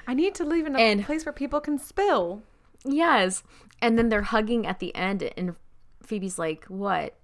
I 0.09 0.15
need 0.15 0.35
to 0.37 0.45
live 0.45 0.67
in 0.67 0.75
a 0.75 0.79
And- 0.79 1.05
place 1.05 1.25
where 1.25 1.33
people 1.33 1.61
can 1.61 1.79
spill. 1.79 2.43
Yes. 2.85 3.45
And 3.81 3.97
then 3.97 4.09
they're 4.09 4.23
hugging 4.23 4.67
at 4.67 4.81
the 4.81 4.93
end, 4.97 5.23
and 5.37 5.55
Phoebe's 6.03 6.39
like, 6.39 6.65
What? 6.67 7.15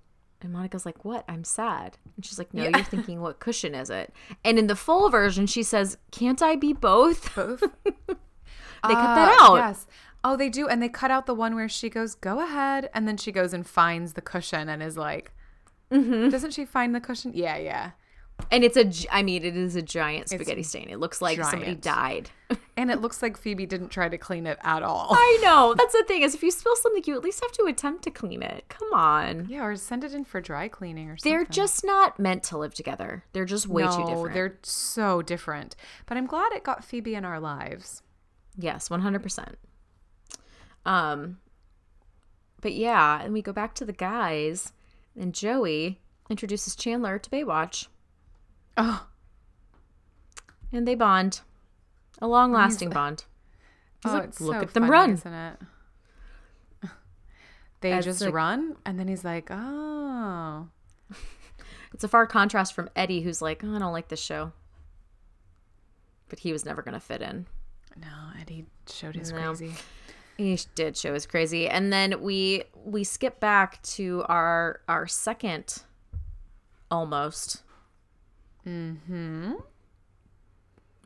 And 0.41 0.53
Monica's 0.53 0.85
like, 0.87 1.05
What? 1.05 1.24
I'm 1.28 1.43
sad. 1.43 1.97
And 2.14 2.24
she's 2.24 2.39
like, 2.39 2.53
No, 2.55 2.62
Yeah. 2.64 2.76
you're 2.76 2.85
thinking, 2.85 3.20
What 3.20 3.41
cushion 3.41 3.74
is 3.74 3.89
it? 3.91 4.12
And 4.45 4.59
in 4.59 4.66
the 4.68 4.76
full 4.76 5.09
version, 5.11 5.47
she 5.47 5.62
says, 5.62 5.97
Can't 6.12 6.43
I 6.43 6.55
be 6.57 6.72
both? 6.72 7.35
Both. 7.35 7.62
They 8.87 8.93
cut 8.93 9.14
that 9.14 9.39
out. 9.41 9.55
Yes. 9.57 9.87
Oh, 10.22 10.37
they 10.37 10.51
do, 10.51 10.68
and 10.68 10.82
they 10.82 10.91
cut 10.91 11.11
out 11.11 11.24
the 11.24 11.35
one 11.35 11.55
where 11.55 11.70
she 11.70 11.89
goes, 11.89 12.14
"Go 12.14 12.41
ahead," 12.41 12.91
and 12.93 13.09
then 13.09 13.16
she 13.16 13.32
goes 13.32 13.55
and 13.55 13.66
finds 13.66 14.12
the 14.12 14.20
cushion 14.20 14.68
and 14.68 14.82
is 14.82 14.99
like, 14.99 15.32
Mm-hmm. 15.91 16.28
"Doesn't 16.28 16.51
she 16.51 16.66
find 16.66 16.95
the 16.95 17.01
cushion?" 17.01 17.32
Yeah, 17.35 17.57
yeah. 17.57 17.91
And 18.51 18.62
it's 18.62 18.76
a, 18.76 18.91
I 19.14 19.22
mean, 19.22 19.43
it 19.43 19.57
is 19.57 19.74
a 19.74 19.80
giant 19.80 20.28
spaghetti 20.28 20.62
stain. 20.62 20.89
It 20.91 20.99
looks 20.99 21.22
like 21.22 21.43
somebody 21.43 21.74
died. 21.76 22.28
And 22.76 22.90
it 22.90 23.00
looks 23.00 23.22
like 23.22 23.36
Phoebe 23.36 23.66
didn't 23.66 23.88
try 23.90 24.09
to 24.09 24.18
clean 24.18 24.46
it 24.46 24.59
at 24.62 24.82
all. 24.82 25.09
I 25.12 25.38
know. 25.42 25.74
That's 25.74 25.92
the 25.92 26.05
thing 26.09 26.22
is, 26.22 26.34
if 26.34 26.42
you 26.42 26.50
spill 26.50 26.74
something, 26.76 27.02
you 27.07 27.14
at 27.16 27.22
least 27.22 27.40
have 27.42 27.52
to 27.52 27.64
attempt 27.64 28.02
to 28.05 28.11
clean 28.11 28.42
it. 28.42 28.64
Come 28.68 28.92
on. 28.92 29.46
Yeah, 29.48 29.64
or 29.64 29.76
send 29.76 30.02
it 30.05 30.12
in 30.12 30.24
for 30.24 30.40
dry 30.40 30.68
cleaning 30.68 31.09
or 31.09 31.16
something. 31.16 31.32
They're 31.32 31.44
just 31.44 31.84
not 31.84 32.18
meant 32.18 32.42
to 32.44 32.59
live 32.59 32.74
together. 32.74 33.24
They're 33.32 33.44
just 33.44 33.66
way 33.68 33.84
too 33.84 34.05
different. 34.07 34.34
They're 34.34 34.59
so 34.62 35.22
different. 35.22 35.76
But 36.07 36.16
I'm 36.16 36.26
glad 36.26 36.52
it 36.52 36.64
got 36.64 36.84
Phoebe 36.84 37.14
in 37.14 37.24
our 37.24 37.38
lives. 37.40 38.02
Yes, 38.57 38.90
one 38.90 39.00
hundred 39.00 39.22
percent. 39.22 39.57
Um, 40.84 41.38
but 42.61 42.72
yeah, 42.74 43.22
and 43.22 43.32
we 43.32 43.40
go 43.42 43.52
back 43.52 43.74
to 43.76 43.84
the 43.84 43.92
guys, 43.92 44.72
and 45.18 45.34
Joey 45.34 46.00
introduces 46.28 46.76
Chandler 46.76 47.18
to 47.18 47.30
Baywatch, 47.30 47.86
Oh, 48.76 49.07
and 50.72 50.86
they 50.86 50.94
bond. 50.94 51.40
A 52.20 52.26
long 52.26 52.52
lasting 52.52 52.90
bond. 52.90 53.24
Oh, 54.04 54.12
like, 54.14 54.40
look 54.40 54.54
so 54.56 54.60
at 54.62 54.74
them 54.74 54.82
funny, 54.84 54.90
run. 54.92 55.10
isn't 55.12 55.32
it? 55.32 55.58
they 57.80 58.00
just 58.00 58.20
the- 58.20 58.30
run, 58.32 58.76
and 58.84 58.98
then 58.98 59.08
he's 59.08 59.24
like, 59.24 59.48
"Oh, 59.50 60.68
It's 61.92 62.04
a 62.04 62.08
far 62.08 62.26
contrast 62.26 62.74
from 62.74 62.90
Eddie, 62.96 63.20
who's 63.22 63.40
like, 63.42 63.62
"Oh, 63.64 63.74
I 63.74 63.78
don't 63.78 63.92
like 63.92 64.08
this 64.08 64.20
show. 64.20 64.52
But 66.28 66.40
he 66.40 66.52
was 66.52 66.64
never 66.64 66.82
going 66.82 66.94
to 66.94 67.00
fit 67.00 67.22
in. 67.22 67.46
no." 67.96 68.08
Eddie 68.40 68.66
showed 68.90 69.14
his 69.16 69.32
No. 69.32 69.38
crazy. 69.54 69.74
He 70.36 70.58
did 70.74 70.96
show 70.96 71.14
his 71.14 71.26
crazy. 71.26 71.68
And 71.68 71.92
then 71.92 72.20
we 72.20 72.64
we 72.84 73.04
skip 73.04 73.38
back 73.40 73.80
to 73.82 74.24
our 74.28 74.80
our 74.88 75.06
second 75.06 75.82
almost. 76.90 77.62
Hmm. 78.64 79.52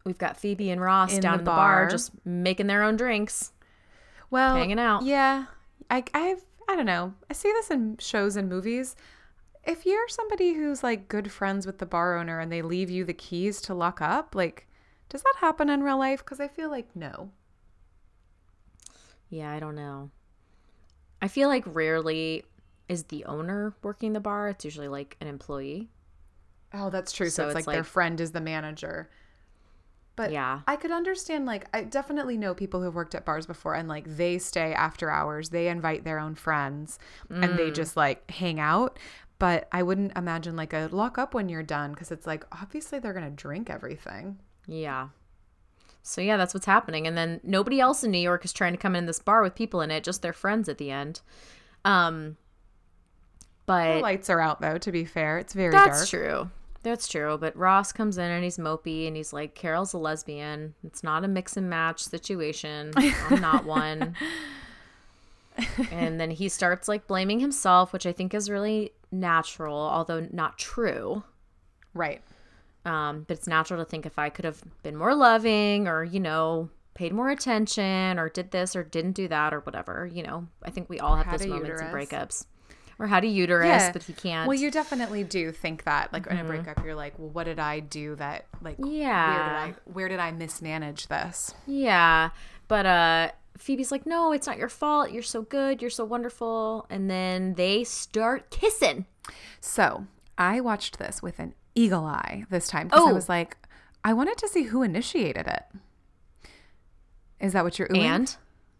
We've 0.08 0.16
got 0.16 0.38
Phoebe 0.38 0.70
and 0.70 0.80
Ross 0.80 1.12
In 1.12 1.20
down 1.20 1.34
the 1.34 1.38
in 1.40 1.44
the 1.44 1.50
bar. 1.50 1.82
bar. 1.82 1.90
just 1.90 2.12
making 2.24 2.66
their 2.66 2.82
own 2.82 2.96
drinks. 2.96 3.52
Well, 4.30 4.56
Hanging 4.56 4.78
out. 4.78 5.02
Yeah, 5.04 5.44
I, 5.90 6.02
I've, 6.14 6.42
I 6.66 6.76
don't 6.76 6.86
know. 6.86 7.12
I 7.28 7.34
see 7.34 7.52
this 7.52 7.70
in 7.70 7.98
shows 7.98 8.34
and 8.36 8.48
movies. 8.48 8.96
If 9.64 9.84
you're 9.84 10.08
somebody 10.08 10.54
who's 10.54 10.82
like 10.82 11.08
good 11.08 11.30
friends 11.30 11.66
with 11.66 11.76
the 11.76 11.84
bar 11.84 12.16
owner 12.16 12.40
and 12.40 12.50
they 12.50 12.62
leave 12.62 12.88
you 12.88 13.04
the 13.04 13.12
keys 13.12 13.60
to 13.62 13.74
lock 13.74 14.00
up, 14.00 14.34
like, 14.34 14.66
does 15.10 15.20
that 15.22 15.34
happen 15.40 15.68
in 15.68 15.82
real 15.82 15.98
life? 15.98 16.20
Because 16.20 16.40
I 16.40 16.48
feel 16.48 16.70
like 16.70 16.96
no. 16.96 17.30
Yeah, 19.28 19.52
I 19.52 19.60
don't 19.60 19.74
know. 19.74 20.10
I 21.20 21.28
feel 21.28 21.48
like 21.48 21.64
rarely 21.66 22.44
is 22.88 23.04
the 23.04 23.26
owner 23.26 23.74
working 23.82 24.14
the 24.14 24.20
bar. 24.20 24.48
It's 24.48 24.64
usually 24.64 24.88
like 24.88 25.18
an 25.20 25.26
employee. 25.28 25.90
Oh, 26.72 26.88
that's 26.88 27.12
true. 27.12 27.28
So, 27.28 27.42
So 27.42 27.48
it's, 27.50 27.58
it's 27.58 27.66
like, 27.66 27.74
their 27.74 27.84
friend 27.84 28.20
is 28.22 28.32
the 28.32 28.40
manager. 28.40 29.10
But 30.18 30.32
Yeah. 30.32 30.60
I 30.66 30.74
could 30.76 30.90
understand 30.90 31.46
like 31.46 31.66
I 31.72 31.84
definitely 31.84 32.36
know 32.36 32.52
people 32.52 32.82
who've 32.82 32.94
worked 32.94 33.14
at 33.14 33.24
bars 33.24 33.46
before 33.46 33.74
and 33.74 33.88
like 33.88 34.04
they 34.16 34.36
stay 34.38 34.74
after 34.74 35.10
hours. 35.10 35.50
They 35.50 35.68
invite 35.68 36.02
their 36.02 36.18
own 36.18 36.34
friends 36.34 36.98
and 37.30 37.56
they 37.56 37.70
just 37.70 37.96
like 37.96 38.28
hang 38.30 38.58
out. 38.58 38.98
But 39.38 39.68
I 39.70 39.84
wouldn't 39.84 40.16
imagine 40.18 40.56
like 40.56 40.72
a 40.72 40.88
lock 40.90 41.16
up 41.18 41.34
when 41.34 41.48
you're 41.48 41.62
done 41.62 41.92
because 41.92 42.10
it's 42.10 42.26
like 42.26 42.44
obviously 42.50 42.98
they're 42.98 43.12
gonna 43.14 43.30
drink 43.30 43.70
everything. 43.70 44.38
Yeah. 44.66 45.10
So 46.02 46.20
yeah, 46.20 46.36
that's 46.36 46.52
what's 46.52 46.66
happening. 46.66 47.06
And 47.06 47.16
then 47.16 47.40
nobody 47.44 47.78
else 47.78 48.02
in 48.02 48.10
New 48.10 48.18
York 48.18 48.44
is 48.44 48.52
trying 48.52 48.72
to 48.72 48.78
come 48.78 48.96
in 48.96 49.06
this 49.06 49.20
bar 49.20 49.40
with 49.42 49.54
people 49.54 49.80
in 49.82 49.92
it, 49.92 50.02
just 50.02 50.20
their 50.22 50.32
friends 50.32 50.68
at 50.68 50.78
the 50.78 50.90
end. 50.90 51.20
Um 51.84 52.36
but 53.66 53.94
The 53.94 54.00
lights 54.00 54.28
are 54.30 54.40
out 54.40 54.60
though. 54.60 54.78
To 54.78 54.90
be 54.90 55.04
fair, 55.04 55.38
it's 55.38 55.52
very 55.52 55.70
that's 55.70 55.98
dark. 55.98 56.08
true. 56.08 56.50
That's 56.88 57.06
true. 57.06 57.36
But 57.38 57.54
Ross 57.56 57.92
comes 57.92 58.16
in 58.16 58.30
and 58.30 58.42
he's 58.42 58.56
mopey 58.56 59.06
and 59.06 59.16
he's 59.16 59.32
like, 59.32 59.54
Carol's 59.54 59.92
a 59.92 59.98
lesbian. 59.98 60.74
It's 60.82 61.02
not 61.02 61.24
a 61.24 61.28
mix 61.28 61.56
and 61.56 61.68
match 61.68 62.02
situation. 62.02 62.92
I'm 62.96 63.40
not 63.40 63.64
one. 63.64 64.16
and 65.92 66.18
then 66.18 66.30
he 66.30 66.48
starts 66.48 66.88
like 66.88 67.06
blaming 67.06 67.40
himself, 67.40 67.92
which 67.92 68.06
I 68.06 68.12
think 68.12 68.32
is 68.32 68.48
really 68.48 68.92
natural, 69.12 69.76
although 69.76 70.26
not 70.30 70.58
true. 70.58 71.22
Right. 71.92 72.22
Um, 72.84 73.24
but 73.28 73.36
it's 73.36 73.46
natural 73.46 73.84
to 73.84 73.88
think 73.88 74.06
if 74.06 74.18
I 74.18 74.30
could 74.30 74.46
have 74.46 74.62
been 74.82 74.96
more 74.96 75.14
loving 75.14 75.88
or, 75.88 76.04
you 76.04 76.20
know, 76.20 76.70
paid 76.94 77.12
more 77.12 77.28
attention 77.28 78.18
or 78.18 78.30
did 78.30 78.50
this 78.50 78.74
or 78.74 78.82
didn't 78.82 79.12
do 79.12 79.28
that 79.28 79.52
or 79.52 79.60
whatever, 79.60 80.08
you 80.10 80.22
know, 80.22 80.46
I 80.62 80.70
think 80.70 80.88
we 80.88 81.00
all 81.00 81.16
have 81.16 81.26
had 81.26 81.40
those 81.40 81.48
moments 81.48 81.68
in 81.68 81.86
uterus. 81.86 81.92
breakups. 81.92 82.46
Or 83.00 83.06
had 83.06 83.22
a 83.22 83.28
uterus, 83.28 83.66
Yeah. 83.68 83.92
but 83.92 84.02
he 84.02 84.12
can't. 84.12 84.48
Well, 84.48 84.58
you 84.58 84.70
definitely 84.72 85.22
do 85.22 85.52
think 85.52 85.84
that 85.84 86.12
like 86.12 86.26
in 86.26 86.36
a 86.36 86.42
breakup, 86.42 86.84
you're 86.84 86.96
like, 86.96 87.16
well, 87.18 87.28
what 87.28 87.44
did 87.44 87.60
I 87.60 87.78
do 87.78 88.16
that 88.16 88.46
like? 88.60 88.76
Yeah. 88.84 89.28
Where 89.28 89.38
did 89.44 89.52
I 89.56 89.74
where 89.92 90.08
did 90.08 90.18
I 90.18 90.30
mismanage 90.32 91.06
this? 91.06 91.54
Yeah. 91.66 92.30
But 92.66 92.86
uh 92.86 93.30
Phoebe's 93.56 93.90
like, 93.90 94.06
"No, 94.06 94.30
it's 94.32 94.46
not 94.46 94.56
your 94.58 94.68
fault. 94.68 95.10
You're 95.10 95.22
so 95.22 95.42
good. 95.42 95.80
You're 95.80 95.90
so 95.90 96.04
wonderful." 96.04 96.86
And 96.90 97.08
then 97.10 97.54
they 97.54 97.82
start 97.84 98.50
kissing. 98.50 99.06
So 99.60 100.06
I 100.36 100.60
watched 100.60 100.98
this 100.98 101.22
with 101.22 101.38
an 101.40 101.54
eagle 101.74 102.04
eye 102.04 102.44
this 102.50 102.68
time 102.68 102.88
because 102.88 103.04
I 103.04 103.10
Oh. 103.10 103.14
was 103.14 103.28
like, 103.28 103.56
I 104.04 104.12
wanted 104.12 104.38
to 104.38 104.48
see 104.48 104.64
who 104.64 104.82
initiated 104.82 105.46
it. 105.48 105.64
Is 107.40 107.52
that 107.52 107.64
what 107.64 107.78
you're 107.78 107.88
oohing? 107.88 107.98
And 108.04 108.36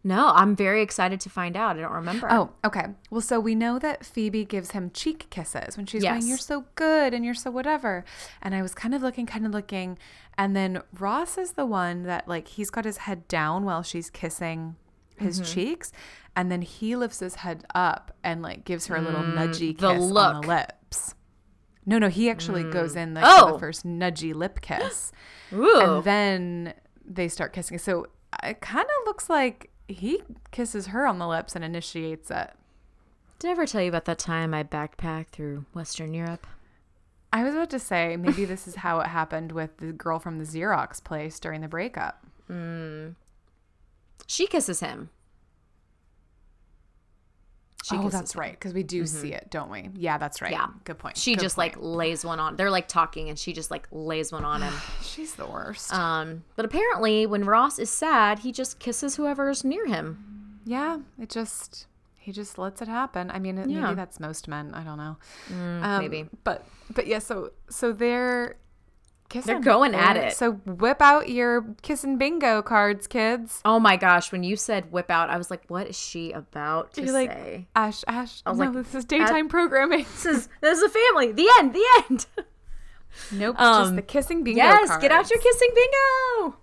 no, 0.09 0.33
I'm 0.35 0.57
very 0.57 0.83
excited 0.83 1.21
to 1.21 1.31
find 1.31 1.57
out. 1.57 1.77
I 1.77 1.81
don't 1.83 1.93
remember. 1.93 2.27
Oh, 2.31 2.51
okay. 2.65 2.87
Well, 3.11 3.21
so 3.21 3.39
we 3.39 3.55
know 3.55 3.79
that 3.79 4.05
Phoebe 4.05 4.45
gives 4.45 4.71
him 4.73 4.91
cheek 4.93 5.27
kisses 5.31 5.77
when 5.77 5.87
she's 5.87 6.03
Yes. 6.03 6.15
going, 6.21 6.29
You're 6.29 6.39
so 6.39 6.65
good 6.75 7.15
and 7.15 7.25
you're 7.25 7.35
so 7.35 7.51
whatever. 7.51 8.05
And 8.43 8.55
I 8.55 8.63
was 8.63 8.75
kind 8.75 8.95
of 8.95 9.03
looking, 9.03 9.27
kind 9.27 9.45
of 9.47 9.53
looking. 9.53 9.99
And 10.37 10.57
then 10.57 10.83
Ross 10.99 11.37
is 11.39 11.53
the 11.53 11.67
one 11.67 12.05
that, 12.05 12.27
like, 12.29 12.49
he's 12.49 12.71
got 12.71 12.85
his 12.85 12.99
head 12.99 13.29
down 13.29 13.65
while 13.65 13.83
she's 13.83 14.11
kissing 14.11 14.77
his 15.19 15.41
Mm-hmm. 15.41 15.53
cheeks. 15.53 15.93
And 16.37 16.51
then 16.53 16.63
he 16.63 16.95
lifts 16.97 17.19
his 17.19 17.37
head 17.37 17.65
up 17.75 18.17
and, 18.23 18.41
like, 18.43 18.65
gives 18.65 18.87
her 18.87 18.97
a 18.97 19.01
little 19.03 19.23
nudgy 19.23 19.77
kiss 19.77 19.85
Mm, 20.05 20.15
the 20.15 20.21
on 20.21 20.41
the 20.43 20.47
lips. 20.49 21.15
No, 21.85 21.99
no, 21.99 22.09
he 22.09 22.29
actually 22.31 22.65
goes 22.65 22.95
in 22.97 23.15
like, 23.15 23.25
Oh. 23.27 23.53
the 23.55 23.59
first 23.59 23.85
nudgy 23.87 24.35
lip 24.35 24.61
kiss. 24.61 25.11
Ooh. 25.53 25.81
And 25.81 26.05
then 26.05 26.75
they 27.05 27.29
start 27.29 27.53
kissing. 27.53 27.79
So 27.79 28.07
it 28.45 28.61
kind 28.61 28.85
of 28.85 29.07
looks 29.07 29.29
like 29.31 29.71
he 29.89 30.23
kisses 30.51 30.89
her 30.89 31.07
on 31.07 31.19
the 31.19 31.27
lips 31.27 31.57
and 31.57 31.65
initiates 31.65 32.31
it. 32.31 32.53
Did 33.39 33.49
I 33.49 33.53
ever 33.53 33.67
tell 33.67 33.83
you 33.83 33.89
about 33.89 34.05
that 34.05 34.19
time 34.19 34.53
I 34.53 34.63
backpacked 34.63 35.29
through 35.29 35.65
Western 35.73 36.13
Europe? 36.13 36.47
I 37.33 37.45
was 37.45 37.55
about 37.55 37.71
to 37.71 37.79
say 37.79 38.17
maybe 38.17 38.45
this 38.45 38.67
is 38.67 38.77
how 38.77 39.01
it 39.01 39.09
happened 39.09 39.53
with 39.53 39.77
the 39.79 39.93
girl 39.93 40.19
from 40.19 40.39
the 40.39 40.45
Xerox 40.45 41.03
place 41.03 41.39
during 41.39 41.61
the 41.61 41.69
breakup. 41.69 42.25
Hmm. 42.47 43.11
She 44.27 44.47
kisses 44.47 44.81
him. 44.81 45.11
She 47.89 47.97
oh, 47.97 48.09
that's 48.11 48.37
right, 48.37 48.53
because 48.53 48.75
we 48.75 48.83
do 48.83 49.07
see 49.07 49.33
it, 49.33 49.49
don't 49.51 49.71
we? 49.71 49.89
Yeah, 49.95 50.19
that's 50.19 50.43
right. 50.43 50.51
Yeah. 50.53 50.67
good 50.85 50.99
point. 50.99 51.17
She 51.17 51.35
Good 51.35 51.41
just 51.43 51.57
point. 51.57 51.77
like 51.77 51.83
lays 51.85 52.25
one 52.25 52.39
on. 52.41 52.57
They're 52.57 52.71
like 52.71 52.89
talking 52.89 53.29
and 53.29 53.39
she 53.39 53.53
just 53.53 53.71
like 53.71 53.89
lays 53.91 54.31
one 54.33 54.45
on 54.45 54.63
him. 54.63 54.75
she's 55.03 55.35
the 55.35 55.47
worst. 55.47 55.93
Um, 55.95 56.45
but 56.57 56.65
apparently 56.65 57.27
when 57.27 57.45
Ross 57.45 57.79
is 57.79 57.91
sad, 57.91 58.41
he 58.41 58.53
just 58.53 58.79
kisses 58.79 59.17
whoever's 59.17 59.65
near 59.65 59.87
him. 59.87 60.61
yeah, 60.65 60.99
it 61.19 61.31
just 61.31 61.87
he 62.17 62.33
just 62.33 62.59
lets 62.59 62.83
it 62.83 62.89
happen. 62.89 63.31
I 63.31 63.39
mean, 63.39 63.57
Yeah. 63.71 63.83
maybe 63.85 63.95
that's 63.95 64.21
most 64.21 64.49
men. 64.49 64.75
I 64.75 64.85
don't 64.85 64.99
know. 64.99 65.17
Mm, 65.51 65.83
Um, 65.83 65.99
maybe. 66.03 66.29
but 66.45 66.67
but 66.91 67.07
yeah. 67.07 67.21
So 67.21 67.53
so 67.71 67.93
they're 67.93 68.57
kissing. 69.29 69.61
going 69.61 69.95
at 69.95 70.17
it. 70.17 70.33
So 70.35 70.53
whip 70.67 71.01
out 71.03 71.29
your 71.29 71.67
kissing 71.83 72.17
bingo 72.19 72.63
cards, 72.63 73.07
kids. 73.07 73.61
Oh 73.65 73.79
my 73.79 73.97
gosh, 73.97 74.33
when 74.33 74.43
you 74.43 74.57
said 74.57 74.91
whip 74.93 75.11
out, 75.11 75.31
I 75.31 75.37
was 75.37 75.51
like, 75.51 75.65
what 75.69 75.87
is 75.87 75.99
she 75.99 76.33
about 76.33 76.93
to 76.95 77.03
You're 77.03 77.13
like 77.13 77.31
say? 77.33 77.67
Ash, 77.77 78.05
Ash. 78.09 78.43
was 78.47 78.59
no, 78.59 78.65
like, 78.67 78.75
this 78.75 78.95
is 78.95 79.05
daytime 79.05 79.49
programming. 79.49 80.05
This 80.05 80.27
is 80.27 80.49
this 80.61 80.79
is 80.79 80.85
a 80.85 80.89
family. 80.89 81.33
The 81.33 81.49
end. 81.59 81.75
The 81.75 81.85
end. 82.11 82.27
Nope, 83.33 83.57
just 83.59 83.89
Um, 83.91 83.97
the 83.97 84.03
kissing 84.03 84.45
bingo. 84.45 84.59
yes, 84.63 84.89
get 84.99 85.11
out 85.11 85.29
your 85.29 85.41
cards. 85.41 85.43
kissing 85.59 85.71
bingo. 85.75 86.57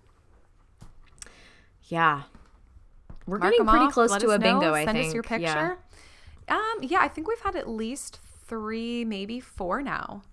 Yeah. 1.88 2.24
We're 3.28 3.40
Mark 3.40 3.52
getting 3.52 3.68
pretty 3.68 3.86
off, 3.88 3.94
close 3.94 4.16
to 4.16 4.30
a 4.30 4.38
know, 4.38 4.60
bingo, 4.60 4.74
I 4.74 4.86
Send 4.86 4.96
think. 4.98 5.08
us 5.10 5.14
your 5.14 5.24
picture. 5.24 5.78
Yeah. 6.48 6.56
Um, 6.56 6.78
yeah, 6.82 7.00
I 7.02 7.08
think 7.08 7.28
we've 7.28 7.40
had 7.42 7.56
at 7.56 7.68
least 7.68 8.20
three, 8.48 9.04
maybe 9.04 9.40
four 9.40 9.82
now. 9.82 10.24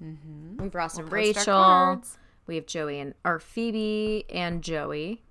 We've 0.00 0.74
Ross 0.74 0.98
and 0.98 1.08
Post 1.08 1.48
our 1.48 1.96
Rachel. 1.96 2.02
We 2.46 2.56
have 2.56 2.66
Joey 2.66 3.00
and 3.00 3.14
or 3.24 3.40
Phoebe 3.40 4.24
and 4.30 4.62
Joey. 4.62 5.22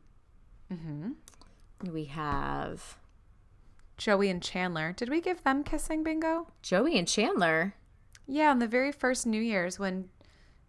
Mm-hmm. 0.71 1.11
We 1.91 2.05
have 2.05 2.97
Joey 3.97 4.29
and 4.29 4.41
Chandler. 4.41 4.93
Did 4.93 5.09
we 5.09 5.21
give 5.21 5.43
them 5.43 5.63
kissing 5.63 6.03
bingo? 6.03 6.47
Joey 6.61 6.97
and 6.97 7.07
Chandler. 7.07 7.75
Yeah, 8.27 8.51
on 8.51 8.59
the 8.59 8.67
very 8.67 8.91
first 8.91 9.25
New 9.25 9.41
Year's 9.41 9.77
when 9.77 10.09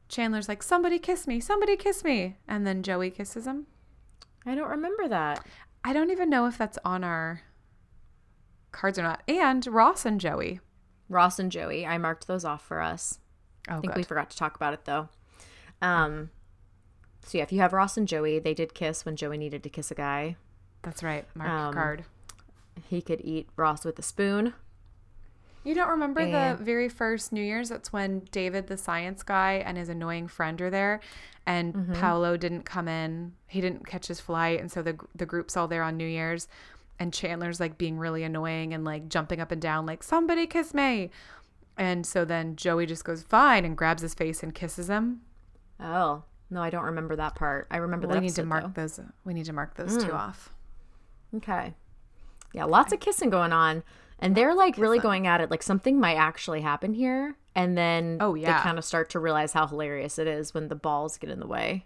Chandler's 0.08 0.48
like, 0.48 0.62
"Somebody 0.62 0.98
kiss 0.98 1.26
me, 1.26 1.40
somebody 1.40 1.76
kiss 1.76 2.04
me," 2.04 2.36
and 2.46 2.66
then 2.66 2.82
Joey 2.82 3.10
kisses 3.10 3.46
him. 3.46 3.66
I 4.44 4.54
don't 4.54 4.68
remember 4.70 5.08
that. 5.08 5.44
I 5.82 5.92
don't 5.92 6.10
even 6.10 6.30
know 6.30 6.46
if 6.46 6.58
that's 6.58 6.78
on 6.84 7.02
our 7.02 7.42
cards 8.72 8.98
or 8.98 9.02
not. 9.02 9.22
And 9.26 9.66
Ross 9.66 10.04
and 10.04 10.20
Joey. 10.20 10.60
Ross 11.08 11.38
and 11.38 11.50
Joey. 11.50 11.86
I 11.86 11.98
marked 11.98 12.26
those 12.26 12.44
off 12.44 12.64
for 12.64 12.80
us. 12.80 13.18
Oh, 13.68 13.76
I 13.76 13.80
think 13.80 13.92
good. 13.94 13.98
we 13.98 14.02
forgot 14.04 14.30
to 14.30 14.36
talk 14.36 14.56
about 14.56 14.74
it 14.74 14.84
though. 14.84 15.08
Um, 15.82 16.30
so 17.24 17.38
yeah, 17.38 17.44
if 17.44 17.52
you 17.52 17.60
have 17.60 17.72
Ross 17.72 17.96
and 17.96 18.06
Joey, 18.06 18.38
they 18.38 18.54
did 18.54 18.74
kiss 18.74 19.04
when 19.04 19.16
Joey 19.16 19.36
needed 19.38 19.62
to 19.64 19.68
kiss 19.68 19.90
a 19.90 19.94
guy. 19.94 20.36
That's 20.82 21.02
right. 21.02 21.26
Mark 21.34 21.50
Um, 21.50 21.74
card. 21.74 22.04
He 22.88 23.02
could 23.02 23.20
eat 23.24 23.48
Ross 23.56 23.84
with 23.84 23.98
a 23.98 24.02
spoon. 24.02 24.54
You 25.64 25.74
don't 25.74 25.88
remember 25.88 26.20
And- 26.20 26.58
the 26.58 26.62
very 26.64 26.88
first 26.88 27.32
New 27.32 27.42
Year's? 27.42 27.70
That's 27.70 27.92
when 27.92 28.20
David, 28.30 28.68
the 28.68 28.76
science 28.76 29.22
guy, 29.24 29.54
and 29.54 29.76
his 29.76 29.88
annoying 29.88 30.28
friend 30.28 30.60
are 30.62 30.70
there, 30.70 31.00
and 31.44 31.74
Mm-hmm. 31.74 31.92
Paolo 31.94 32.36
didn't 32.36 32.62
come 32.62 32.86
in. 32.86 33.32
He 33.48 33.60
didn't 33.60 33.84
catch 33.86 34.06
his 34.06 34.20
flight, 34.20 34.60
and 34.60 34.70
so 34.70 34.80
the 34.82 34.96
the 35.14 35.26
group's 35.26 35.56
all 35.56 35.66
there 35.66 35.82
on 35.82 35.96
New 35.96 36.06
Year's, 36.06 36.46
and 37.00 37.12
Chandler's 37.12 37.58
like 37.58 37.76
being 37.78 37.98
really 37.98 38.22
annoying 38.22 38.72
and 38.74 38.84
like 38.84 39.08
jumping 39.08 39.40
up 39.40 39.50
and 39.50 39.60
down, 39.60 39.86
like 39.86 40.04
somebody 40.04 40.46
kiss 40.46 40.72
me, 40.72 41.10
and 41.76 42.06
so 42.06 42.24
then 42.24 42.56
Joey 42.56 42.86
just 42.86 43.04
goes 43.04 43.22
fine 43.22 43.64
and 43.64 43.76
grabs 43.76 44.02
his 44.02 44.14
face 44.14 44.42
and 44.42 44.54
kisses 44.54 44.88
him. 44.88 45.20
Oh, 45.80 46.24
No, 46.48 46.62
I 46.62 46.70
don't 46.70 46.84
remember 46.84 47.16
that 47.16 47.34
part. 47.34 47.66
I 47.70 47.78
remember 47.78 48.06
that 48.06 48.14
we 48.14 48.18
that 48.20 48.22
need 48.22 48.34
to 48.36 48.44
mark 48.44 48.74
though. 48.74 48.82
those. 48.82 49.00
We 49.24 49.34
need 49.34 49.46
to 49.46 49.52
mark 49.52 49.74
those 49.74 49.96
two 49.96 50.10
hmm. 50.10 50.16
off. 50.16 50.54
Okay. 51.34 51.74
Yeah, 52.52 52.64
lots 52.64 52.92
of 52.92 53.00
kissing 53.00 53.30
going 53.30 53.52
on. 53.52 53.82
And 54.18 54.34
they're 54.34 54.54
like 54.54 54.78
really 54.78 54.98
going 54.98 55.26
at 55.26 55.40
it 55.42 55.50
like 55.50 55.62
something 55.62 56.00
might 56.00 56.14
actually 56.16 56.62
happen 56.62 56.94
here. 56.94 57.36
And 57.54 57.76
then 57.76 58.18
Oh, 58.20 58.34
yeah. 58.34 58.56
they 58.58 58.62
kind 58.62 58.78
of 58.78 58.84
start 58.84 59.10
to 59.10 59.18
realize 59.18 59.52
how 59.52 59.66
hilarious 59.66 60.18
it 60.18 60.26
is 60.26 60.54
when 60.54 60.68
the 60.68 60.74
balls 60.74 61.18
get 61.18 61.28
in 61.30 61.40
the 61.40 61.46
way. 61.46 61.84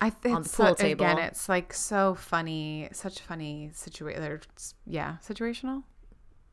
I 0.00 0.10
think 0.10 0.34
On 0.34 0.42
the 0.42 0.48
pool 0.48 0.74
table. 0.74 1.04
again, 1.04 1.18
it's 1.18 1.48
like 1.48 1.72
so 1.72 2.16
funny, 2.16 2.88
such 2.92 3.20
funny 3.20 3.70
situation. 3.72 4.40
Yeah, 4.84 5.18
situational, 5.24 5.84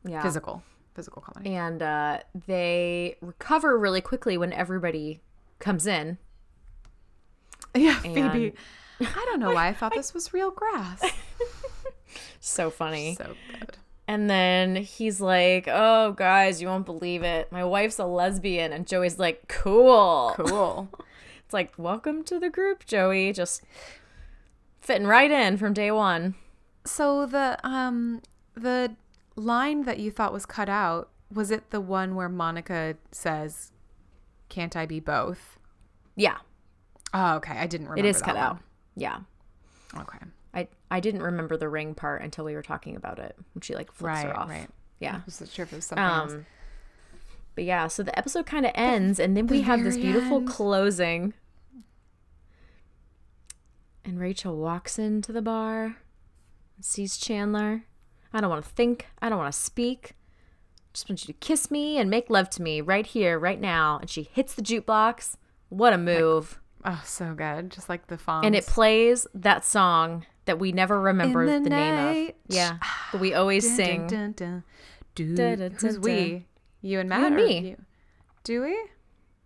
Yeah. 0.04 0.22
physical, 0.22 0.62
physical 0.94 1.22
comedy. 1.22 1.54
And 1.54 1.82
uh, 1.82 2.20
they 2.46 3.16
recover 3.20 3.78
really 3.78 4.00
quickly 4.00 4.36
when 4.36 4.52
everybody 4.52 5.20
comes 5.58 5.86
in. 5.86 6.18
Yeah, 7.76 8.00
Phoebe. 8.00 8.54
I 9.00 9.24
don't 9.26 9.38
know 9.38 9.52
why 9.54 9.68
I 9.68 9.72
thought 9.72 9.94
this 9.94 10.12
was 10.12 10.32
real 10.32 10.50
grass. 10.50 11.02
So 12.40 12.70
funny. 12.70 13.14
so 13.16 13.34
good. 13.52 13.76
And 14.08 14.28
then 14.28 14.74
he's 14.76 15.20
like, 15.20 15.68
Oh, 15.70 16.12
guys, 16.12 16.60
you 16.60 16.66
won't 16.68 16.86
believe 16.86 17.22
it. 17.22 17.52
My 17.52 17.64
wife's 17.64 17.98
a 17.98 18.06
lesbian. 18.06 18.72
And 18.72 18.86
Joey's 18.86 19.18
like, 19.18 19.46
Cool. 19.46 20.32
Cool. 20.36 20.88
It's 21.44 21.52
like, 21.54 21.72
Welcome 21.76 22.24
to 22.24 22.40
the 22.40 22.50
group, 22.50 22.86
Joey. 22.86 23.32
Just 23.32 23.62
fitting 24.80 25.06
right 25.06 25.30
in 25.30 25.58
from 25.58 25.74
day 25.74 25.90
one. 25.90 26.34
So 26.84 27.26
the 27.26 27.58
um 27.62 28.22
the 28.54 28.96
line 29.40 29.82
that 29.84 29.98
you 29.98 30.10
thought 30.10 30.32
was 30.32 30.46
cut 30.46 30.68
out 30.68 31.10
was 31.32 31.50
it 31.50 31.70
the 31.70 31.80
one 31.80 32.14
where 32.14 32.28
Monica 32.28 32.96
says, 33.12 33.72
"Can't 34.48 34.76
I 34.76 34.86
be 34.86 35.00
both?" 35.00 35.58
Yeah, 36.16 36.38
Oh, 37.14 37.36
okay. 37.36 37.54
I 37.54 37.66
didn't 37.66 37.88
remember. 37.88 38.06
it 38.06 38.08
is 38.08 38.20
cut 38.22 38.34
one. 38.36 38.44
out. 38.44 38.58
Yeah. 38.96 39.20
Okay. 39.96 40.18
I, 40.54 40.68
I 40.90 41.00
didn't 41.00 41.22
remember 41.22 41.56
the 41.56 41.68
ring 41.68 41.94
part 41.94 42.22
until 42.22 42.44
we 42.44 42.54
were 42.54 42.62
talking 42.62 42.94
about 42.96 43.18
it 43.20 43.36
when 43.54 43.62
she 43.62 43.74
like 43.74 43.90
flips 43.92 44.02
Right. 44.16 44.26
her 44.26 44.36
off. 44.36 44.48
Right. 44.48 44.68
Yeah. 45.00 45.16
I 45.16 45.20
wasn't 45.26 45.50
sure 45.50 45.62
if 45.64 45.72
it 45.72 45.76
was 45.76 45.86
something 45.86 46.04
else. 46.04 46.32
Um, 46.32 46.46
but 47.54 47.64
yeah, 47.64 47.86
so 47.88 48.02
the 48.02 48.16
episode 48.18 48.46
kind 48.46 48.64
of 48.66 48.72
ends, 48.74 49.18
and 49.18 49.36
then 49.36 49.46
we 49.46 49.58
the 49.58 49.62
have 49.64 49.82
this 49.84 49.96
beautiful 49.96 50.38
end. 50.38 50.48
closing. 50.48 51.34
And 54.04 54.18
Rachel 54.18 54.56
walks 54.56 54.98
into 54.98 55.32
the 55.32 55.42
bar, 55.42 55.96
sees 56.80 57.16
Chandler. 57.16 57.84
I 58.32 58.40
don't 58.40 58.50
want 58.50 58.64
to 58.64 58.70
think. 58.70 59.06
I 59.20 59.28
don't 59.28 59.38
want 59.38 59.52
to 59.52 59.58
speak. 59.58 60.12
Just 60.92 61.08
want 61.08 61.22
you 61.22 61.32
to 61.32 61.38
kiss 61.40 61.70
me 61.70 61.98
and 61.98 62.10
make 62.10 62.28
love 62.30 62.50
to 62.50 62.62
me 62.62 62.80
right 62.80 63.06
here, 63.06 63.38
right 63.38 63.60
now. 63.60 63.98
And 64.00 64.10
she 64.10 64.22
hits 64.24 64.54
the 64.54 64.62
jukebox. 64.62 65.36
What 65.68 65.92
a 65.92 65.98
move! 65.98 66.58
Oh, 66.84 67.00
so 67.04 67.34
good. 67.34 67.70
Just 67.70 67.88
like 67.88 68.06
the 68.08 68.18
font. 68.18 68.44
and 68.46 68.56
it 68.56 68.66
plays 68.66 69.26
that 69.34 69.64
song 69.64 70.26
that 70.46 70.58
we 70.58 70.72
never 70.72 71.00
remember 71.00 71.46
the, 71.46 71.60
the 71.60 71.70
name 71.70 72.28
of. 72.28 72.34
Yeah, 72.48 72.78
but 73.12 73.20
we 73.20 73.34
always 73.34 73.64
Dun, 73.66 73.76
sing. 73.76 74.06
Dun, 74.08 74.32
dun, 74.32 74.32
dun. 74.32 74.64
Dun, 75.14 75.34
Dude, 75.34 75.58
dun, 75.58 75.70
who's 75.80 75.98
we? 75.98 76.46
You 76.80 76.98
and 77.00 77.08
Matt? 77.08 77.24
and 77.24 77.34
or 77.34 77.38
me. 77.38 77.68
you? 77.70 77.76
Do 78.42 78.62
we? 78.62 78.78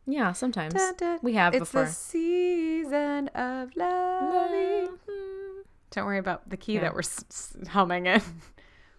Yeah, 0.06 0.32
sometimes 0.32 0.74
we 1.22 1.32
have 1.34 1.54
it's 1.54 1.60
before. 1.60 1.84
the 1.86 1.90
season 1.90 3.28
of 3.28 3.74
loving. 3.76 4.88
Mm-hmm. 4.88 5.60
Don't 5.90 6.04
worry 6.06 6.18
about 6.18 6.48
the 6.48 6.56
key 6.56 6.74
Yeah. 6.74 6.80
that 6.82 6.94
we're 6.94 7.00
s- 7.00 7.24
s- 7.30 7.56
humming 7.68 8.06
in. 8.06 8.22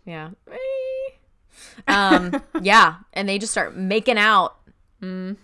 Yeah. 0.06 0.30
um, 1.88 2.42
yeah. 2.62 2.96
And 3.14 3.28
they 3.28 3.38
just 3.38 3.52
start 3.52 3.76
making 3.76 4.18
out. 4.18 4.56
Mhm. 5.02 5.38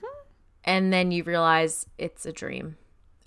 And 0.64 0.94
then 0.94 1.12
you 1.12 1.24
realize 1.24 1.88
it's 1.98 2.26
a 2.26 2.32
dream 2.32 2.78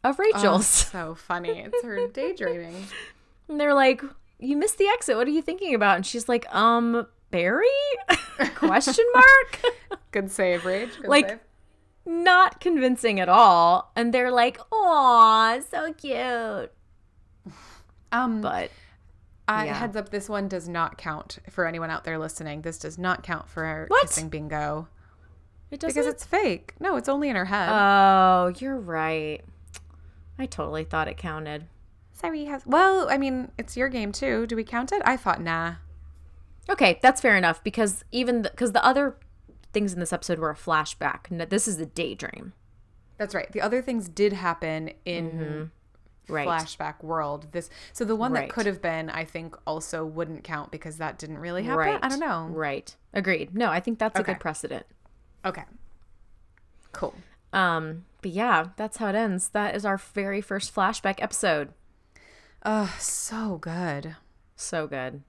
of 0.04 0.16
Oh, 0.18 0.22
Rachel's. 0.22 0.66
so 0.92 1.14
funny. 1.14 1.60
It's 1.60 1.82
her 1.82 2.06
daydreaming. 2.08 2.84
And 3.48 3.60
they're 3.60 3.74
like, 3.74 4.00
You 4.38 4.56
missed 4.56 4.78
the 4.78 4.86
exit. 4.86 5.16
What 5.16 5.26
are 5.28 5.30
you 5.30 5.42
thinking 5.42 5.74
about? 5.74 5.96
And 5.96 6.06
she's 6.06 6.28
like, 6.30 6.46
Um, 6.54 7.06
Barry? 7.30 7.66
Question 8.54 9.04
mark? 9.12 9.60
Good 10.12 10.30
save, 10.30 10.64
Rage. 10.64 10.96
Good 11.00 11.08
Like- 11.10 11.28
save. 11.28 11.38
Not 12.06 12.60
convincing 12.60 13.18
at 13.20 13.28
all. 13.28 13.90
And 13.96 14.14
they're 14.14 14.30
like, 14.30 14.58
Aw, 14.72 15.60
so 15.70 15.92
cute. 15.92 16.70
Um, 18.12 18.40
But 18.40 18.70
I, 19.46 19.66
yeah. 19.66 19.74
heads 19.74 19.96
up, 19.96 20.08
this 20.10 20.28
one 20.28 20.48
does 20.48 20.68
not 20.68 20.96
count 20.96 21.38
for 21.50 21.66
anyone 21.66 21.90
out 21.90 22.04
there 22.04 22.18
listening. 22.18 22.62
This 22.62 22.78
does 22.78 22.98
not 22.98 23.22
count 23.22 23.48
for 23.48 23.64
our 23.64 23.86
What? 23.88 24.02
kissing 24.02 24.28
bingo 24.28 24.88
it 25.70 25.80
doesn't. 25.80 25.94
because 25.94 26.12
it's 26.12 26.24
fake. 26.24 26.74
No, 26.80 26.96
it's 26.96 27.08
only 27.08 27.28
in 27.28 27.36
her 27.36 27.44
head. 27.46 27.68
oh, 27.70 28.52
you're 28.58 28.78
right. 28.78 29.42
I 30.38 30.46
totally 30.46 30.84
thought 30.84 31.08
it 31.08 31.16
counted. 31.16 31.66
Sorry, 32.12 32.44
has 32.46 32.64
well, 32.66 33.08
I 33.10 33.18
mean, 33.18 33.50
it's 33.58 33.76
your 33.76 33.88
game 33.88 34.12
too. 34.12 34.46
Do 34.46 34.56
we 34.56 34.64
count 34.64 34.92
it? 34.92 35.02
I 35.04 35.16
thought 35.16 35.42
nah. 35.42 35.74
Okay, 36.70 36.98
that's 37.02 37.20
fair 37.20 37.36
enough 37.36 37.62
because 37.62 38.04
even 38.12 38.42
because 38.42 38.72
the, 38.72 38.84
other 38.84 39.16
things 39.74 39.92
in 39.92 40.00
this 40.00 40.12
episode 40.12 40.38
were 40.38 40.50
a 40.50 40.54
flashback. 40.54 41.50
This 41.50 41.68
is 41.68 41.78
a 41.80 41.86
daydream, 41.86 42.54
That's 43.18 43.34
right. 43.34 43.50
The 43.52 43.60
other 43.60 43.82
things 43.82 44.08
did 44.08 44.32
happen 44.32 44.92
in 45.04 45.30
Mm-hmm. 45.30 45.64
Right? 46.28 46.46
flashback 46.48 47.02
world. 47.02 47.48
This 47.52 47.70
so 47.92 48.04
the 48.04 48.16
one 48.16 48.32
Right. 48.32 48.48
that 48.48 48.54
could 48.54 48.66
have 48.66 48.80
been, 48.82 49.10
I 49.10 49.24
think, 49.24 49.56
also 49.66 50.04
wouldn't 50.04 50.44
count 50.44 50.70
because 50.70 50.98
that 50.98 51.18
didn't 51.18 51.38
really 51.38 51.62
happen. 51.64 51.78
Right. 51.78 51.98
I 52.02 52.08
don't 52.08 52.20
know. 52.20 52.46
Right. 52.50 52.94
Agreed. 53.12 53.54
No, 53.54 53.70
I 53.70 53.80
think 53.80 53.98
that's 53.98 54.18
a 54.18 54.22
good 54.22 54.40
precedent. 54.40 54.86
Okay. 55.44 55.64
Cool. 56.92 57.14
Um, 57.52 58.04
but 58.22 58.30
yeah, 58.30 58.68
that's 58.76 58.96
how 58.96 59.08
it 59.08 59.14
ends. 59.14 59.48
That 59.50 59.74
is 59.76 59.84
our 59.84 59.98
very 59.98 60.40
first 60.40 60.74
flashback 60.74 61.22
episode. 61.22 61.72
Oh, 62.64 62.94
so 62.98 63.58
good. 63.60 64.16
So 64.56 64.86
good. 64.86 65.22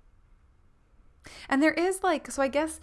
And 1.49 1.61
there 1.61 1.73
is 1.73 2.01
like, 2.03 2.31
so 2.31 2.41
I 2.41 2.47
guess 2.47 2.79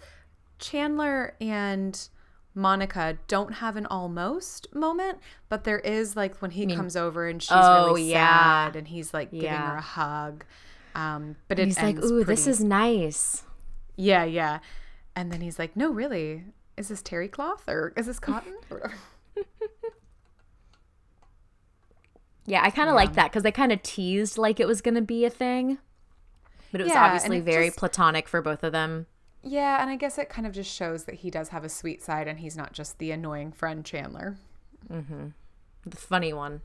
Chandler 0.59 1.35
and 1.41 2.07
Monica 2.55 3.17
don't 3.27 3.53
have 3.55 3.75
an 3.75 3.85
almost 3.87 4.67
moment, 4.75 5.19
but 5.49 5.63
there 5.63 5.79
is 5.79 6.15
like 6.15 6.41
when 6.41 6.51
he 6.51 6.67
comes 6.67 6.95
over 6.95 7.27
and 7.27 7.41
she's 7.41 7.51
Oh, 7.51 7.87
really 7.87 8.11
yeah. 8.11 8.65
sad 8.67 8.75
and 8.75 8.87
he's 8.87 9.13
like 9.13 9.31
giving 9.31 9.45
Yeah. 9.45 9.71
her 9.71 9.77
a 9.77 9.81
hug. 9.81 10.45
Um, 10.95 11.35
but 11.47 11.57
it 11.59 11.65
He's 11.65 11.81
like, 11.81 12.03
"Ooh, 12.03 12.23
this 12.23 12.45
is 12.47 12.63
nice." 12.63 13.43
yeah, 13.95 14.23
yeah. 14.23 14.59
And 15.15 15.31
then 15.31 15.41
he's 15.41 15.57
like, 15.59 15.75
no, 15.75 15.89
really, 15.91 16.43
is 16.77 16.87
this 16.89 17.01
terry 17.01 17.27
cloth 17.27 17.63
or 17.67 17.93
is 17.95 18.05
this 18.07 18.19
cotton? 18.19 18.55
Yeah, 22.45 22.61
I 22.61 22.71
kind 22.71 22.89
of 22.89 22.95
like 22.95 23.13
that 23.13 23.31
because 23.31 23.43
they 23.43 23.51
kind 23.53 23.71
of 23.71 23.81
teased 23.83 24.37
like 24.37 24.59
it 24.59 24.67
was 24.67 24.81
gonna 24.81 25.01
be 25.01 25.23
a 25.23 25.29
thing, 25.29 25.77
but 26.73 26.81
it 26.81 26.83
was 26.85 26.91
Yeah, 26.93 27.05
obviously 27.05 27.37
it 27.37 27.43
very 27.45 27.67
just- 27.67 27.77
platonic 27.77 28.27
for 28.27 28.41
both 28.41 28.63
of 28.63 28.73
them. 28.73 29.05
Yeah, 29.43 29.81
and 29.81 29.89
I 29.89 29.95
guess 29.95 30.17
it 30.17 30.29
kind 30.29 30.47
of 30.47 30.53
just 30.53 30.73
shows 30.73 31.03
that 31.05 31.15
he 31.15 31.29
does 31.29 31.49
have 31.49 31.63
a 31.63 31.69
sweet 31.69 32.01
side 32.01 32.27
and 32.27 32.39
he's 32.39 32.55
not 32.57 32.73
just 32.73 32.97
the 32.97 33.11
annoying 33.11 33.51
friend 33.51 33.85
Chandler. 33.85 34.37
Mm-hmm. 34.91 35.27
The 35.85 35.97
funny 35.97 36.33
one. 36.33 36.61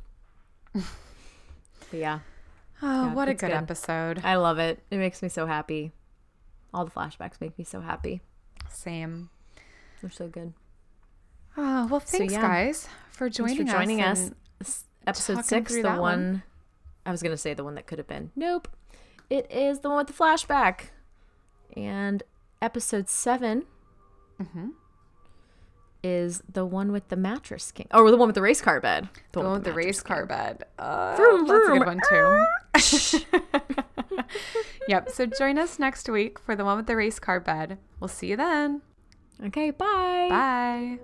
but 0.72 0.83
yeah. 1.93 2.20
Oh, 2.81 3.07
Yeah, 3.07 3.14
what 3.14 3.29
a 3.29 3.35
good, 3.35 3.49
good. 3.49 3.57
episode. 3.57 4.20
I 4.22 4.37
love 4.37 4.61
it. 4.61 4.81
It 4.89 4.99
makes 4.99 5.20
me 5.20 5.29
so 5.29 5.47
happy. 5.47 5.91
All 6.72 6.85
the 6.85 6.93
flashbacks 6.93 7.41
make 7.41 7.59
me 7.59 7.64
so 7.64 7.81
happy. 7.81 8.20
Same. 8.70 9.31
They're 10.01 10.11
so 10.12 10.29
good. 10.29 10.53
Oh, 11.57 11.89
well, 11.89 11.99
thanks, 11.99 12.33
yeah. 12.35 12.41
guys, 12.41 12.89
for 13.11 13.29
joining, 13.29 13.57
for 13.57 13.64
joining 13.64 14.01
us. 14.01 14.31
This- 14.61 14.85
Episode 15.09 15.45
six, 15.45 15.74
the 15.74 15.83
one, 15.83 15.99
one. 15.99 16.43
I 17.05 17.11
was 17.11 17.20
gonna 17.22 17.37
say 17.37 17.53
the 17.55 17.64
one 17.64 17.74
that 17.74 17.87
could 17.89 17.99
have 17.99 18.07
been. 18.07 18.31
Nope. 18.37 18.68
It 19.29 19.51
is 19.51 19.81
the 19.81 19.89
one 19.89 19.99
with 19.99 20.07
the 20.07 20.12
flashback. 20.12 20.91
And 21.76 22.22
episode 22.63 23.09
7 23.09 23.65
Mm-hmm. 24.41 24.69
is 26.05 26.45
the 26.53 26.65
one 26.65 26.93
with 26.93 27.09
the 27.09 27.17
mattress 27.17 27.73
king. 27.73 27.89
Oh, 27.91 28.09
the 28.09 28.17
one 28.17 28.29
with 28.29 28.37
the 28.37 28.41
race 28.43 28.61
car 28.61 28.81
bed. 28.81 29.09
The 29.33 29.41
one 29.41 29.55
with 29.55 29.65
the 29.65 29.71
mattress 29.71 29.87
race 29.87 30.01
king. 30.01 30.15
car 30.17 30.27
bed. 30.27 30.63
Uh, 30.79 31.17
Vroom, 31.17 31.45
that's 31.47 31.69
a 31.69 31.73
good 31.73 31.87
one 31.87 32.01
too. 32.09 32.45
yep. 34.89 35.11
So 35.11 35.27
join 35.27 35.59
us 35.59 35.81
next 35.81 36.09
week 36.09 36.39
for 36.39 36.55
the 36.55 36.65
one 36.65 36.77
with 36.77 36.87
the 36.87 36.95
race 36.95 37.19
car 37.19 37.41
bed. 37.41 37.79
We'll 37.99 38.07
see 38.07 38.29
you 38.29 38.37
then. 38.37 38.83
Okay, 39.45 39.73
bye. 39.73 40.29
Bye. 40.31 40.99